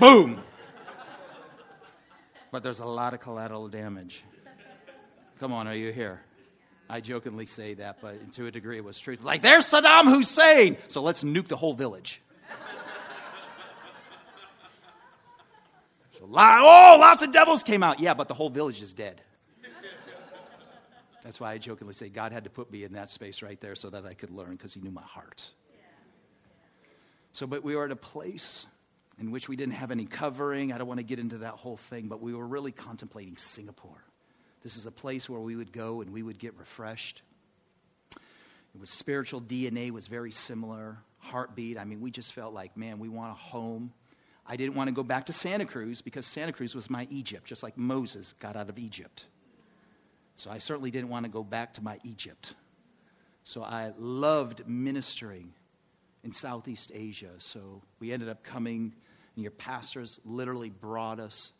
boom. 0.00 0.40
But 2.50 2.62
there's 2.62 2.80
a 2.80 2.86
lot 2.86 3.12
of 3.12 3.20
collateral 3.20 3.68
damage. 3.68 4.24
Come 5.40 5.52
on, 5.52 5.66
are 5.66 5.74
you 5.74 5.92
here? 5.92 6.20
I 6.88 7.00
jokingly 7.00 7.46
say 7.46 7.74
that, 7.74 7.98
but 8.00 8.32
to 8.34 8.46
a 8.46 8.50
degree 8.50 8.76
it 8.76 8.84
was 8.84 8.98
truth. 8.98 9.24
Like, 9.24 9.42
there's 9.42 9.64
Saddam 9.64 10.04
Hussein! 10.04 10.76
So 10.88 11.02
let's 11.02 11.24
nuke 11.24 11.48
the 11.48 11.56
whole 11.56 11.74
village. 11.74 12.22
so, 16.18 16.28
oh, 16.32 16.96
lots 17.00 17.22
of 17.22 17.32
devils 17.32 17.64
came 17.64 17.82
out. 17.82 17.98
Yeah, 17.98 18.14
but 18.14 18.28
the 18.28 18.34
whole 18.34 18.50
village 18.50 18.80
is 18.80 18.92
dead. 18.92 19.20
That's 21.22 21.40
why 21.40 21.52
I 21.52 21.58
jokingly 21.58 21.92
say 21.92 22.08
God 22.08 22.30
had 22.30 22.44
to 22.44 22.50
put 22.50 22.70
me 22.70 22.84
in 22.84 22.92
that 22.92 23.10
space 23.10 23.42
right 23.42 23.60
there 23.60 23.74
so 23.74 23.90
that 23.90 24.06
I 24.06 24.14
could 24.14 24.30
learn 24.30 24.52
because 24.52 24.72
He 24.72 24.80
knew 24.80 24.92
my 24.92 25.02
heart. 25.02 25.50
So, 27.32 27.48
but 27.48 27.64
we 27.64 27.74
were 27.74 27.84
at 27.84 27.90
a 27.90 27.96
place 27.96 28.64
in 29.18 29.32
which 29.32 29.48
we 29.48 29.56
didn't 29.56 29.74
have 29.74 29.90
any 29.90 30.04
covering. 30.04 30.72
I 30.72 30.78
don't 30.78 30.86
want 30.86 31.00
to 31.00 31.04
get 31.04 31.18
into 31.18 31.38
that 31.38 31.54
whole 31.54 31.76
thing, 31.76 32.06
but 32.06 32.22
we 32.22 32.32
were 32.32 32.46
really 32.46 32.70
contemplating 32.70 33.36
Singapore. 33.36 34.05
This 34.62 34.76
is 34.76 34.86
a 34.86 34.90
place 34.90 35.28
where 35.28 35.40
we 35.40 35.56
would 35.56 35.72
go 35.72 36.00
and 36.00 36.12
we 36.12 36.22
would 36.22 36.38
get 36.38 36.56
refreshed. 36.58 37.22
It 38.12 38.80
was 38.80 38.90
spiritual 38.90 39.40
DNA 39.40 39.90
was 39.90 40.06
very 40.06 40.32
similar. 40.32 40.98
Heartbeat. 41.18 41.78
I 41.78 41.84
mean, 41.84 42.00
we 42.00 42.10
just 42.10 42.32
felt 42.32 42.52
like, 42.52 42.76
man, 42.76 42.98
we 42.98 43.08
want 43.08 43.32
a 43.32 43.34
home. 43.34 43.92
I 44.46 44.56
didn't 44.56 44.74
want 44.74 44.88
to 44.88 44.94
go 44.94 45.02
back 45.02 45.26
to 45.26 45.32
Santa 45.32 45.64
Cruz 45.64 46.02
because 46.02 46.26
Santa 46.26 46.52
Cruz 46.52 46.74
was 46.74 46.90
my 46.90 47.08
Egypt, 47.10 47.46
just 47.46 47.62
like 47.62 47.76
Moses 47.76 48.34
got 48.34 48.54
out 48.54 48.68
of 48.68 48.78
Egypt. 48.78 49.24
So 50.36 50.50
I 50.50 50.58
certainly 50.58 50.90
didn't 50.90 51.08
want 51.08 51.24
to 51.24 51.30
go 51.30 51.42
back 51.42 51.74
to 51.74 51.82
my 51.82 51.98
Egypt. 52.04 52.54
So 53.44 53.62
I 53.62 53.92
loved 53.98 54.68
ministering 54.68 55.52
in 56.22 56.32
Southeast 56.32 56.92
Asia. 56.94 57.30
So 57.38 57.82
we 57.98 58.12
ended 58.12 58.28
up 58.28 58.44
coming, 58.44 58.92
and 59.34 59.42
your 59.42 59.52
pastors 59.52 60.20
literally 60.24 60.70
brought 60.70 61.18
us 61.18 61.52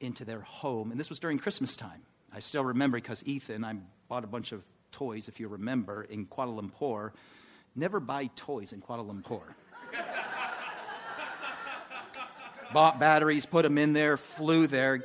into 0.00 0.24
their 0.24 0.40
home. 0.40 0.90
And 0.90 1.00
this 1.00 1.08
was 1.08 1.18
during 1.18 1.38
Christmas 1.38 1.74
time. 1.74 2.02
I 2.32 2.40
still 2.40 2.64
remember 2.64 2.98
because 2.98 3.24
Ethan, 3.26 3.64
I 3.64 3.76
bought 4.08 4.24
a 4.24 4.28
bunch 4.28 4.52
of 4.52 4.64
toys, 4.92 5.28
if 5.28 5.40
you 5.40 5.48
remember, 5.48 6.04
in 6.04 6.26
Kuala 6.26 6.60
Lumpur. 6.60 7.12
Never 7.74 8.00
buy 8.00 8.30
toys 8.36 8.72
in 8.72 8.80
Kuala 8.80 9.06
Lumpur. 9.06 9.42
bought 12.72 13.00
batteries, 13.00 13.46
put 13.46 13.62
them 13.62 13.78
in 13.78 13.92
there, 13.92 14.16
flew 14.16 14.66
there, 14.66 15.04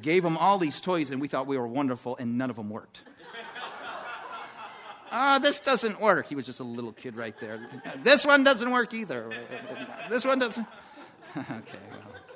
gave 0.00 0.22
them 0.22 0.36
all 0.36 0.58
these 0.58 0.80
toys, 0.80 1.10
and 1.10 1.20
we 1.20 1.28
thought 1.28 1.46
we 1.46 1.58
were 1.58 1.66
wonderful, 1.66 2.16
and 2.16 2.38
none 2.38 2.50
of 2.50 2.56
them 2.56 2.70
worked. 2.70 3.02
Ah, 5.14 5.38
this 5.38 5.60
doesn't 5.60 6.00
work. 6.00 6.26
He 6.26 6.34
was 6.34 6.46
just 6.46 6.60
a 6.60 6.64
little 6.64 6.90
kid 6.90 7.16
right 7.16 7.38
there. 7.38 7.60
This 8.02 8.24
one 8.24 8.44
doesn't 8.44 8.70
work 8.70 8.94
either. 8.94 9.30
This 10.08 10.24
one 10.24 10.38
doesn't. 10.38 10.66
okay. 11.36 11.78
Well. 11.90 12.31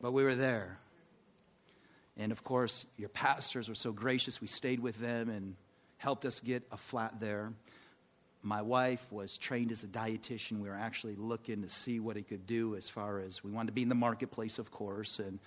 But 0.00 0.12
we 0.12 0.22
were 0.22 0.34
there. 0.34 0.78
And 2.16 2.32
of 2.32 2.42
course, 2.42 2.84
your 2.96 3.08
pastors 3.08 3.68
were 3.68 3.74
so 3.74 3.92
gracious. 3.92 4.40
We 4.40 4.48
stayed 4.48 4.80
with 4.80 4.98
them 4.98 5.28
and 5.28 5.54
helped 5.98 6.24
us 6.24 6.40
get 6.40 6.64
a 6.72 6.76
flat 6.76 7.20
there. 7.20 7.52
My 8.42 8.62
wife 8.62 9.04
was 9.10 9.36
trained 9.36 9.72
as 9.72 9.82
a 9.82 9.88
dietitian. 9.88 10.60
We 10.60 10.68
were 10.68 10.76
actually 10.76 11.16
looking 11.16 11.62
to 11.62 11.68
see 11.68 12.00
what 12.00 12.16
he 12.16 12.22
could 12.22 12.46
do 12.46 12.76
as 12.76 12.88
far 12.88 13.18
as 13.20 13.42
we 13.42 13.50
wanted 13.50 13.68
to 13.68 13.72
be 13.72 13.82
in 13.82 13.88
the 13.88 13.94
marketplace, 13.94 14.58
of 14.58 14.70
course. 14.70 15.18
And, 15.18 15.38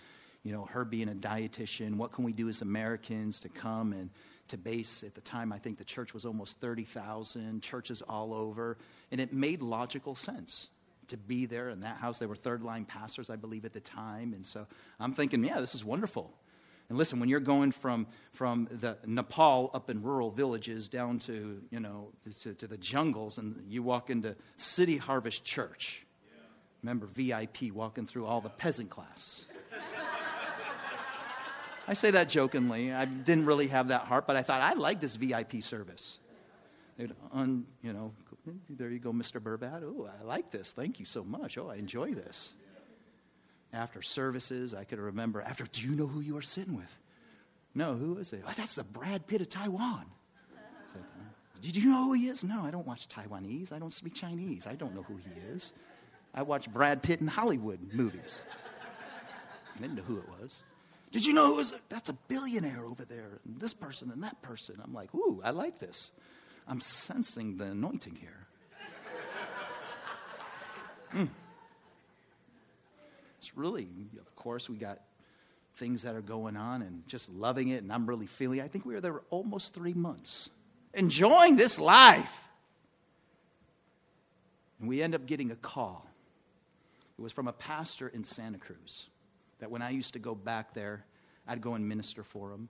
you 0.43 0.51
know, 0.51 0.65
her 0.65 0.83
being 0.83 1.09
a 1.09 1.13
dietitian, 1.13 1.95
what 1.95 2.11
can 2.11 2.25
we 2.25 2.33
do 2.33 2.49
as 2.49 2.61
Americans 2.61 3.39
to 3.41 3.49
come 3.49 3.93
and 3.93 4.09
to 4.49 4.57
base 4.57 5.03
at 5.03 5.15
the 5.15 5.21
time? 5.21 5.53
I 5.53 5.57
think 5.57 5.77
the 5.77 5.85
church 5.85 6.13
was 6.13 6.25
almost 6.25 6.59
30,000, 6.59 7.61
churches 7.61 8.01
all 8.01 8.33
over. 8.33 8.77
And 9.09 9.21
it 9.21 9.31
made 9.31 9.61
logical 9.61 10.15
sense 10.15 10.67
to 11.11 11.17
be 11.17 11.45
there 11.45 11.69
in 11.69 11.81
that 11.81 11.97
house. 11.97 12.17
They 12.17 12.25
were 12.25 12.35
third 12.35 12.63
line 12.63 12.85
pastors, 12.85 13.29
I 13.29 13.35
believe, 13.35 13.63
at 13.63 13.73
the 13.73 13.79
time. 13.79 14.33
And 14.33 14.45
so 14.45 14.65
I'm 14.99 15.13
thinking, 15.13 15.43
yeah, 15.43 15.59
this 15.59 15.75
is 15.75 15.85
wonderful. 15.85 16.33
And 16.89 16.97
listen, 16.97 17.21
when 17.21 17.29
you're 17.29 17.39
going 17.39 17.71
from, 17.71 18.07
from 18.33 18.67
the 18.69 18.97
Nepal 19.05 19.71
up 19.73 19.89
in 19.89 20.03
rural 20.03 20.29
villages 20.29 20.89
down 20.89 21.19
to, 21.19 21.61
you 21.69 21.79
know, 21.79 22.09
to, 22.41 22.53
to 22.55 22.67
the 22.67 22.77
jungles 22.77 23.37
and 23.37 23.63
you 23.69 23.81
walk 23.81 24.09
into 24.09 24.35
City 24.57 24.97
Harvest 24.97 25.45
Church, 25.45 26.05
remember 26.83 27.05
VIP 27.05 27.71
walking 27.71 28.05
through 28.05 28.25
all 28.25 28.41
the 28.41 28.49
peasant 28.49 28.89
class. 28.89 29.45
I 31.87 31.93
say 31.93 32.11
that 32.11 32.27
jokingly. 32.27 32.91
I 32.91 33.05
didn't 33.05 33.45
really 33.45 33.67
have 33.67 33.87
that 33.87 34.01
heart, 34.01 34.27
but 34.27 34.35
I 34.35 34.41
thought 34.41 34.61
I 34.61 34.73
like 34.73 34.99
this 34.99 35.15
VIP 35.15 35.63
service. 35.63 36.19
They'd 36.97 37.13
un, 37.33 37.65
you 37.81 37.93
know, 37.93 38.11
Hmm, 38.45 38.57
there 38.69 38.89
you 38.89 38.99
go, 38.99 39.11
Mr. 39.11 39.39
Burbatt. 39.39 39.83
Oh, 39.83 40.09
I 40.19 40.23
like 40.23 40.51
this. 40.51 40.73
Thank 40.73 40.99
you 40.99 41.05
so 41.05 41.23
much. 41.23 41.57
Oh, 41.57 41.69
I 41.69 41.75
enjoy 41.75 42.13
this. 42.13 42.53
After 43.73 44.01
services, 44.01 44.73
I 44.73 44.83
could 44.83 44.99
remember, 44.99 45.41
after, 45.41 45.63
do 45.63 45.81
you 45.81 45.95
know 45.95 46.07
who 46.07 46.19
you 46.19 46.35
are 46.37 46.41
sitting 46.41 46.75
with? 46.75 46.97
No, 47.73 47.93
who 47.95 48.17
is 48.17 48.33
it? 48.33 48.43
Oh, 48.45 48.53
that's 48.57 48.75
the 48.75 48.83
Brad 48.83 49.27
Pitt 49.27 49.41
of 49.41 49.49
Taiwan. 49.49 50.05
Did 51.61 51.75
you 51.75 51.91
know 51.91 52.05
who 52.05 52.13
he 52.13 52.27
is? 52.27 52.43
No, 52.43 52.63
I 52.63 52.71
don't 52.71 52.87
watch 52.87 53.07
Taiwanese. 53.07 53.71
I 53.71 53.77
don't 53.77 53.93
speak 53.93 54.15
Chinese. 54.15 54.65
I 54.65 54.73
don't 54.73 54.95
know 54.95 55.03
who 55.03 55.17
he 55.17 55.29
is. 55.53 55.73
I 56.33 56.41
watch 56.41 56.71
Brad 56.73 57.03
Pitt 57.03 57.21
in 57.21 57.27
Hollywood 57.27 57.79
movies. 57.93 58.41
I 59.75 59.81
didn't 59.81 59.95
know 59.95 60.03
who 60.03 60.17
it 60.17 60.27
was. 60.41 60.63
Did 61.11 61.25
you 61.25 61.33
know 61.33 61.47
who 61.47 61.55
was? 61.55 61.73
That's 61.89 62.09
a 62.09 62.13
billionaire 62.13 62.83
over 62.83 63.05
there, 63.05 63.39
and 63.45 63.59
this 63.59 63.73
person 63.73 64.09
and 64.11 64.23
that 64.23 64.41
person. 64.41 64.81
I'm 64.83 64.93
like, 64.93 65.13
ooh, 65.13 65.39
I 65.43 65.51
like 65.51 65.77
this. 65.77 66.11
I'm 66.71 66.79
sensing 66.79 67.57
the 67.57 67.65
anointing 67.65 68.15
here. 68.15 68.47
Mm. 71.13 71.27
It's 73.39 73.57
really, 73.57 73.89
of 74.17 74.33
course, 74.37 74.69
we 74.69 74.77
got 74.77 75.01
things 75.75 76.03
that 76.03 76.15
are 76.15 76.21
going 76.21 76.55
on 76.55 76.81
and 76.81 77.05
just 77.07 77.29
loving 77.29 77.67
it, 77.67 77.83
and 77.83 77.91
I'm 77.91 78.07
really 78.07 78.25
feeling. 78.25 78.61
I 78.61 78.69
think 78.69 78.85
we 78.85 78.93
were 78.93 79.01
there 79.01 79.19
almost 79.31 79.73
three 79.73 79.93
months, 79.93 80.49
enjoying 80.93 81.57
this 81.57 81.77
life. 81.77 82.47
And 84.79 84.87
we 84.87 85.01
end 85.01 85.13
up 85.13 85.25
getting 85.25 85.51
a 85.51 85.57
call. 85.57 86.07
It 87.19 87.21
was 87.21 87.33
from 87.33 87.49
a 87.49 87.53
pastor 87.53 88.07
in 88.07 88.23
Santa 88.23 88.59
Cruz 88.59 89.09
that 89.59 89.69
when 89.69 89.81
I 89.81 89.89
used 89.89 90.13
to 90.13 90.19
go 90.19 90.35
back 90.35 90.73
there, 90.73 91.03
I'd 91.49 91.59
go 91.59 91.73
and 91.73 91.89
minister 91.89 92.23
for 92.23 92.53
him. 92.53 92.69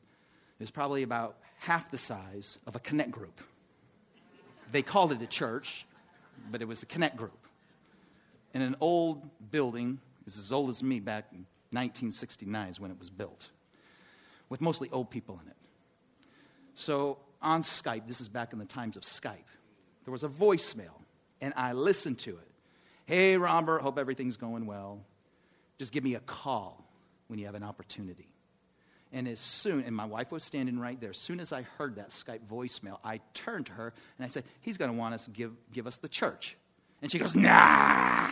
It 0.60 0.64
was 0.64 0.72
probably 0.72 1.04
about 1.04 1.38
half 1.60 1.92
the 1.92 2.00
size 2.00 2.58
of 2.66 2.76
a 2.76 2.80
connect 2.80 3.12
group 3.12 3.40
they 4.72 4.82
called 4.82 5.12
it 5.12 5.22
a 5.22 5.28
church, 5.28 5.86
but 6.52 6.62
it 6.62 6.66
was 6.66 6.84
a 6.84 6.86
connect 6.86 7.18
group. 7.18 7.48
In 8.54 8.62
an 8.62 8.76
old 8.80 9.30
building, 9.52 10.00
it's 10.26 10.38
as 10.38 10.52
old 10.52 10.70
as 10.70 10.84
me 10.84 11.00
back 11.00 11.26
in 11.32 11.46
1969 11.72 12.70
is 12.70 12.80
when 12.80 12.92
it 12.92 13.00
was 13.00 13.10
built, 13.10 13.50
with 14.50 14.62
mostly 14.62 14.90
old 14.92 15.10
people 15.10 15.40
in 15.44 15.50
it. 15.50 15.58
So 16.76 17.20
on 17.42 17.62
Skype, 17.62 18.08
this 18.08 18.20
is 18.22 18.28
back 18.28 18.54
in 18.54 18.60
the 18.60 18.66
times 18.66 18.98
of 18.98 19.04
Skype, 19.04 19.48
there 20.06 20.12
was 20.12 20.24
a 20.24 20.30
voicemail, 20.30 21.00
and 21.40 21.54
I 21.56 21.74
listened 21.74 22.20
to 22.20 22.32
it. 22.32 22.48
Hey, 23.06 23.38
Robert, 23.38 23.82
hope 23.82 23.98
everything's 23.98 24.38
going 24.38 24.66
well. 24.66 25.02
Just 25.78 25.92
give 25.92 26.04
me 26.04 26.16
a 26.16 26.20
call 26.22 26.86
when 27.28 27.40
you 27.40 27.46
have 27.46 27.56
an 27.56 27.64
opportunity. 27.64 28.31
And 29.14 29.28
as 29.28 29.40
soon, 29.40 29.84
and 29.84 29.96
my 29.96 30.06
wife 30.06 30.32
was 30.32 30.44
standing 30.44 30.80
right 30.80 31.00
there, 31.00 31.10
as 31.10 31.18
soon 31.18 31.40
as 31.40 31.52
I 31.52 31.64
heard 31.64 31.96
that 31.96 32.10
Skype 32.10 32.48
voicemail, 32.50 32.98
I 33.04 33.20
turned 33.34 33.66
to 33.66 33.74
her 33.74 33.94
and 34.18 34.26
I 34.26 34.30
said, 34.30 34.46
He's 34.62 34.78
going 34.78 34.92
to 34.92 34.98
want 34.98 35.14
us 35.14 35.26
to 35.26 35.32
give, 35.32 35.52
give 35.74 35.86
us 35.86 35.98
the 35.98 36.08
church. 36.08 36.56
And 37.02 37.12
she 37.12 37.20
goes, 37.20 37.36
Nah. 37.36 38.30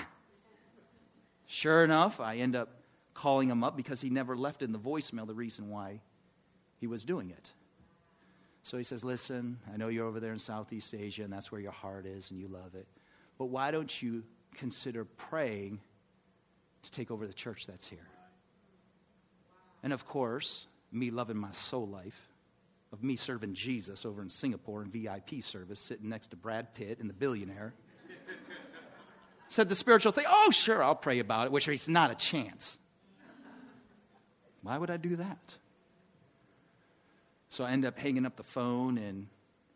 Sure 1.48 1.84
enough, 1.84 2.20
I 2.20 2.38
end 2.38 2.56
up 2.56 2.70
calling 3.14 3.50
him 3.50 3.64
up 3.64 3.76
because 3.76 4.00
he 4.00 4.10
never 4.10 4.38
left 4.38 4.62
in 4.62 4.72
the 4.72 4.80
voicemail 4.80 5.28
the 5.28 5.34
reason 5.34 5.70
why 5.70 6.00
he 6.78 6.88
was 6.88 7.04
doing 7.04 7.32
it. 7.32 7.52
So 8.64 8.78
he 8.78 8.84
says, 8.84 9.04
Listen, 9.04 9.60
I 9.74 9.76
know 9.76 9.90
you're 9.90 10.06
over 10.06 10.22
there 10.22 10.32
in 10.32 10.40
Southeast 10.40 10.94
Asia 10.94 11.24
and 11.24 11.34
that's 11.34 11.52
where 11.52 11.60
your 11.60 11.72
heart 11.72 12.06
is 12.06 12.32
and 12.32 12.40
you 12.40 12.48
love 12.48 12.76
it. 12.76 12.88
But 13.38 13.46
why 13.48 13.72
don't 13.72 14.02
you 14.02 14.24
consider 14.56 15.04
praying 15.04 15.82
to 16.84 16.92
take 16.92 17.12
over 17.12 17.28
the 17.28 17.34
church 17.34 17.68
that's 17.68 17.88
here? 17.88 18.08
And 19.84 19.92
of 19.92 20.06
course, 20.06 20.68
me 20.92 21.12
loving 21.12 21.38
my 21.38 21.52
soul 21.52 21.88
life, 21.88 22.30
of 22.92 23.04
me 23.04 23.16
serving 23.16 23.54
Jesus 23.54 24.06
over 24.06 24.22
in 24.22 24.30
Singapore 24.30 24.82
in 24.82 24.90
VIP 24.90 25.44
service, 25.44 25.80
sitting 25.80 26.10
next 26.10 26.28
to 26.28 26.36
Brad 26.36 26.74
Pitt 26.74 27.00
and 27.00 27.10
the 27.10 27.14
billionaire, 27.14 27.74
said 29.48 29.70
the 29.70 29.76
spiritual 29.76 30.12
thing, 30.12 30.26
oh, 30.28 30.50
sure, 30.52 30.84
I'll 30.84 30.96
pray 30.96 31.20
about 31.20 31.48
it, 31.48 31.52
which 31.52 31.68
is 31.68 31.88
not 31.88 32.12
a 32.12 32.16
chance. 32.16 32.78
Why 34.62 34.78
would 34.78 34.90
I 34.90 34.98
do 34.98 35.16
that? 35.16 35.58
So 37.50 37.64
I 37.64 37.72
end 37.72 37.86
up 37.86 37.98
hanging 37.98 38.26
up 38.26 38.36
the 38.36 38.44
phone, 38.44 38.98
and 38.98 39.28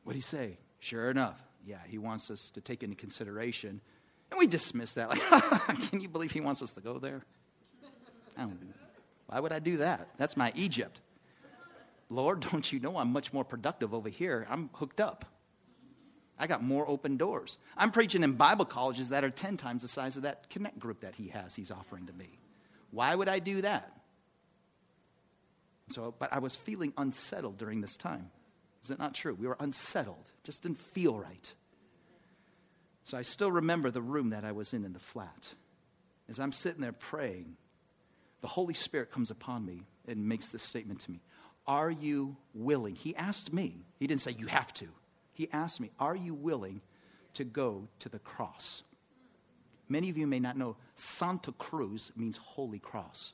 what 0.03 0.13
do 0.13 0.17
he 0.17 0.21
say? 0.21 0.57
Sure 0.79 1.09
enough, 1.09 1.41
yeah, 1.65 1.77
he 1.87 1.97
wants 1.97 2.29
us 2.29 2.49
to 2.51 2.61
take 2.61 2.83
into 2.83 2.95
consideration. 2.95 3.81
And 4.29 4.39
we 4.39 4.47
dismiss 4.47 4.95
that. 4.95 5.09
Like, 5.09 5.21
can 5.89 6.01
you 6.01 6.09
believe 6.09 6.31
he 6.31 6.41
wants 6.41 6.61
us 6.61 6.73
to 6.73 6.81
go 6.81 6.99
there? 6.99 7.23
I 8.37 8.41
don't 8.41 8.59
why 9.33 9.39
would 9.39 9.51
I 9.51 9.57
do 9.57 9.77
that? 9.77 10.09
That's 10.17 10.37
my 10.37 10.51
Egypt. 10.53 11.01
Lord, 12.11 12.41
don't 12.51 12.71
you 12.71 12.79
know 12.79 12.97
I'm 12.97 13.11
much 13.11 13.33
more 13.33 13.43
productive 13.43 13.91
over 13.91 14.07
here? 14.07 14.45
I'm 14.47 14.69
hooked 14.73 15.01
up. 15.01 15.25
I 16.37 16.45
got 16.45 16.61
more 16.61 16.87
open 16.87 17.17
doors. 17.17 17.57
I'm 17.75 17.91
preaching 17.91 18.21
in 18.21 18.33
Bible 18.33 18.65
colleges 18.65 19.09
that 19.09 19.23
are 19.23 19.31
10 19.31 19.57
times 19.57 19.81
the 19.81 19.87
size 19.87 20.17
of 20.17 20.23
that 20.23 20.51
connect 20.51 20.77
group 20.77 21.01
that 21.01 21.15
he 21.15 21.29
has, 21.29 21.55
he's 21.55 21.71
offering 21.71 22.05
to 22.05 22.13
me. 22.13 22.37
Why 22.91 23.15
would 23.15 23.27
I 23.27 23.39
do 23.39 23.61
that? 23.61 23.91
So, 25.89 26.13
but 26.19 26.31
I 26.31 26.37
was 26.37 26.55
feeling 26.55 26.93
unsettled 26.95 27.57
during 27.57 27.81
this 27.81 27.97
time. 27.97 28.29
Is 28.83 28.91
it 28.91 28.99
not 28.99 29.15
true? 29.15 29.33
We 29.33 29.47
were 29.47 29.57
unsettled, 29.59 30.31
just 30.43 30.61
didn't 30.61 30.77
feel 30.77 31.17
right. 31.17 31.53
So 33.03 33.17
I 33.17 33.23
still 33.23 33.51
remember 33.51 33.89
the 33.89 34.01
room 34.01 34.29
that 34.29 34.45
I 34.45 34.51
was 34.51 34.73
in 34.73 34.85
in 34.85 34.93
the 34.93 34.99
flat. 34.99 35.55
As 36.29 36.39
I'm 36.39 36.51
sitting 36.51 36.81
there 36.81 36.93
praying, 36.93 37.57
the 38.43 38.49
Holy 38.49 38.73
Spirit 38.73 39.09
comes 39.09 39.31
upon 39.31 39.65
me 39.65 39.83
and 40.05 40.27
makes 40.27 40.49
this 40.49 40.61
statement 40.61 40.99
to 40.99 41.11
me 41.11 41.21
Are 41.65 41.89
you 41.89 42.35
willing? 42.53 42.93
He 42.93 43.15
asked 43.15 43.53
me, 43.53 43.77
he 43.97 44.05
didn't 44.05 44.21
say, 44.21 44.35
You 44.37 44.47
have 44.47 44.71
to. 44.75 44.89
He 45.31 45.47
asked 45.51 45.79
me, 45.79 45.91
Are 45.97 46.15
you 46.15 46.33
willing 46.33 46.81
to 47.35 47.45
go 47.45 47.87
to 47.99 48.09
the 48.09 48.19
cross? 48.19 48.83
Many 49.87 50.09
of 50.09 50.17
you 50.17 50.27
may 50.27 50.41
not 50.41 50.57
know 50.57 50.75
Santa 50.93 51.53
Cruz 51.53 52.11
means 52.17 52.35
Holy 52.35 52.79
Cross. 52.79 53.31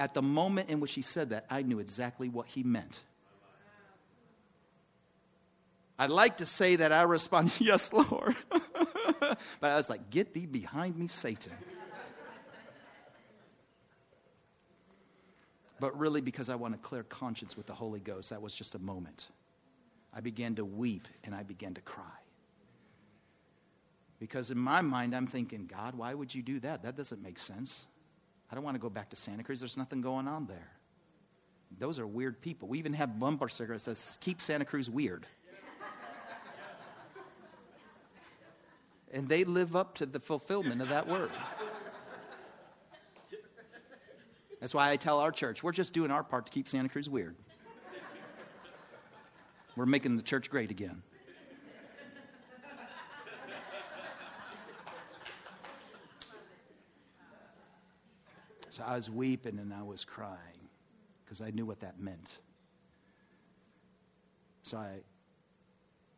At 0.00 0.14
the 0.14 0.22
moment 0.22 0.68
in 0.68 0.80
which 0.80 0.94
he 0.94 1.02
said 1.02 1.30
that, 1.30 1.46
I 1.48 1.62
knew 1.62 1.78
exactly 1.78 2.28
what 2.28 2.48
he 2.48 2.64
meant. 2.64 3.02
I'd 5.96 6.10
like 6.10 6.38
to 6.38 6.46
say 6.46 6.74
that 6.74 6.90
I 6.90 7.02
responded, 7.02 7.54
Yes, 7.60 7.92
Lord. 7.92 8.34
but 8.50 9.38
I 9.62 9.76
was 9.76 9.88
like, 9.88 10.10
Get 10.10 10.34
thee 10.34 10.46
behind 10.46 10.96
me, 10.96 11.06
Satan. 11.06 11.52
But 15.82 15.98
really 15.98 16.20
because 16.20 16.48
I 16.48 16.54
want 16.54 16.76
a 16.76 16.78
clear 16.78 17.02
conscience 17.02 17.56
with 17.56 17.66
the 17.66 17.74
Holy 17.74 17.98
Ghost. 17.98 18.30
That 18.30 18.40
was 18.40 18.54
just 18.54 18.76
a 18.76 18.78
moment. 18.78 19.26
I 20.14 20.20
began 20.20 20.54
to 20.54 20.64
weep 20.64 21.08
and 21.24 21.34
I 21.34 21.42
began 21.42 21.74
to 21.74 21.80
cry. 21.80 22.04
Because 24.20 24.52
in 24.52 24.58
my 24.58 24.80
mind, 24.80 25.12
I'm 25.12 25.26
thinking, 25.26 25.66
God, 25.66 25.96
why 25.96 26.14
would 26.14 26.32
you 26.32 26.40
do 26.40 26.60
that? 26.60 26.84
That 26.84 26.96
doesn't 26.96 27.20
make 27.20 27.36
sense. 27.36 27.86
I 28.48 28.54
don't 28.54 28.62
want 28.62 28.76
to 28.76 28.80
go 28.80 28.90
back 28.90 29.10
to 29.10 29.16
Santa 29.16 29.42
Cruz. 29.42 29.58
There's 29.58 29.76
nothing 29.76 30.02
going 30.02 30.28
on 30.28 30.46
there. 30.46 30.70
Those 31.80 31.98
are 31.98 32.06
weird 32.06 32.40
people. 32.40 32.68
We 32.68 32.78
even 32.78 32.92
have 32.92 33.18
bumper 33.18 33.48
sticker 33.48 33.72
that 33.72 33.80
says, 33.80 34.18
Keep 34.20 34.40
Santa 34.40 34.64
Cruz 34.64 34.88
weird. 34.88 35.26
and 39.12 39.28
they 39.28 39.42
live 39.42 39.74
up 39.74 39.96
to 39.96 40.06
the 40.06 40.20
fulfillment 40.20 40.80
of 40.80 40.90
that 40.90 41.08
word. 41.08 41.32
That's 44.62 44.74
why 44.74 44.92
I 44.92 44.96
tell 44.96 45.18
our 45.18 45.32
church, 45.32 45.64
we're 45.64 45.72
just 45.72 45.92
doing 45.92 46.12
our 46.12 46.22
part 46.22 46.46
to 46.46 46.52
keep 46.52 46.68
Santa 46.68 46.88
Cruz 46.88 47.10
weird. 47.10 47.34
We're 49.74 49.86
making 49.86 50.16
the 50.16 50.22
church 50.22 50.50
great 50.50 50.70
again. 50.70 51.02
So 58.68 58.84
I 58.86 58.94
was 58.94 59.10
weeping 59.10 59.58
and 59.58 59.74
I 59.74 59.82
was 59.82 60.04
crying 60.04 60.38
because 61.24 61.40
I 61.40 61.50
knew 61.50 61.66
what 61.66 61.80
that 61.80 61.98
meant. 61.98 62.38
So 64.62 64.76
I 64.76 65.00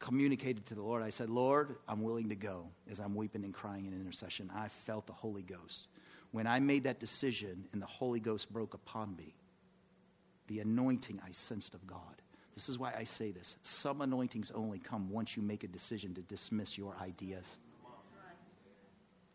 communicated 0.01 0.66
to 0.66 0.74
the 0.74 0.82
Lord. 0.82 1.03
I 1.03 1.09
said, 1.09 1.30
Lord, 1.30 1.76
I'm 1.88 2.03
willing 2.03 2.28
to 2.28 2.36
go 2.36 2.68
as 2.90 3.01
I'm 3.01 3.14
weeping 3.14 3.42
and 3.42 3.55
crying 3.55 3.86
in 3.86 3.95
intercession. 3.95 4.51
I 4.55 4.68
felt 4.68 5.07
the 5.07 5.14
Holy 5.14 5.42
Ghost 5.42 5.88
when 6.35 6.49
I 6.49 6.59
made 6.59 6.82
that 6.82 6.99
decision 6.99 7.68
and 7.72 7.80
the 7.80 7.87
Holy 7.87 8.18
Ghost 8.18 8.53
broke 8.53 8.74
upon 8.74 9.14
me, 9.14 9.37
the 10.49 10.59
anointing 10.59 11.20
I 11.24 11.30
sensed 11.30 11.76
of 11.76 11.87
God. 11.87 12.22
This 12.57 12.68
is 12.68 12.76
why 12.76 12.93
I 12.99 13.05
say 13.05 13.30
this. 13.30 13.55
Some 13.62 14.01
anointings 14.01 14.51
only 14.51 14.80
come 14.80 15.11
once 15.11 15.37
you 15.37 15.45
make 15.45 15.62
a 15.62 15.68
decision 15.68 16.12
to 16.14 16.22
dismiss 16.22 16.76
your 16.76 16.97
ideas. 17.01 17.59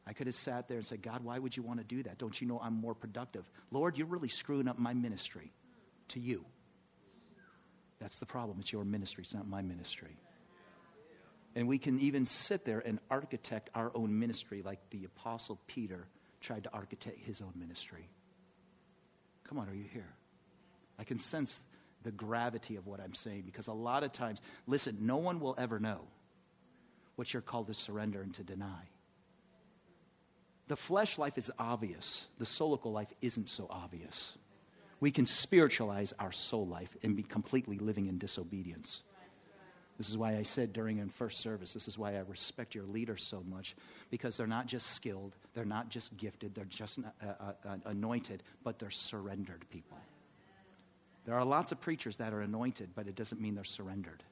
I 0.05 0.11
could 0.11 0.27
have 0.27 0.35
sat 0.35 0.67
there 0.67 0.75
and 0.75 0.85
said, 0.85 1.01
God, 1.01 1.23
why 1.23 1.39
would 1.39 1.55
you 1.55 1.63
want 1.63 1.79
to 1.79 1.85
do 1.85 2.03
that? 2.03 2.17
Don't 2.17 2.41
you 2.41 2.45
know 2.45 2.59
I'm 2.61 2.73
more 2.73 2.93
productive? 2.93 3.49
Lord, 3.71 3.97
you're 3.97 4.05
really 4.05 4.27
screwing 4.27 4.67
up 4.67 4.77
my 4.77 4.93
ministry 4.93 5.53
to 6.09 6.19
you. 6.19 6.43
That's 8.01 8.19
the 8.19 8.25
problem. 8.25 8.57
It's 8.59 8.73
your 8.73 8.83
ministry, 8.83 9.21
it's 9.21 9.33
not 9.33 9.47
my 9.47 9.61
ministry. 9.61 10.17
And 11.55 11.65
we 11.65 11.77
can 11.77 11.97
even 12.01 12.25
sit 12.25 12.65
there 12.65 12.79
and 12.85 12.99
architect 13.09 13.69
our 13.73 13.89
own 13.95 14.19
ministry 14.19 14.61
like 14.63 14.81
the 14.89 15.05
Apostle 15.05 15.61
Peter 15.65 16.09
tried 16.39 16.63
to 16.63 16.73
architect 16.73 17.19
his 17.19 17.41
own 17.41 17.53
ministry. 17.55 18.09
Come 19.47 19.57
on, 19.57 19.67
are 19.67 19.75
you 19.75 19.85
here? 19.91 20.13
I 20.97 21.03
can 21.03 21.17
sense 21.17 21.59
the 22.03 22.11
gravity 22.11 22.75
of 22.75 22.87
what 22.87 22.99
I'm 22.99 23.13
saying 23.13 23.43
because 23.45 23.67
a 23.67 23.73
lot 23.73 24.03
of 24.03 24.11
times, 24.11 24.41
listen, 24.67 24.97
no 25.01 25.17
one 25.17 25.39
will 25.39 25.55
ever 25.57 25.79
know 25.79 26.01
what 27.15 27.33
you're 27.33 27.41
called 27.41 27.67
to 27.67 27.73
surrender 27.73 28.21
and 28.21 28.33
to 28.35 28.43
deny. 28.43 28.87
The 30.67 30.75
flesh 30.75 31.17
life 31.17 31.37
is 31.37 31.51
obvious, 31.57 32.27
the 32.37 32.45
soulical 32.45 32.93
life 32.93 33.11
isn't 33.21 33.49
so 33.49 33.67
obvious. 33.69 34.37
We 34.99 35.11
can 35.11 35.25
spiritualize 35.25 36.13
our 36.19 36.31
soul 36.31 36.67
life 36.67 36.95
and 37.03 37.15
be 37.15 37.23
completely 37.23 37.79
living 37.79 38.07
in 38.07 38.17
disobedience. 38.17 39.01
This 39.99 40.07
is 40.07 40.17
why 40.17 40.37
I 40.37 40.43
said 40.43 40.71
during 40.71 40.99
in 40.99 41.09
first 41.09 41.41
service, 41.41 41.73
this 41.73 41.89
is 41.89 41.97
why 41.97 42.15
I 42.15 42.21
respect 42.21 42.73
your 42.73 42.85
leaders 42.85 43.21
so 43.21 43.43
much, 43.49 43.75
because 44.09 44.37
they're 44.37 44.47
not 44.47 44.65
just 44.65 44.87
skilled, 44.87 45.35
they're 45.53 45.65
not 45.65 45.89
just 45.89 46.15
gifted, 46.15 46.55
they're 46.55 46.63
just 46.63 46.99
uh, 46.99 47.25
uh, 47.27 47.51
uh, 47.67 47.75
anointed, 47.85 48.41
but 48.63 48.79
they're 48.79 48.91
surrendered 48.91 49.65
people. 49.69 49.97
There 51.25 51.35
are 51.35 51.43
lots 51.43 51.73
of 51.73 51.81
preachers 51.81 52.15
that 52.15 52.33
are 52.33 52.39
anointed, 52.39 52.91
but 52.95 53.07
it 53.07 53.15
doesn't 53.15 53.41
mean 53.41 53.55
they're 53.55 53.65
surrendered. 53.65 54.23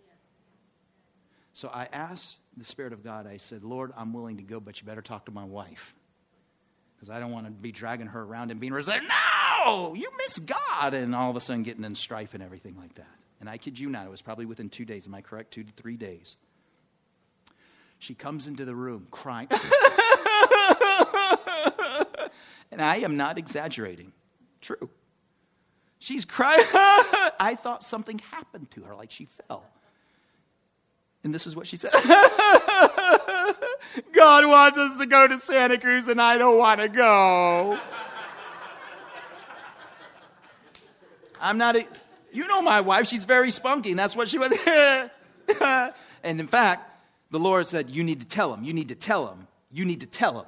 So 1.52 1.68
I 1.68 1.90
asked 1.92 2.40
the 2.56 2.64
Spirit 2.64 2.94
of 2.94 3.04
God, 3.04 3.28
I 3.28 3.36
said, 3.36 3.66
Lord, 3.66 3.92
I'm 3.98 4.14
willing 4.14 4.38
to 4.38 4.44
go, 4.44 4.62
but 4.62 4.80
you 4.80 4.88
better 4.88 5.02
talk 5.02 5.26
to 5.26 5.32
my 5.34 5.44
wife. 5.44 5.94
Because 6.96 7.10
I 7.10 7.20
don't 7.20 7.32
want 7.32 7.46
to 7.46 7.52
be 7.52 7.74
dragging 7.74 8.08
her 8.08 8.22
around 8.22 8.52
and 8.52 8.60
being 8.62 8.74
resentful. 8.74 9.10
No, 9.66 9.96
you 9.96 10.10
miss 10.18 10.40
God. 10.40 10.94
And 10.94 11.14
all 11.14 11.30
of 11.30 11.36
a 11.36 11.42
sudden 11.42 11.64
getting 11.64 11.84
in 11.84 11.94
strife 11.94 12.34
and 12.36 12.42
everything 12.42 12.78
like 12.78 12.96
that. 12.96 13.17
And 13.40 13.50
I 13.50 13.58
kid 13.58 13.78
you 13.80 13.90
not, 13.90 14.06
it 14.06 14.10
was 14.10 14.22
probably 14.22 14.46
within 14.46 14.70
two 14.70 14.86
days. 14.86 15.08
Am 15.08 15.14
I 15.14 15.22
correct? 15.22 15.52
Two 15.52 15.64
to 15.64 15.72
three 15.74 15.98
days. 15.98 16.38
She 18.00 18.14
comes 18.14 18.48
into 18.48 18.66
the 18.66 18.76
room 18.76 19.08
crying. 19.12 19.48
and 22.72 22.82
I 22.82 22.98
am 22.98 23.18
not 23.18 23.38
exaggerating. 23.38 24.12
True. 24.62 24.90
She's 26.00 26.26
crying. 26.26 26.64
I 27.40 27.56
thought 27.60 27.84
something 27.84 28.20
happened 28.32 28.72
to 28.72 28.84
her, 28.84 28.96
like 28.96 29.12
she 29.12 29.26
fell. 29.26 29.66
And 31.24 31.34
this 31.34 31.48
is 31.48 31.56
what 31.56 31.68
she 31.68 31.76
said 31.76 31.92
God 34.14 34.46
wants 34.46 34.78
us 34.78 34.98
to 35.00 35.06
go 35.06 35.28
to 35.28 35.38
Santa 35.40 35.78
Cruz, 35.78 36.08
and 36.08 36.22
I 36.22 36.38
don't 36.38 36.58
want 36.58 36.80
to 36.82 36.88
go. 36.88 37.80
I'm 41.42 41.58
not 41.58 41.76
a, 41.76 41.86
you 42.38 42.48
know 42.48 42.62
my 42.62 42.82
wife, 42.82 43.08
she's 43.08 43.26
very 43.26 43.50
spunky, 43.50 43.90
and 43.90 44.00
that's 44.00 44.16
what 44.16 44.30
she 44.30 44.38
was. 44.38 44.54
and 46.24 46.40
in 46.40 46.48
fact, 46.48 46.88
the 47.32 47.40
Lord 47.40 47.66
said, 47.66 47.90
You 47.90 48.04
need 48.04 48.20
to 48.22 48.28
tell 48.28 48.54
him, 48.54 48.64
you 48.64 48.74
need 48.74 48.90
to 48.90 48.96
tell 48.96 49.28
him, 49.28 49.48
you 49.72 49.86
need 49.86 50.02
to 50.02 50.06
tell 50.06 50.40
him. 50.42 50.46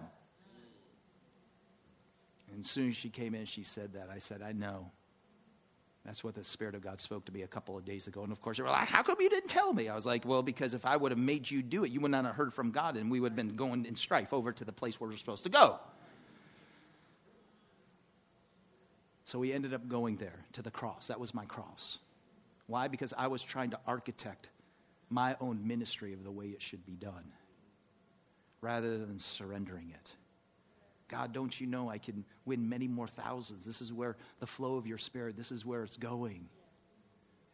And 2.52 2.60
as 2.60 2.70
soon 2.70 2.90
as 2.90 2.96
she 2.96 3.10
came 3.10 3.34
in, 3.34 3.46
she 3.46 3.64
said 3.64 3.94
that. 3.94 4.10
I 4.14 4.20
said, 4.20 4.42
I 4.44 4.52
know. 4.52 4.92
That's 6.06 6.24
what 6.24 6.36
the 6.36 6.44
Spirit 6.44 6.76
of 6.76 6.82
God 6.82 7.00
spoke 7.02 7.26
to 7.26 7.32
me 7.32 7.42
a 7.42 7.48
couple 7.48 7.78
of 7.78 7.86
days 7.86 8.08
ago. 8.08 8.24
And 8.24 8.32
of 8.32 8.42
course, 8.42 8.58
they 8.58 8.64
were 8.64 8.70
like, 8.70 8.88
How 8.88 9.02
come 9.02 9.18
you 9.20 9.30
didn't 9.30 9.50
tell 9.50 9.74
me? 9.74 9.90
I 9.90 9.96
was 9.96 10.06
like, 10.06 10.26
Well, 10.26 10.44
because 10.44 10.76
if 10.76 10.86
I 10.86 10.96
would 10.96 11.12
have 11.12 11.20
made 11.20 11.50
you 11.50 11.64
do 11.64 11.84
it, 11.86 11.92
you 11.92 12.02
would 12.02 12.12
not 12.12 12.26
have 12.26 12.36
heard 12.36 12.54
from 12.54 12.70
God, 12.70 12.98
and 12.98 13.10
we 13.10 13.20
would 13.20 13.32
have 13.32 13.36
been 13.36 13.56
going 13.56 13.86
in 13.86 13.96
strife 13.96 14.32
over 14.32 14.52
to 14.52 14.64
the 14.64 14.72
place 14.72 15.00
where 15.00 15.10
we're 15.10 15.18
supposed 15.18 15.44
to 15.46 15.50
go. 15.50 15.80
So 19.30 19.38
we 19.38 19.54
ended 19.54 19.76
up 19.76 19.88
going 19.88 20.16
there 20.16 20.44
to 20.54 20.64
the 20.64 20.72
cross. 20.72 21.06
That 21.06 21.20
was 21.20 21.36
my 21.36 21.46
cross. 21.46 22.00
Why? 22.66 22.88
Because 22.88 23.14
I 23.16 23.28
was 23.28 23.44
trying 23.44 23.70
to 23.70 23.80
architect 23.86 24.50
my 25.12 25.36
own 25.40 25.68
ministry 25.68 26.14
of 26.14 26.24
the 26.24 26.32
way 26.32 26.48
it 26.48 26.64
should 26.64 26.84
be 26.84 26.94
done 26.94 27.32
rather 28.60 28.98
than 28.98 29.20
surrendering 29.20 29.92
it. 29.94 30.14
God, 31.10 31.32
don't 31.32 31.62
you 31.62 31.68
know 31.68 31.92
I 31.92 32.00
can 32.00 32.26
win 32.46 32.68
many 32.68 32.88
more 32.88 33.06
thousands? 33.06 33.68
This 33.68 33.82
is 33.82 33.94
where 33.94 34.16
the 34.40 34.48
flow 34.48 34.78
of 34.78 34.88
your 34.88 34.98
spirit, 34.98 35.38
this 35.38 35.52
is 35.52 35.64
where 35.64 35.84
it's 35.84 35.96
going. 35.96 36.38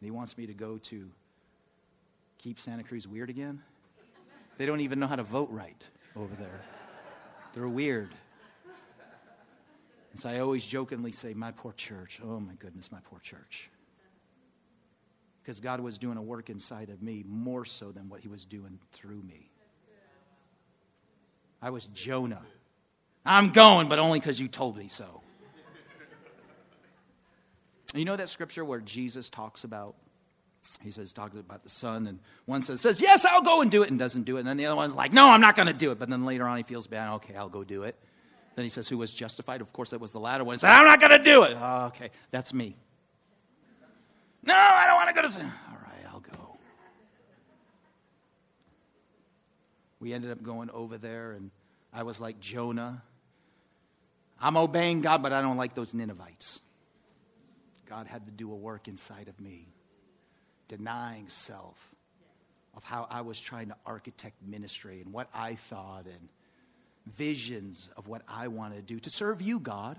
He 0.00 0.10
wants 0.10 0.38
me 0.38 0.46
to 0.46 0.54
go 0.54 0.78
to 0.78 1.10
keep 2.38 2.58
Santa 2.58 2.84
Cruz 2.84 3.06
weird 3.06 3.28
again? 3.28 3.60
They 4.56 4.64
don't 4.64 4.80
even 4.80 4.98
know 4.98 5.08
how 5.08 5.16
to 5.16 5.24
vote 5.24 5.50
right 5.50 5.86
over 6.16 6.34
there. 6.36 6.62
They're 7.52 7.68
weird. 7.68 8.14
And 10.16 10.20
so 10.22 10.30
I 10.30 10.38
always 10.38 10.64
jokingly 10.64 11.12
say, 11.12 11.34
My 11.34 11.52
poor 11.52 11.74
church. 11.74 12.22
Oh 12.24 12.40
my 12.40 12.54
goodness, 12.54 12.90
my 12.90 13.00
poor 13.04 13.18
church. 13.18 13.68
Because 15.42 15.60
God 15.60 15.78
was 15.80 15.98
doing 15.98 16.16
a 16.16 16.22
work 16.22 16.48
inside 16.48 16.88
of 16.88 17.02
me 17.02 17.22
more 17.28 17.66
so 17.66 17.92
than 17.92 18.08
what 18.08 18.20
He 18.20 18.28
was 18.28 18.46
doing 18.46 18.78
through 18.92 19.20
me. 19.20 19.50
I 21.60 21.68
was 21.68 21.84
Jonah. 21.88 22.40
I'm 23.26 23.50
going, 23.50 23.90
but 23.90 23.98
only 23.98 24.18
because 24.18 24.40
you 24.40 24.48
told 24.48 24.78
me 24.78 24.88
so. 24.88 25.20
you 27.94 28.06
know 28.06 28.16
that 28.16 28.30
scripture 28.30 28.64
where 28.64 28.80
Jesus 28.80 29.28
talks 29.28 29.64
about, 29.64 29.96
he 30.80 30.90
says, 30.90 31.12
talks 31.12 31.38
about 31.38 31.62
the 31.62 31.68
son, 31.68 32.06
and 32.06 32.20
one 32.46 32.62
says, 32.62 32.80
says, 32.80 33.02
Yes, 33.02 33.26
I'll 33.26 33.42
go 33.42 33.60
and 33.60 33.70
do 33.70 33.82
it, 33.82 33.90
and 33.90 33.98
doesn't 33.98 34.22
do 34.22 34.38
it. 34.38 34.40
And 34.40 34.48
then 34.48 34.56
the 34.56 34.64
other 34.64 34.76
one's 34.76 34.94
like, 34.94 35.12
No, 35.12 35.26
I'm 35.26 35.42
not 35.42 35.56
going 35.56 35.68
to 35.68 35.74
do 35.74 35.90
it. 35.90 35.98
But 35.98 36.08
then 36.08 36.24
later 36.24 36.44
on, 36.44 36.56
he 36.56 36.62
feels 36.62 36.86
bad. 36.86 37.16
Okay, 37.16 37.34
I'll 37.36 37.50
go 37.50 37.62
do 37.62 37.82
it. 37.82 37.98
Then 38.56 38.64
he 38.64 38.70
says, 38.70 38.88
Who 38.88 38.98
was 38.98 39.12
justified? 39.12 39.60
Of 39.60 39.72
course, 39.72 39.90
that 39.90 40.00
was 40.00 40.12
the 40.12 40.18
latter 40.18 40.42
one. 40.42 40.54
He 40.54 40.58
said, 40.58 40.70
I'm 40.70 40.86
not 40.86 40.98
going 40.98 41.12
to 41.12 41.22
do 41.22 41.44
it. 41.44 41.56
Oh, 41.60 41.86
okay, 41.86 42.10
that's 42.30 42.52
me. 42.52 42.74
No, 44.42 44.54
I 44.54 44.86
don't 44.86 44.96
want 44.96 45.08
to 45.10 45.14
go 45.14 45.22
to 45.22 45.32
sin. 45.32 45.52
All 45.68 45.76
right, 45.76 46.12
I'll 46.12 46.20
go. 46.20 46.58
We 50.00 50.12
ended 50.12 50.30
up 50.30 50.42
going 50.42 50.70
over 50.70 50.96
there, 50.98 51.32
and 51.32 51.50
I 51.92 52.02
was 52.02 52.20
like 52.20 52.40
Jonah. 52.40 53.02
I'm 54.40 54.56
obeying 54.56 55.02
God, 55.02 55.22
but 55.22 55.32
I 55.32 55.42
don't 55.42 55.56
like 55.56 55.74
those 55.74 55.92
Ninevites. 55.92 56.60
God 57.86 58.06
had 58.06 58.24
to 58.26 58.32
do 58.32 58.50
a 58.52 58.56
work 58.56 58.88
inside 58.88 59.28
of 59.28 59.38
me, 59.38 59.68
denying 60.68 61.28
self, 61.28 61.76
of 62.74 62.84
how 62.84 63.06
I 63.10 63.20
was 63.20 63.38
trying 63.38 63.68
to 63.68 63.76
architect 63.84 64.36
ministry 64.46 65.02
and 65.02 65.12
what 65.12 65.28
I 65.34 65.54
thought 65.56 66.06
and 66.06 66.28
visions 67.06 67.90
of 67.96 68.08
what 68.08 68.22
I 68.28 68.48
want 68.48 68.74
to 68.74 68.82
do 68.82 68.98
to 68.98 69.10
serve 69.10 69.40
you, 69.42 69.60
God. 69.60 69.98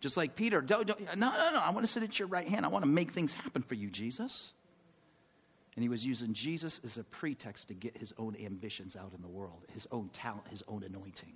Just 0.00 0.16
like 0.16 0.34
Peter, 0.34 0.60
don't, 0.62 0.86
don't, 0.86 1.00
no, 1.18 1.30
no, 1.30 1.50
no, 1.52 1.60
I 1.60 1.70
want 1.70 1.84
to 1.84 1.92
sit 1.92 2.02
at 2.02 2.18
your 2.18 2.28
right 2.28 2.48
hand. 2.48 2.64
I 2.64 2.68
want 2.68 2.84
to 2.84 2.90
make 2.90 3.12
things 3.12 3.34
happen 3.34 3.62
for 3.62 3.74
you, 3.74 3.90
Jesus. 3.90 4.52
And 5.76 5.82
he 5.82 5.88
was 5.88 6.04
using 6.04 6.32
Jesus 6.32 6.80
as 6.84 6.96
a 6.96 7.04
pretext 7.04 7.68
to 7.68 7.74
get 7.74 7.96
his 7.96 8.14
own 8.18 8.36
ambitions 8.42 8.96
out 8.96 9.12
in 9.14 9.22
the 9.22 9.28
world, 9.28 9.64
his 9.72 9.86
own 9.92 10.08
talent, 10.12 10.48
his 10.48 10.62
own 10.68 10.82
anointing 10.82 11.34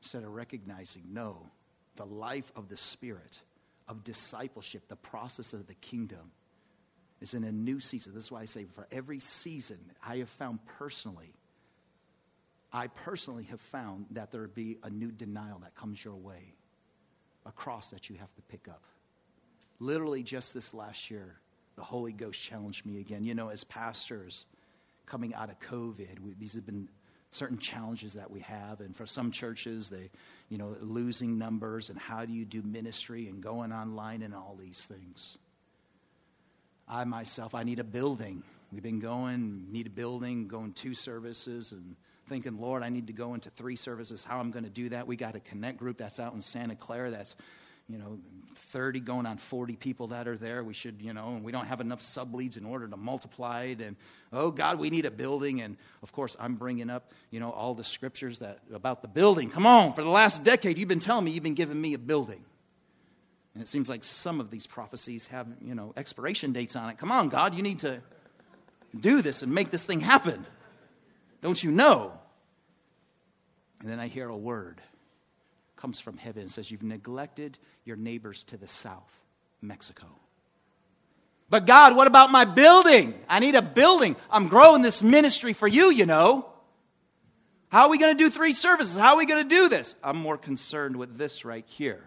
instead 0.00 0.22
of 0.22 0.34
recognizing, 0.34 1.02
no, 1.12 1.36
the 1.96 2.04
life 2.04 2.52
of 2.56 2.68
the 2.68 2.76
Spirit, 2.76 3.40
of 3.88 4.04
discipleship, 4.04 4.86
the 4.88 4.96
process 4.96 5.52
of 5.52 5.66
the 5.66 5.74
kingdom 5.74 6.30
is 7.20 7.34
in 7.34 7.42
a 7.44 7.52
new 7.52 7.80
season. 7.80 8.14
This 8.14 8.24
is 8.24 8.32
why 8.32 8.42
I 8.42 8.44
say 8.44 8.64
for 8.74 8.86
every 8.92 9.18
season, 9.18 9.78
I 10.06 10.18
have 10.18 10.28
found 10.28 10.60
personally, 10.78 11.32
I 12.72 12.88
personally 12.88 13.44
have 13.44 13.60
found 13.60 14.06
that 14.10 14.30
there 14.30 14.46
be 14.46 14.78
a 14.82 14.90
new 14.90 15.10
denial 15.10 15.58
that 15.60 15.74
comes 15.74 16.04
your 16.04 16.16
way, 16.16 16.54
a 17.46 17.52
cross 17.52 17.90
that 17.90 18.10
you 18.10 18.16
have 18.16 18.34
to 18.34 18.42
pick 18.42 18.68
up. 18.68 18.82
Literally, 19.80 20.22
just 20.22 20.52
this 20.52 20.74
last 20.74 21.10
year, 21.10 21.36
the 21.76 21.84
Holy 21.84 22.12
Ghost 22.12 22.42
challenged 22.42 22.84
me 22.84 23.00
again. 23.00 23.24
You 23.24 23.34
know, 23.34 23.48
as 23.48 23.64
pastors 23.64 24.44
coming 25.06 25.34
out 25.34 25.48
of 25.48 25.58
COVID, 25.60 26.18
we, 26.20 26.34
these 26.34 26.54
have 26.54 26.66
been 26.66 26.88
certain 27.30 27.58
challenges 27.58 28.14
that 28.14 28.30
we 28.30 28.40
have 28.40 28.80
and 28.80 28.96
for 28.96 29.04
some 29.04 29.30
churches 29.30 29.90
they 29.90 30.10
you 30.48 30.56
know 30.56 30.74
losing 30.80 31.36
numbers 31.36 31.90
and 31.90 31.98
how 31.98 32.24
do 32.24 32.32
you 32.32 32.44
do 32.44 32.62
ministry 32.62 33.28
and 33.28 33.42
going 33.42 33.70
online 33.70 34.22
and 34.22 34.34
all 34.34 34.56
these 34.58 34.86
things 34.86 35.36
i 36.88 37.04
myself 37.04 37.54
i 37.54 37.62
need 37.62 37.78
a 37.80 37.84
building 37.84 38.42
we've 38.72 38.82
been 38.82 38.98
going 38.98 39.66
need 39.70 39.86
a 39.86 39.90
building 39.90 40.48
going 40.48 40.72
two 40.72 40.94
services 40.94 41.72
and 41.72 41.96
thinking 42.28 42.60
lord 42.60 42.82
i 42.82 42.88
need 42.88 43.06
to 43.08 43.12
go 43.12 43.34
into 43.34 43.50
three 43.50 43.76
services. 43.76 44.24
How 44.24 44.38
i'm 44.38 44.50
going 44.50 44.64
to 44.64 44.70
do 44.70 44.90
that? 44.90 45.06
We 45.06 45.16
got 45.16 45.34
a 45.34 45.40
connect 45.40 45.78
group 45.78 45.98
that's 45.98 46.20
out 46.20 46.34
in 46.34 46.40
santa 46.40 46.76
clara 46.76 47.10
that's 47.10 47.34
you 47.88 47.98
know 47.98 48.18
30 48.54 49.00
going 49.00 49.26
on 49.26 49.38
40 49.38 49.76
people 49.76 50.08
that 50.08 50.28
are 50.28 50.36
there. 50.36 50.62
We 50.62 50.74
should 50.74 51.00
you 51.00 51.12
know 51.12 51.28
and 51.28 51.42
we 51.44 51.52
don't 51.52 51.66
have 51.66 51.80
enough 51.80 52.02
sub 52.02 52.34
leads 52.34 52.56
in 52.56 52.64
order 52.64 52.86
to 52.86 52.96
multiply 52.96 53.64
it. 53.64 53.80
And 53.80 53.96
oh 54.32 54.50
god 54.50 54.78
we 54.78 54.90
need 54.90 55.06
a 55.06 55.10
building. 55.10 55.62
And 55.62 55.76
of 56.02 56.12
course 56.12 56.36
i'm 56.38 56.54
bringing 56.54 56.90
up 56.90 57.12
you 57.30 57.40
know 57.40 57.50
all 57.50 57.74
the 57.74 57.84
scriptures 57.84 58.40
that 58.40 58.58
about 58.72 59.02
the 59.02 59.08
building. 59.08 59.50
Come 59.50 59.66
on 59.66 59.94
for 59.94 60.02
the 60.02 60.10
last 60.10 60.44
decade 60.44 60.78
you've 60.78 60.88
been 60.88 61.00
telling 61.00 61.24
me 61.24 61.30
you've 61.30 61.42
been 61.42 61.54
giving 61.54 61.80
me 61.80 61.94
a 61.94 61.98
building. 61.98 62.44
And 63.54 63.62
it 63.62 63.68
seems 63.68 63.88
like 63.88 64.04
some 64.04 64.38
of 64.38 64.50
these 64.50 64.66
prophecies 64.66 65.26
have 65.26 65.46
you 65.62 65.74
know 65.74 65.94
expiration 65.96 66.52
dates 66.52 66.76
on 66.76 66.90
it. 66.90 66.98
Come 66.98 67.10
on 67.10 67.28
god 67.30 67.54
you 67.54 67.62
need 67.62 67.80
to 67.80 68.00
do 68.98 69.22
this 69.22 69.42
and 69.42 69.52
make 69.54 69.70
this 69.70 69.86
thing 69.86 70.00
happen 70.00 70.46
don't 71.42 71.62
you 71.62 71.70
know 71.70 72.12
and 73.80 73.88
then 73.88 74.00
i 74.00 74.06
hear 74.06 74.28
a 74.28 74.36
word 74.36 74.80
comes 75.78 76.00
from 76.00 76.18
heaven 76.18 76.42
and 76.42 76.50
says, 76.50 76.70
You've 76.70 76.82
neglected 76.82 77.56
your 77.84 77.96
neighbors 77.96 78.44
to 78.44 78.56
the 78.56 78.68
south, 78.68 79.20
Mexico. 79.62 80.06
But 81.50 81.64
God, 81.64 81.96
what 81.96 82.06
about 82.06 82.30
my 82.30 82.44
building? 82.44 83.14
I 83.26 83.40
need 83.40 83.54
a 83.54 83.62
building. 83.62 84.16
I'm 84.30 84.48
growing 84.48 84.82
this 84.82 85.02
ministry 85.02 85.54
for 85.54 85.66
you, 85.66 85.90
you 85.90 86.04
know. 86.04 86.46
How 87.70 87.84
are 87.84 87.88
we 87.88 87.98
going 87.98 88.16
to 88.16 88.22
do 88.22 88.28
three 88.28 88.52
services? 88.52 88.98
How 88.98 89.14
are 89.14 89.16
we 89.16 89.26
going 89.26 89.48
to 89.48 89.54
do 89.54 89.68
this? 89.68 89.94
I'm 90.02 90.18
more 90.18 90.36
concerned 90.36 90.96
with 90.96 91.16
this 91.16 91.44
right 91.44 91.64
here. 91.66 92.04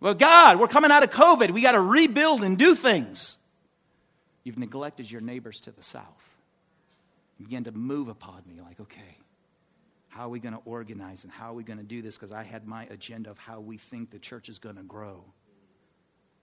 Well, 0.00 0.14
God, 0.14 0.58
we're 0.58 0.68
coming 0.68 0.90
out 0.90 1.02
of 1.02 1.10
COVID. 1.10 1.50
We 1.50 1.62
got 1.62 1.72
to 1.72 1.80
rebuild 1.80 2.42
and 2.42 2.58
do 2.58 2.74
things. 2.74 3.36
You've 4.44 4.58
neglected 4.58 5.10
your 5.10 5.20
neighbors 5.20 5.60
to 5.62 5.72
the 5.72 5.82
south. 5.82 6.31
You 7.42 7.48
begin 7.48 7.64
to 7.64 7.72
move 7.72 8.06
upon 8.06 8.44
me 8.46 8.60
like, 8.60 8.78
okay, 8.78 9.18
how 10.06 10.26
are 10.26 10.28
we 10.28 10.38
going 10.38 10.54
to 10.54 10.60
organize 10.64 11.24
and 11.24 11.32
how 11.32 11.50
are 11.50 11.54
we 11.54 11.64
going 11.64 11.80
to 11.80 11.84
do 11.84 12.00
this? 12.00 12.16
Because 12.16 12.30
I 12.30 12.44
had 12.44 12.68
my 12.68 12.84
agenda 12.84 13.30
of 13.30 13.38
how 13.38 13.58
we 13.58 13.78
think 13.78 14.12
the 14.12 14.20
church 14.20 14.48
is 14.48 14.60
going 14.60 14.76
to 14.76 14.84
grow. 14.84 15.24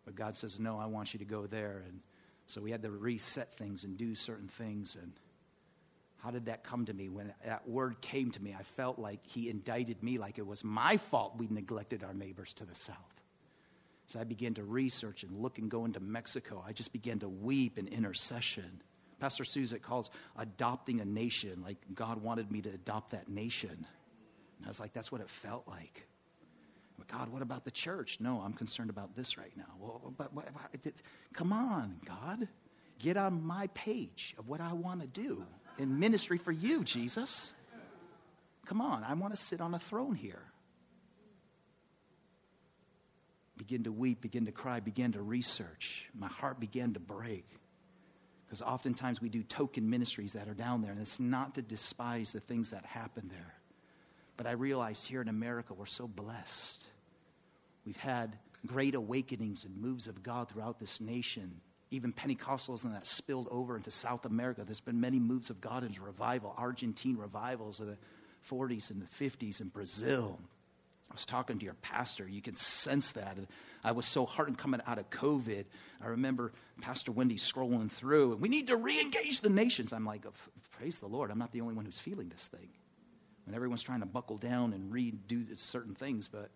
But 0.03 0.15
God 0.15 0.35
says, 0.35 0.59
no, 0.59 0.77
I 0.77 0.87
want 0.87 1.13
you 1.13 1.19
to 1.19 1.25
go 1.25 1.47
there. 1.47 1.85
And 1.87 2.01
so 2.47 2.59
we 2.59 2.69
had 2.69 2.83
to 2.83 2.91
reset 2.91 3.53
things 3.53 3.85
and 3.85 3.97
do 3.97 4.13
certain 4.13 4.49
things. 4.49 4.97
And 5.01 5.13
how 6.17 6.31
did 6.31 6.47
that 6.47 6.65
come 6.65 6.85
to 6.87 6.93
me? 6.93 7.07
When 7.07 7.33
that 7.45 7.65
word 7.65 8.01
came 8.01 8.31
to 8.31 8.43
me, 8.43 8.53
I 8.59 8.63
felt 8.63 8.99
like 8.99 9.21
He 9.23 9.49
indicted 9.49 10.03
me 10.03 10.17
like 10.17 10.37
it 10.37 10.45
was 10.45 10.65
my 10.65 10.97
fault 10.97 11.37
we 11.37 11.47
neglected 11.49 12.03
our 12.03 12.13
neighbors 12.13 12.53
to 12.55 12.65
the 12.65 12.75
south. 12.75 12.97
So 14.07 14.19
I 14.19 14.25
began 14.25 14.53
to 14.55 14.65
research 14.65 15.23
and 15.23 15.37
look 15.37 15.59
and 15.59 15.71
go 15.71 15.85
into 15.85 16.01
Mexico. 16.01 16.61
I 16.67 16.73
just 16.73 16.91
began 16.91 17.19
to 17.19 17.29
weep 17.29 17.77
in 17.79 17.87
intercession. 17.87 18.81
Pastor 19.19 19.43
Suzette 19.43 19.81
calls 19.81 20.09
adopting 20.37 21.01
a 21.01 21.05
nation, 21.05 21.61
like 21.63 21.77
God 21.93 22.21
wanted 22.21 22.51
me 22.51 22.61
to 22.61 22.69
adopt 22.69 23.11
that 23.11 23.27
nation. 23.27 23.69
And 23.71 24.65
I 24.65 24.67
was 24.67 24.79
like, 24.79 24.93
that's 24.93 25.11
what 25.11 25.21
it 25.21 25.29
felt 25.29 25.67
like. 25.67 26.07
But 26.97 27.07
God, 27.07 27.29
what 27.29 27.41
about 27.41 27.63
the 27.65 27.71
church? 27.71 28.17
No, 28.19 28.41
I'm 28.41 28.53
concerned 28.53 28.89
about 28.89 29.15
this 29.15 29.37
right 29.37 29.55
now. 29.55 29.73
Well, 29.79 30.13
but, 30.17 30.35
but, 30.35 30.49
but 30.53 31.01
come 31.33 31.53
on, 31.53 31.97
God. 32.05 32.47
Get 32.99 33.15
on 33.15 33.41
my 33.45 33.67
page 33.67 34.35
of 34.37 34.49
what 34.49 34.59
I 34.59 34.73
want 34.73 34.99
to 35.01 35.07
do 35.07 35.45
in 35.77 35.99
ministry 35.99 36.37
for 36.37 36.51
you, 36.51 36.83
Jesus. 36.83 37.53
Come 38.65 38.81
on, 38.81 39.03
I 39.03 39.13
want 39.13 39.33
to 39.33 39.41
sit 39.41 39.61
on 39.61 39.73
a 39.73 39.79
throne 39.79 40.15
here. 40.15 40.43
Begin 43.57 43.83
to 43.85 43.91
weep, 43.91 44.21
begin 44.21 44.45
to 44.45 44.51
cry, 44.51 44.79
begin 44.79 45.13
to 45.13 45.21
research. 45.21 46.09
My 46.13 46.27
heart 46.27 46.59
began 46.59 46.93
to 46.93 46.99
break. 46.99 47.45
Because 48.49 48.63
oftentimes 48.63 49.21
we 49.21 49.29
do 49.29 49.43
token 49.43 49.87
ministries 49.91 50.33
that 50.33 50.47
are 50.47 50.55
down 50.55 50.81
there, 50.81 50.91
and 50.91 50.99
it's 50.99 51.19
not 51.19 51.53
to 51.55 51.61
despise 51.61 52.33
the 52.33 52.39
things 52.39 52.71
that 52.71 52.83
happen 52.83 53.29
there. 53.31 53.53
But 54.37 54.47
I 54.47 54.51
realize 54.51 55.05
here 55.05 55.21
in 55.21 55.27
America, 55.27 55.75
we're 55.75 55.85
so 55.85 56.07
blessed. 56.07 56.83
We've 57.85 57.97
had 57.97 58.39
great 58.65 58.95
awakenings 58.95 59.65
and 59.65 59.77
moves 59.77 60.07
of 60.07 60.23
God 60.23 60.49
throughout 60.49 60.79
this 60.79 60.99
nation. 60.99 61.61
Even 61.91 62.11
Pentecostalism 62.11 62.91
that 62.91 63.05
spilled 63.05 63.47
over 63.51 63.77
into 63.77 63.91
South 63.91 64.25
America. 64.25 64.63
There's 64.65 64.79
been 64.79 64.99
many 64.99 65.19
moves 65.19 65.51
of 65.51 65.61
God 65.61 65.83
into 65.83 66.01
revival, 66.01 66.55
Argentine 66.57 67.17
revivals 67.17 67.79
of 67.79 67.87
the 67.87 67.97
40s 68.49 68.89
and 68.89 69.01
the 69.01 69.29
50s 69.29 69.61
in 69.61 69.67
Brazil. 69.67 70.39
I 71.11 71.13
was 71.13 71.25
talking 71.25 71.59
to 71.59 71.65
your 71.65 71.75
pastor. 71.75 72.27
You 72.27 72.41
can 72.41 72.55
sense 72.55 73.11
that. 73.11 73.37
And 73.37 73.47
I 73.83 73.93
was 73.93 74.05
so 74.05 74.25
heartened 74.25 74.57
coming 74.57 74.81
out 74.85 74.99
of 74.99 75.09
COVID. 75.09 75.65
I 76.01 76.07
remember 76.07 76.51
Pastor 76.81 77.11
Wendy 77.11 77.35
scrolling 77.35 77.91
through, 77.91 78.33
and 78.33 78.41
we 78.41 78.49
need 78.49 78.67
to 78.67 78.77
re 78.77 78.99
engage 78.99 79.41
the 79.41 79.49
nations. 79.49 79.93
I'm 79.93 80.05
like, 80.05 80.25
praise 80.77 80.99
the 80.99 81.07
Lord. 81.07 81.31
I'm 81.31 81.39
not 81.39 81.51
the 81.51 81.61
only 81.61 81.73
one 81.73 81.85
who's 81.85 81.99
feeling 81.99 82.29
this 82.29 82.47
thing. 82.47 82.69
When 83.45 83.55
everyone's 83.55 83.83
trying 83.83 84.01
to 84.01 84.05
buckle 84.05 84.37
down 84.37 84.73
and 84.73 84.91
redo 84.91 85.57
certain 85.57 85.95
things, 85.95 86.27
but 86.27 86.49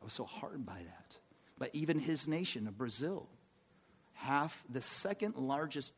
I 0.00 0.04
was 0.04 0.12
so 0.12 0.24
heartened 0.24 0.66
by 0.66 0.80
that. 0.84 1.16
But 1.58 1.70
even 1.74 1.98
his 1.98 2.26
nation 2.26 2.66
of 2.66 2.76
Brazil, 2.76 3.28
half 4.14 4.64
the 4.68 4.82
second 4.82 5.36
largest 5.36 5.94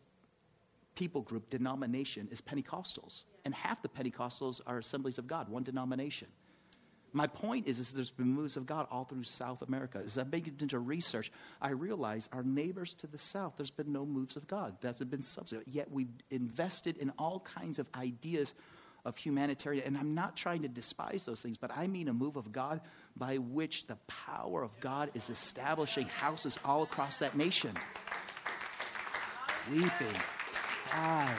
people 0.95 1.23
group 1.23 1.51
denomination 1.51 2.29
is 2.31 2.41
Pentecostals. 2.41 3.25
And 3.45 3.55
half 3.55 3.83
the 3.83 3.89
Pentecostals 3.89 4.61
are 4.67 4.79
assemblies 4.79 5.19
of 5.19 5.27
God, 5.27 5.49
one 5.49 5.63
denomination. 5.63 6.29
My 7.17 7.29
point 7.29 7.69
is, 7.69 7.79
is 7.79 7.93
there's 7.93 8.11
been 8.11 8.33
moves 8.33 8.57
of 8.57 8.67
God 8.67 8.89
all 8.91 9.05
through 9.05 9.23
South 9.23 9.63
America. 9.63 10.03
As 10.05 10.19
I 10.19 10.25
began 10.25 10.57
into 10.61 10.81
research, 10.81 11.31
I 11.63 11.71
realized 11.71 12.29
our 12.33 12.43
neighbors 12.43 12.93
to 12.95 13.07
the 13.07 13.19
south, 13.19 13.55
there's 13.57 13.71
been 13.71 13.93
no 13.93 14.05
moves 14.05 14.37
of 14.37 14.49
God. 14.49 14.77
That's 14.81 14.99
been 14.99 15.23
substituted. 15.23 15.73
Yet 15.73 15.93
we've 15.93 16.09
invested 16.33 16.97
in 16.97 17.13
all 17.17 17.39
kinds 17.39 17.79
of 17.79 17.89
ideas 17.95 18.53
of 19.05 19.17
humanitarian. 19.17 19.85
And 19.87 19.97
I'm 19.97 20.17
not 20.17 20.37
trying 20.37 20.63
to 20.63 20.69
despise 20.69 21.25
those 21.25 21.41
things, 21.41 21.57
but 21.57 21.71
I 21.71 21.87
mean 21.87 22.09
a 22.09 22.13
move 22.13 22.35
of 22.35 22.51
God 22.51 22.81
by 23.17 23.39
which 23.39 23.87
the 23.87 23.97
power 24.09 24.65
of 24.65 24.73
God 24.81 25.13
is 25.15 25.31
establishing 25.31 26.07
houses 26.07 26.59
all 26.65 26.83
across 26.83 27.21
that 27.21 27.37
nation. 27.37 27.71
Weeping, 29.71 30.17
crying. 30.89 31.31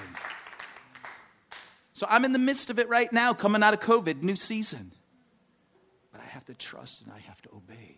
So 1.92 2.08
I'm 2.10 2.24
in 2.24 2.32
the 2.32 2.40
midst 2.40 2.70
of 2.70 2.80
it 2.80 2.88
right 2.88 3.12
now, 3.12 3.34
coming 3.34 3.62
out 3.62 3.74
of 3.74 3.82
COVID, 3.82 4.24
new 4.24 4.38
season 4.38 4.94
have 6.36 6.46
to 6.46 6.54
trust 6.54 7.02
and 7.02 7.12
I 7.12 7.20
have 7.20 7.42
to 7.44 7.50
obey 7.56 7.98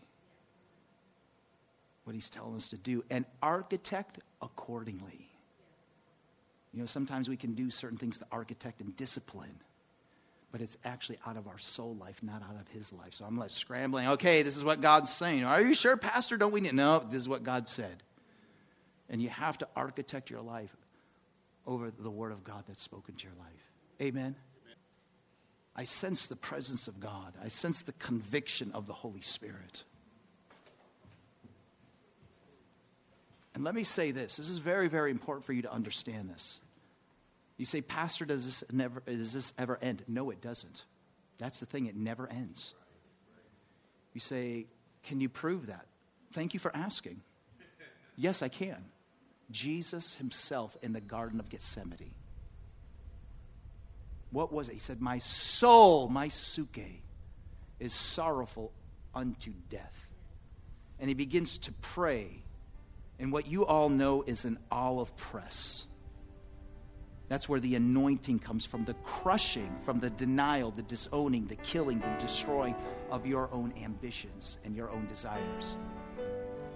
what 2.03 2.13
he's 2.13 2.29
telling 2.29 2.55
us 2.55 2.69
to 2.69 2.77
do 2.77 3.03
and 3.09 3.25
architect 3.41 4.19
accordingly. 4.41 5.27
You 6.71 6.79
know, 6.79 6.85
sometimes 6.85 7.27
we 7.27 7.35
can 7.35 7.53
do 7.53 7.69
certain 7.69 7.97
things 7.97 8.19
to 8.19 8.27
architect 8.31 8.79
and 8.79 8.95
discipline, 8.95 9.59
but 10.51 10.61
it's 10.61 10.77
actually 10.85 11.17
out 11.25 11.35
of 11.35 11.47
our 11.47 11.57
soul 11.57 11.95
life, 11.99 12.21
not 12.21 12.43
out 12.43 12.55
of 12.61 12.67
his 12.67 12.93
life. 12.93 13.13
So 13.13 13.25
I'm 13.25 13.37
like 13.37 13.49
scrambling, 13.49 14.07
okay, 14.09 14.43
this 14.43 14.55
is 14.55 14.63
what 14.63 14.81
God's 14.81 15.11
saying. 15.11 15.43
Are 15.43 15.61
you 15.61 15.73
sure, 15.73 15.97
Pastor? 15.97 16.37
Don't 16.37 16.51
we 16.51 16.61
need? 16.61 16.75
No, 16.75 16.99
this 16.99 17.19
is 17.19 17.27
what 17.27 17.43
God 17.43 17.67
said. 17.67 18.03
And 19.09 19.19
you 19.19 19.29
have 19.29 19.57
to 19.57 19.67
architect 19.75 20.29
your 20.29 20.41
life 20.41 20.75
over 21.65 21.91
the 21.91 22.11
word 22.11 22.31
of 22.31 22.43
God 22.43 22.65
that's 22.67 22.81
spoken 22.81 23.15
to 23.15 23.23
your 23.23 23.35
life. 23.39 23.71
Amen. 23.99 24.35
I 25.77 25.83
sense 25.83 26.25
the 26.25 26.35
presence 26.35 26.87
of 26.87 26.99
God. 26.99 27.33
I 27.43 27.49
sense 27.49 27.83
the 27.83 27.91
conviction 27.93 28.71
of 28.73 28.87
the 28.87 28.93
Holy 28.93 29.21
Spirit. 29.21 29.83
And 33.53 33.63
let 33.63 33.75
me 33.75 33.83
say 33.83 34.11
this 34.11 34.37
this 34.37 34.49
is 34.49 34.57
very, 34.57 34.87
very 34.87 35.11
important 35.11 35.45
for 35.45 35.53
you 35.53 35.61
to 35.61 35.71
understand 35.71 36.29
this. 36.29 36.59
You 37.57 37.65
say, 37.65 37.81
Pastor, 37.81 38.25
does 38.25 38.45
this, 38.45 38.63
never, 38.71 39.01
does 39.01 39.33
this 39.33 39.53
ever 39.57 39.79
end? 39.81 40.03
No, 40.07 40.29
it 40.29 40.41
doesn't. 40.41 40.83
That's 41.39 41.59
the 41.59 41.65
thing, 41.65 41.85
it 41.85 41.95
never 41.95 42.27
ends. 42.27 42.73
You 44.13 44.19
say, 44.19 44.65
Can 45.03 45.21
you 45.21 45.29
prove 45.29 45.67
that? 45.67 45.85
Thank 46.33 46.53
you 46.53 46.59
for 46.59 46.75
asking. 46.75 47.21
Yes, 48.15 48.41
I 48.41 48.47
can. 48.47 48.83
Jesus 49.51 50.15
himself 50.15 50.75
in 50.81 50.93
the 50.93 51.01
Garden 51.01 51.39
of 51.39 51.49
Gethsemane 51.49 52.13
what 54.31 54.51
was 54.51 54.69
it? 54.69 54.73
He 54.73 54.79
said, 54.79 55.01
My 55.01 55.17
soul, 55.19 56.09
my 56.09 56.27
psuche, 56.27 57.01
is 57.79 57.93
sorrowful 57.93 58.71
unto 59.13 59.53
death. 59.69 60.07
And 60.99 61.09
he 61.09 61.13
begins 61.13 61.59
to 61.59 61.71
pray 61.73 62.43
in 63.19 63.31
what 63.31 63.47
you 63.47 63.65
all 63.65 63.89
know 63.89 64.23
is 64.23 64.45
an 64.45 64.59
olive 64.71 65.15
press. 65.15 65.85
That's 67.29 67.49
where 67.49 67.59
the 67.59 67.75
anointing 67.75 68.39
comes 68.39 68.65
from 68.65 68.85
the 68.85 68.93
crushing, 68.95 69.75
from 69.81 69.99
the 69.99 70.09
denial, 70.09 70.71
the 70.71 70.83
disowning, 70.83 71.45
the 71.47 71.57
killing, 71.57 71.99
the 71.99 72.15
destroying 72.19 72.75
of 73.11 73.25
your 73.25 73.49
own 73.51 73.73
ambitions 73.83 74.57
and 74.63 74.75
your 74.75 74.89
own 74.91 75.07
desires. 75.07 75.75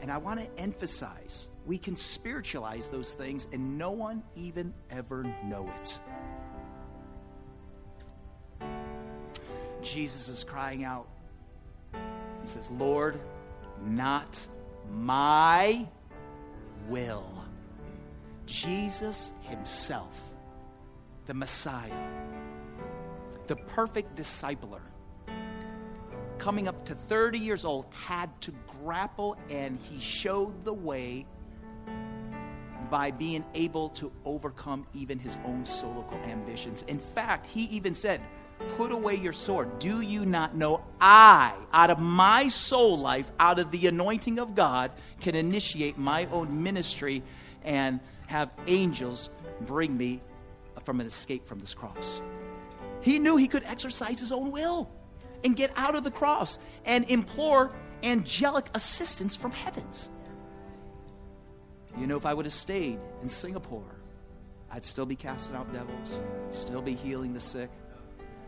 And 0.01 0.11
I 0.11 0.17
want 0.17 0.39
to 0.39 0.61
emphasize 0.61 1.47
we 1.65 1.77
can 1.77 1.95
spiritualize 1.95 2.89
those 2.89 3.13
things 3.13 3.47
and 3.53 3.77
no 3.77 3.91
one 3.91 4.23
even 4.35 4.73
ever 4.89 5.23
know 5.45 5.71
it. 5.79 5.99
Jesus 9.91 10.29
is 10.29 10.45
crying 10.45 10.85
out. 10.85 11.07
He 11.93 12.47
says, 12.47 12.71
Lord, 12.71 13.19
not 13.85 14.47
my 14.89 15.85
will. 16.87 17.43
Jesus 18.45 19.33
himself, 19.41 20.17
the 21.25 21.33
Messiah, 21.33 22.07
the 23.47 23.57
perfect 23.57 24.15
discipler, 24.15 24.81
coming 26.37 26.69
up 26.69 26.85
to 26.85 26.95
30 26.95 27.37
years 27.37 27.65
old, 27.65 27.85
had 27.91 28.29
to 28.41 28.53
grapple 28.81 29.37
and 29.49 29.77
he 29.89 29.99
showed 29.99 30.63
the 30.63 30.73
way 30.73 31.25
by 32.89 33.11
being 33.11 33.43
able 33.55 33.89
to 33.89 34.09
overcome 34.23 34.87
even 34.93 35.19
his 35.19 35.37
own 35.45 35.63
soulical 35.63 36.21
ambitions. 36.27 36.83
In 36.87 36.99
fact, 36.99 37.45
he 37.45 37.63
even 37.65 37.93
said, 37.93 38.21
Put 38.77 38.91
away 38.91 39.15
your 39.15 39.33
sword. 39.33 39.79
Do 39.79 40.01
you 40.01 40.25
not 40.25 40.55
know 40.55 40.83
I, 40.99 41.53
out 41.73 41.89
of 41.89 41.99
my 41.99 42.47
soul 42.47 42.97
life, 42.97 43.31
out 43.39 43.59
of 43.59 43.71
the 43.71 43.87
anointing 43.87 44.39
of 44.39 44.55
God, 44.55 44.91
can 45.19 45.35
initiate 45.35 45.97
my 45.97 46.25
own 46.27 46.63
ministry 46.63 47.23
and 47.63 47.99
have 48.27 48.55
angels 48.67 49.29
bring 49.61 49.95
me 49.95 50.21
from 50.83 50.99
an 50.99 51.07
escape 51.07 51.47
from 51.47 51.59
this 51.59 51.73
cross? 51.73 52.21
He 53.01 53.19
knew 53.19 53.37
he 53.37 53.47
could 53.47 53.63
exercise 53.63 54.19
his 54.19 54.31
own 54.31 54.51
will 54.51 54.89
and 55.43 55.55
get 55.55 55.71
out 55.75 55.95
of 55.95 56.03
the 56.03 56.11
cross 56.11 56.57
and 56.85 57.09
implore 57.09 57.71
angelic 58.03 58.65
assistance 58.73 59.35
from 59.35 59.51
heavens. 59.51 60.09
You 61.97 62.07
know, 62.07 62.15
if 62.15 62.25
I 62.25 62.33
would 62.33 62.45
have 62.45 62.53
stayed 62.53 62.99
in 63.21 63.29
Singapore, 63.29 63.95
I'd 64.71 64.85
still 64.85 65.05
be 65.05 65.15
casting 65.15 65.55
out 65.55 65.71
devils, 65.73 66.19
still 66.51 66.81
be 66.81 66.93
healing 66.93 67.33
the 67.33 67.39
sick, 67.39 67.69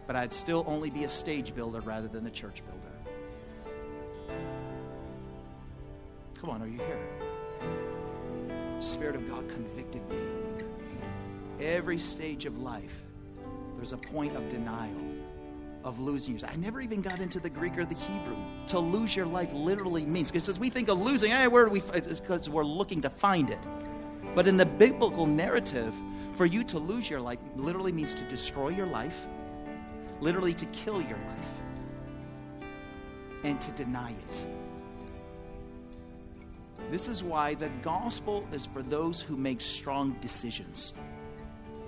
but 0.07 0.15
I'd 0.15 0.33
still 0.33 0.63
only 0.67 0.89
be 0.89 1.03
a 1.03 1.09
stage 1.09 1.55
builder 1.55 1.81
rather 1.81 2.07
than 2.07 2.25
a 2.27 2.31
church 2.31 2.61
builder. 2.65 4.37
Come 6.39 6.49
on, 6.49 6.61
are 6.61 6.67
you 6.67 6.77
here? 6.77 6.99
Spirit 8.79 9.15
of 9.15 9.27
God 9.29 9.47
convicted 9.47 10.07
me. 10.09 10.17
Every 11.61 11.97
stage 11.97 12.45
of 12.45 12.57
life, 12.57 13.03
there's 13.77 13.93
a 13.93 13.97
point 13.97 14.35
of 14.35 14.49
denial, 14.49 14.99
of 15.85 15.99
losing 15.99 16.33
yourself. 16.33 16.51
I 16.51 16.57
never 16.57 16.81
even 16.81 17.01
got 17.01 17.21
into 17.21 17.39
the 17.39 17.49
Greek 17.49 17.77
or 17.77 17.85
the 17.85 17.95
Hebrew. 17.95 18.35
To 18.67 18.79
lose 18.79 19.15
your 19.15 19.25
life 19.25 19.53
literally 19.53 20.05
means, 20.05 20.31
because 20.31 20.49
as 20.49 20.59
we 20.59 20.69
think 20.69 20.89
of 20.89 20.99
losing, 20.99 21.31
hey, 21.31 21.47
where 21.47 21.65
do 21.65 21.71
we, 21.71 21.81
it's 21.93 22.19
because 22.19 22.49
we're 22.49 22.65
looking 22.65 22.99
to 23.01 23.09
find 23.09 23.49
it. 23.49 23.59
But 24.35 24.47
in 24.47 24.57
the 24.57 24.65
biblical 24.65 25.25
narrative, 25.25 25.93
for 26.33 26.45
you 26.45 26.63
to 26.65 26.79
lose 26.79 27.09
your 27.09 27.21
life 27.21 27.39
literally 27.55 27.91
means 27.91 28.13
to 28.15 28.23
destroy 28.23 28.69
your 28.69 28.87
life 28.87 29.27
literally 30.23 30.53
to 30.53 30.65
kill 30.67 31.01
your 31.01 31.17
life 31.17 31.53
and 33.43 33.59
to 33.59 33.71
deny 33.73 34.11
it. 34.29 34.47
This 36.89 37.09
is 37.09 37.23
why 37.23 37.55
the 37.55 37.69
gospel 37.81 38.47
is 38.53 38.65
for 38.65 38.81
those 38.81 39.19
who 39.19 39.35
make 39.35 39.59
strong 39.59 40.13
decisions. 40.21 40.93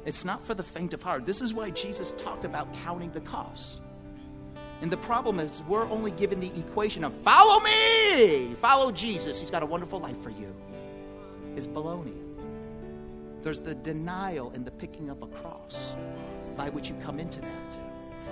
It's 0.06 0.26
not 0.26 0.46
for 0.46 0.54
the 0.54 0.64
faint 0.64 0.94
of 0.94 1.02
heart. 1.02 1.26
This 1.26 1.42
is 1.42 1.54
why 1.54 1.70
Jesus 1.70 2.12
talked 2.14 2.44
about 2.44 2.72
counting 2.74 3.12
the 3.12 3.22
cost. 3.22 3.80
And 4.82 4.92
the 4.92 4.98
problem 4.98 5.40
is, 5.40 5.64
we're 5.68 5.90
only 5.90 6.12
given 6.12 6.40
the 6.42 6.52
equation 6.60 7.06
of 7.06 7.14
follow 7.22 7.62
me, 7.62 8.54
follow 8.56 8.92
Jesus. 8.92 9.40
He's 9.40 9.50
got 9.50 9.64
a 9.64 9.66
wonderful 9.66 10.00
life 10.00 10.22
for 10.22 10.30
you. 10.30 10.54
Is 11.56 11.68
baloney. 11.68 12.22
There's 13.42 13.62
the 13.62 13.76
denial 13.76 14.52
and 14.52 14.66
the 14.66 14.72
picking 14.72 15.10
up 15.10 15.24
a 15.24 15.28
cross 15.28 15.96
by 16.58 16.70
which 16.70 16.90
you 16.90 16.96
come 17.04 17.20
into 17.20 17.40
that. 17.40 17.85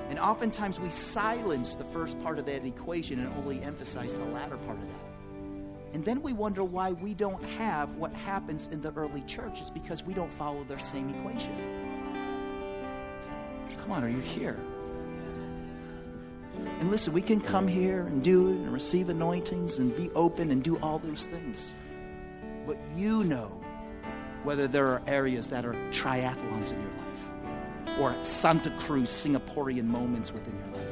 And 0.09 0.19
oftentimes 0.19 0.79
we 0.79 0.89
silence 0.89 1.75
the 1.75 1.85
first 1.85 2.21
part 2.21 2.37
of 2.39 2.45
that 2.45 2.65
equation 2.65 3.19
and 3.19 3.33
only 3.37 3.61
emphasize 3.61 4.15
the 4.15 4.25
latter 4.25 4.57
part 4.57 4.77
of 4.77 4.87
that. 4.87 5.13
And 5.93 6.03
then 6.03 6.21
we 6.21 6.33
wonder 6.33 6.63
why 6.63 6.91
we 6.91 7.13
don't 7.13 7.43
have 7.43 7.95
what 7.95 8.11
happens 8.13 8.67
in 8.71 8.81
the 8.81 8.91
early 8.93 9.21
church 9.21 9.61
is 9.61 9.69
because 9.69 10.03
we 10.03 10.13
don't 10.13 10.31
follow 10.33 10.63
their 10.63 10.79
same 10.79 11.09
equation. 11.09 11.55
Come 13.79 13.91
on, 13.91 14.03
are 14.03 14.09
you 14.09 14.19
here? 14.19 14.59
And 16.79 16.89
listen, 16.89 17.13
we 17.13 17.21
can 17.21 17.39
come 17.41 17.67
here 17.67 18.07
and 18.07 18.23
do 18.23 18.49
it 18.49 18.55
and 18.55 18.73
receive 18.73 19.09
anointings 19.09 19.79
and 19.79 19.95
be 19.95 20.09
open 20.11 20.51
and 20.51 20.63
do 20.63 20.77
all 20.79 20.99
those 20.99 21.25
things. 21.25 21.73
But 22.65 22.77
you 22.95 23.23
know 23.23 23.51
whether 24.43 24.67
there 24.67 24.87
are 24.87 25.01
areas 25.07 25.49
that 25.49 25.65
are 25.65 25.73
triathlons 25.91 26.71
in 26.71 26.81
your 26.81 26.91
life 26.91 27.12
or 27.99 28.15
Santa 28.23 28.71
Cruz 28.79 29.09
Singaporean 29.09 29.85
moments 29.85 30.33
within 30.33 30.55
your 30.57 30.67
life. 30.73 30.87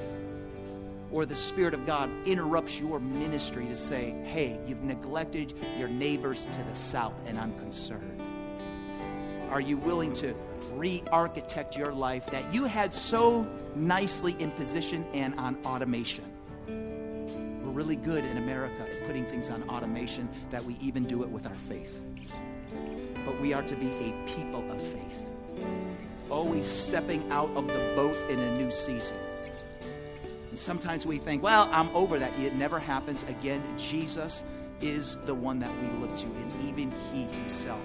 Or 1.12 1.26
the 1.26 1.36
Spirit 1.36 1.74
of 1.74 1.86
God 1.86 2.10
interrupts 2.26 2.80
your 2.80 3.00
ministry 3.00 3.66
to 3.66 3.76
say, 3.76 4.12
hey, 4.26 4.60
you've 4.66 4.84
neglected 4.84 5.54
your 5.78 5.90
neighbors 5.90 6.46
to 6.46 6.64
the 6.64 6.76
south, 6.76 7.14
and 7.26 7.38
I'm 7.38 7.54
concerned. 7.60 8.22
Are 9.50 9.60
you 9.60 9.76
willing 9.76 10.14
to 10.14 10.34
re 10.72 11.04
architect 11.12 11.76
your 11.76 11.92
life 11.92 12.26
that 12.28 12.54
you 12.54 12.64
had 12.64 12.94
so 12.94 13.46
nicely 13.76 14.38
in 14.40 14.52
position 14.52 15.06
and 15.14 15.38
on 15.38 15.58
automation? 15.66 16.24
We're 16.68 17.72
really 17.72 17.98
good 17.98 18.24
in 18.24 18.38
America 18.38 18.84
at 18.84 19.06
putting 19.06 19.26
things 19.26 19.50
on 19.50 19.64
automation 19.64 20.30
that 20.52 20.64
we 20.64 20.78
even 20.80 21.04
do 21.04 21.24
it 21.24 21.30
with 21.30 21.46
our 21.46 21.56
faith. 21.56 22.02
But 23.26 23.42
we 23.42 23.52
are 23.52 23.64
to 23.64 23.76
be 23.76 23.88
a 23.88 24.14
people 24.26 24.72
of 24.72 24.82
faith, 24.82 25.26
always 26.32 26.68
stepping 26.68 27.30
out 27.32 27.50
of 27.56 27.68
the 27.68 27.94
boat 27.96 28.16
in 28.30 28.40
a 28.40 28.58
new 28.58 28.72
season. 28.72 29.18
And 30.50 30.58
sometimes 30.58 31.06
we 31.06 31.18
think, 31.18 31.44
well, 31.44 31.70
I'm 31.72 31.94
over 31.96 32.18
that. 32.20 32.38
It 32.40 32.56
never 32.56 32.80
happens 32.80 33.24
again. 33.24 33.64
Jesus 33.78 34.44
is 34.82 35.18
the 35.26 35.36
one 35.36 35.60
that 35.60 35.72
we 35.82 35.88
look 36.00 36.16
to, 36.16 36.26
and 36.26 36.52
even 36.66 36.92
He 37.14 37.24
Himself 37.24 37.82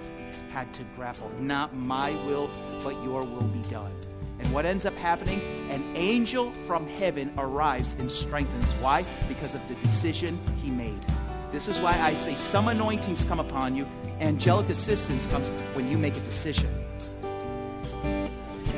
had 0.49 0.73
to 0.73 0.83
grapple. 0.95 1.31
Not 1.39 1.75
my 1.75 2.11
will, 2.25 2.49
but 2.83 3.01
your 3.03 3.23
will 3.23 3.43
be 3.43 3.61
done. 3.69 3.91
And 4.39 4.51
what 4.51 4.65
ends 4.65 4.85
up 4.85 4.95
happening? 4.95 5.41
An 5.69 5.95
angel 5.95 6.51
from 6.65 6.87
heaven 6.87 7.33
arrives 7.37 7.95
and 7.99 8.09
strengthens. 8.09 8.71
Why? 8.73 9.03
Because 9.27 9.55
of 9.55 9.67
the 9.67 9.75
decision 9.75 10.39
he 10.61 10.69
made. 10.69 10.99
This 11.51 11.67
is 11.67 11.79
why 11.79 11.97
I 11.99 12.13
say 12.15 12.35
some 12.35 12.67
anointings 12.67 13.23
come 13.23 13.39
upon 13.39 13.75
you, 13.75 13.87
angelic 14.19 14.69
assistance 14.69 15.25
comes 15.27 15.47
when 15.73 15.89
you 15.89 15.97
make 15.97 16.17
a 16.17 16.21
decision. 16.21 16.86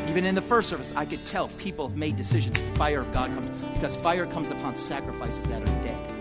Even 0.10 0.26
in 0.26 0.34
the 0.34 0.42
first 0.42 0.70
service, 0.70 0.92
I 0.96 1.06
could 1.06 1.24
tell 1.28 1.50
people 1.50 1.88
have 1.88 1.96
made 1.96 2.16
decisions. 2.16 2.58
Fire 2.76 3.02
of 3.02 3.14
God 3.14 3.32
comes 3.36 3.52
because 3.76 3.96
fire 3.96 4.26
comes 4.26 4.50
upon 4.50 4.76
sacrifices 4.76 5.46
that 5.46 5.62
are 5.62 5.84
dead. 5.84 6.19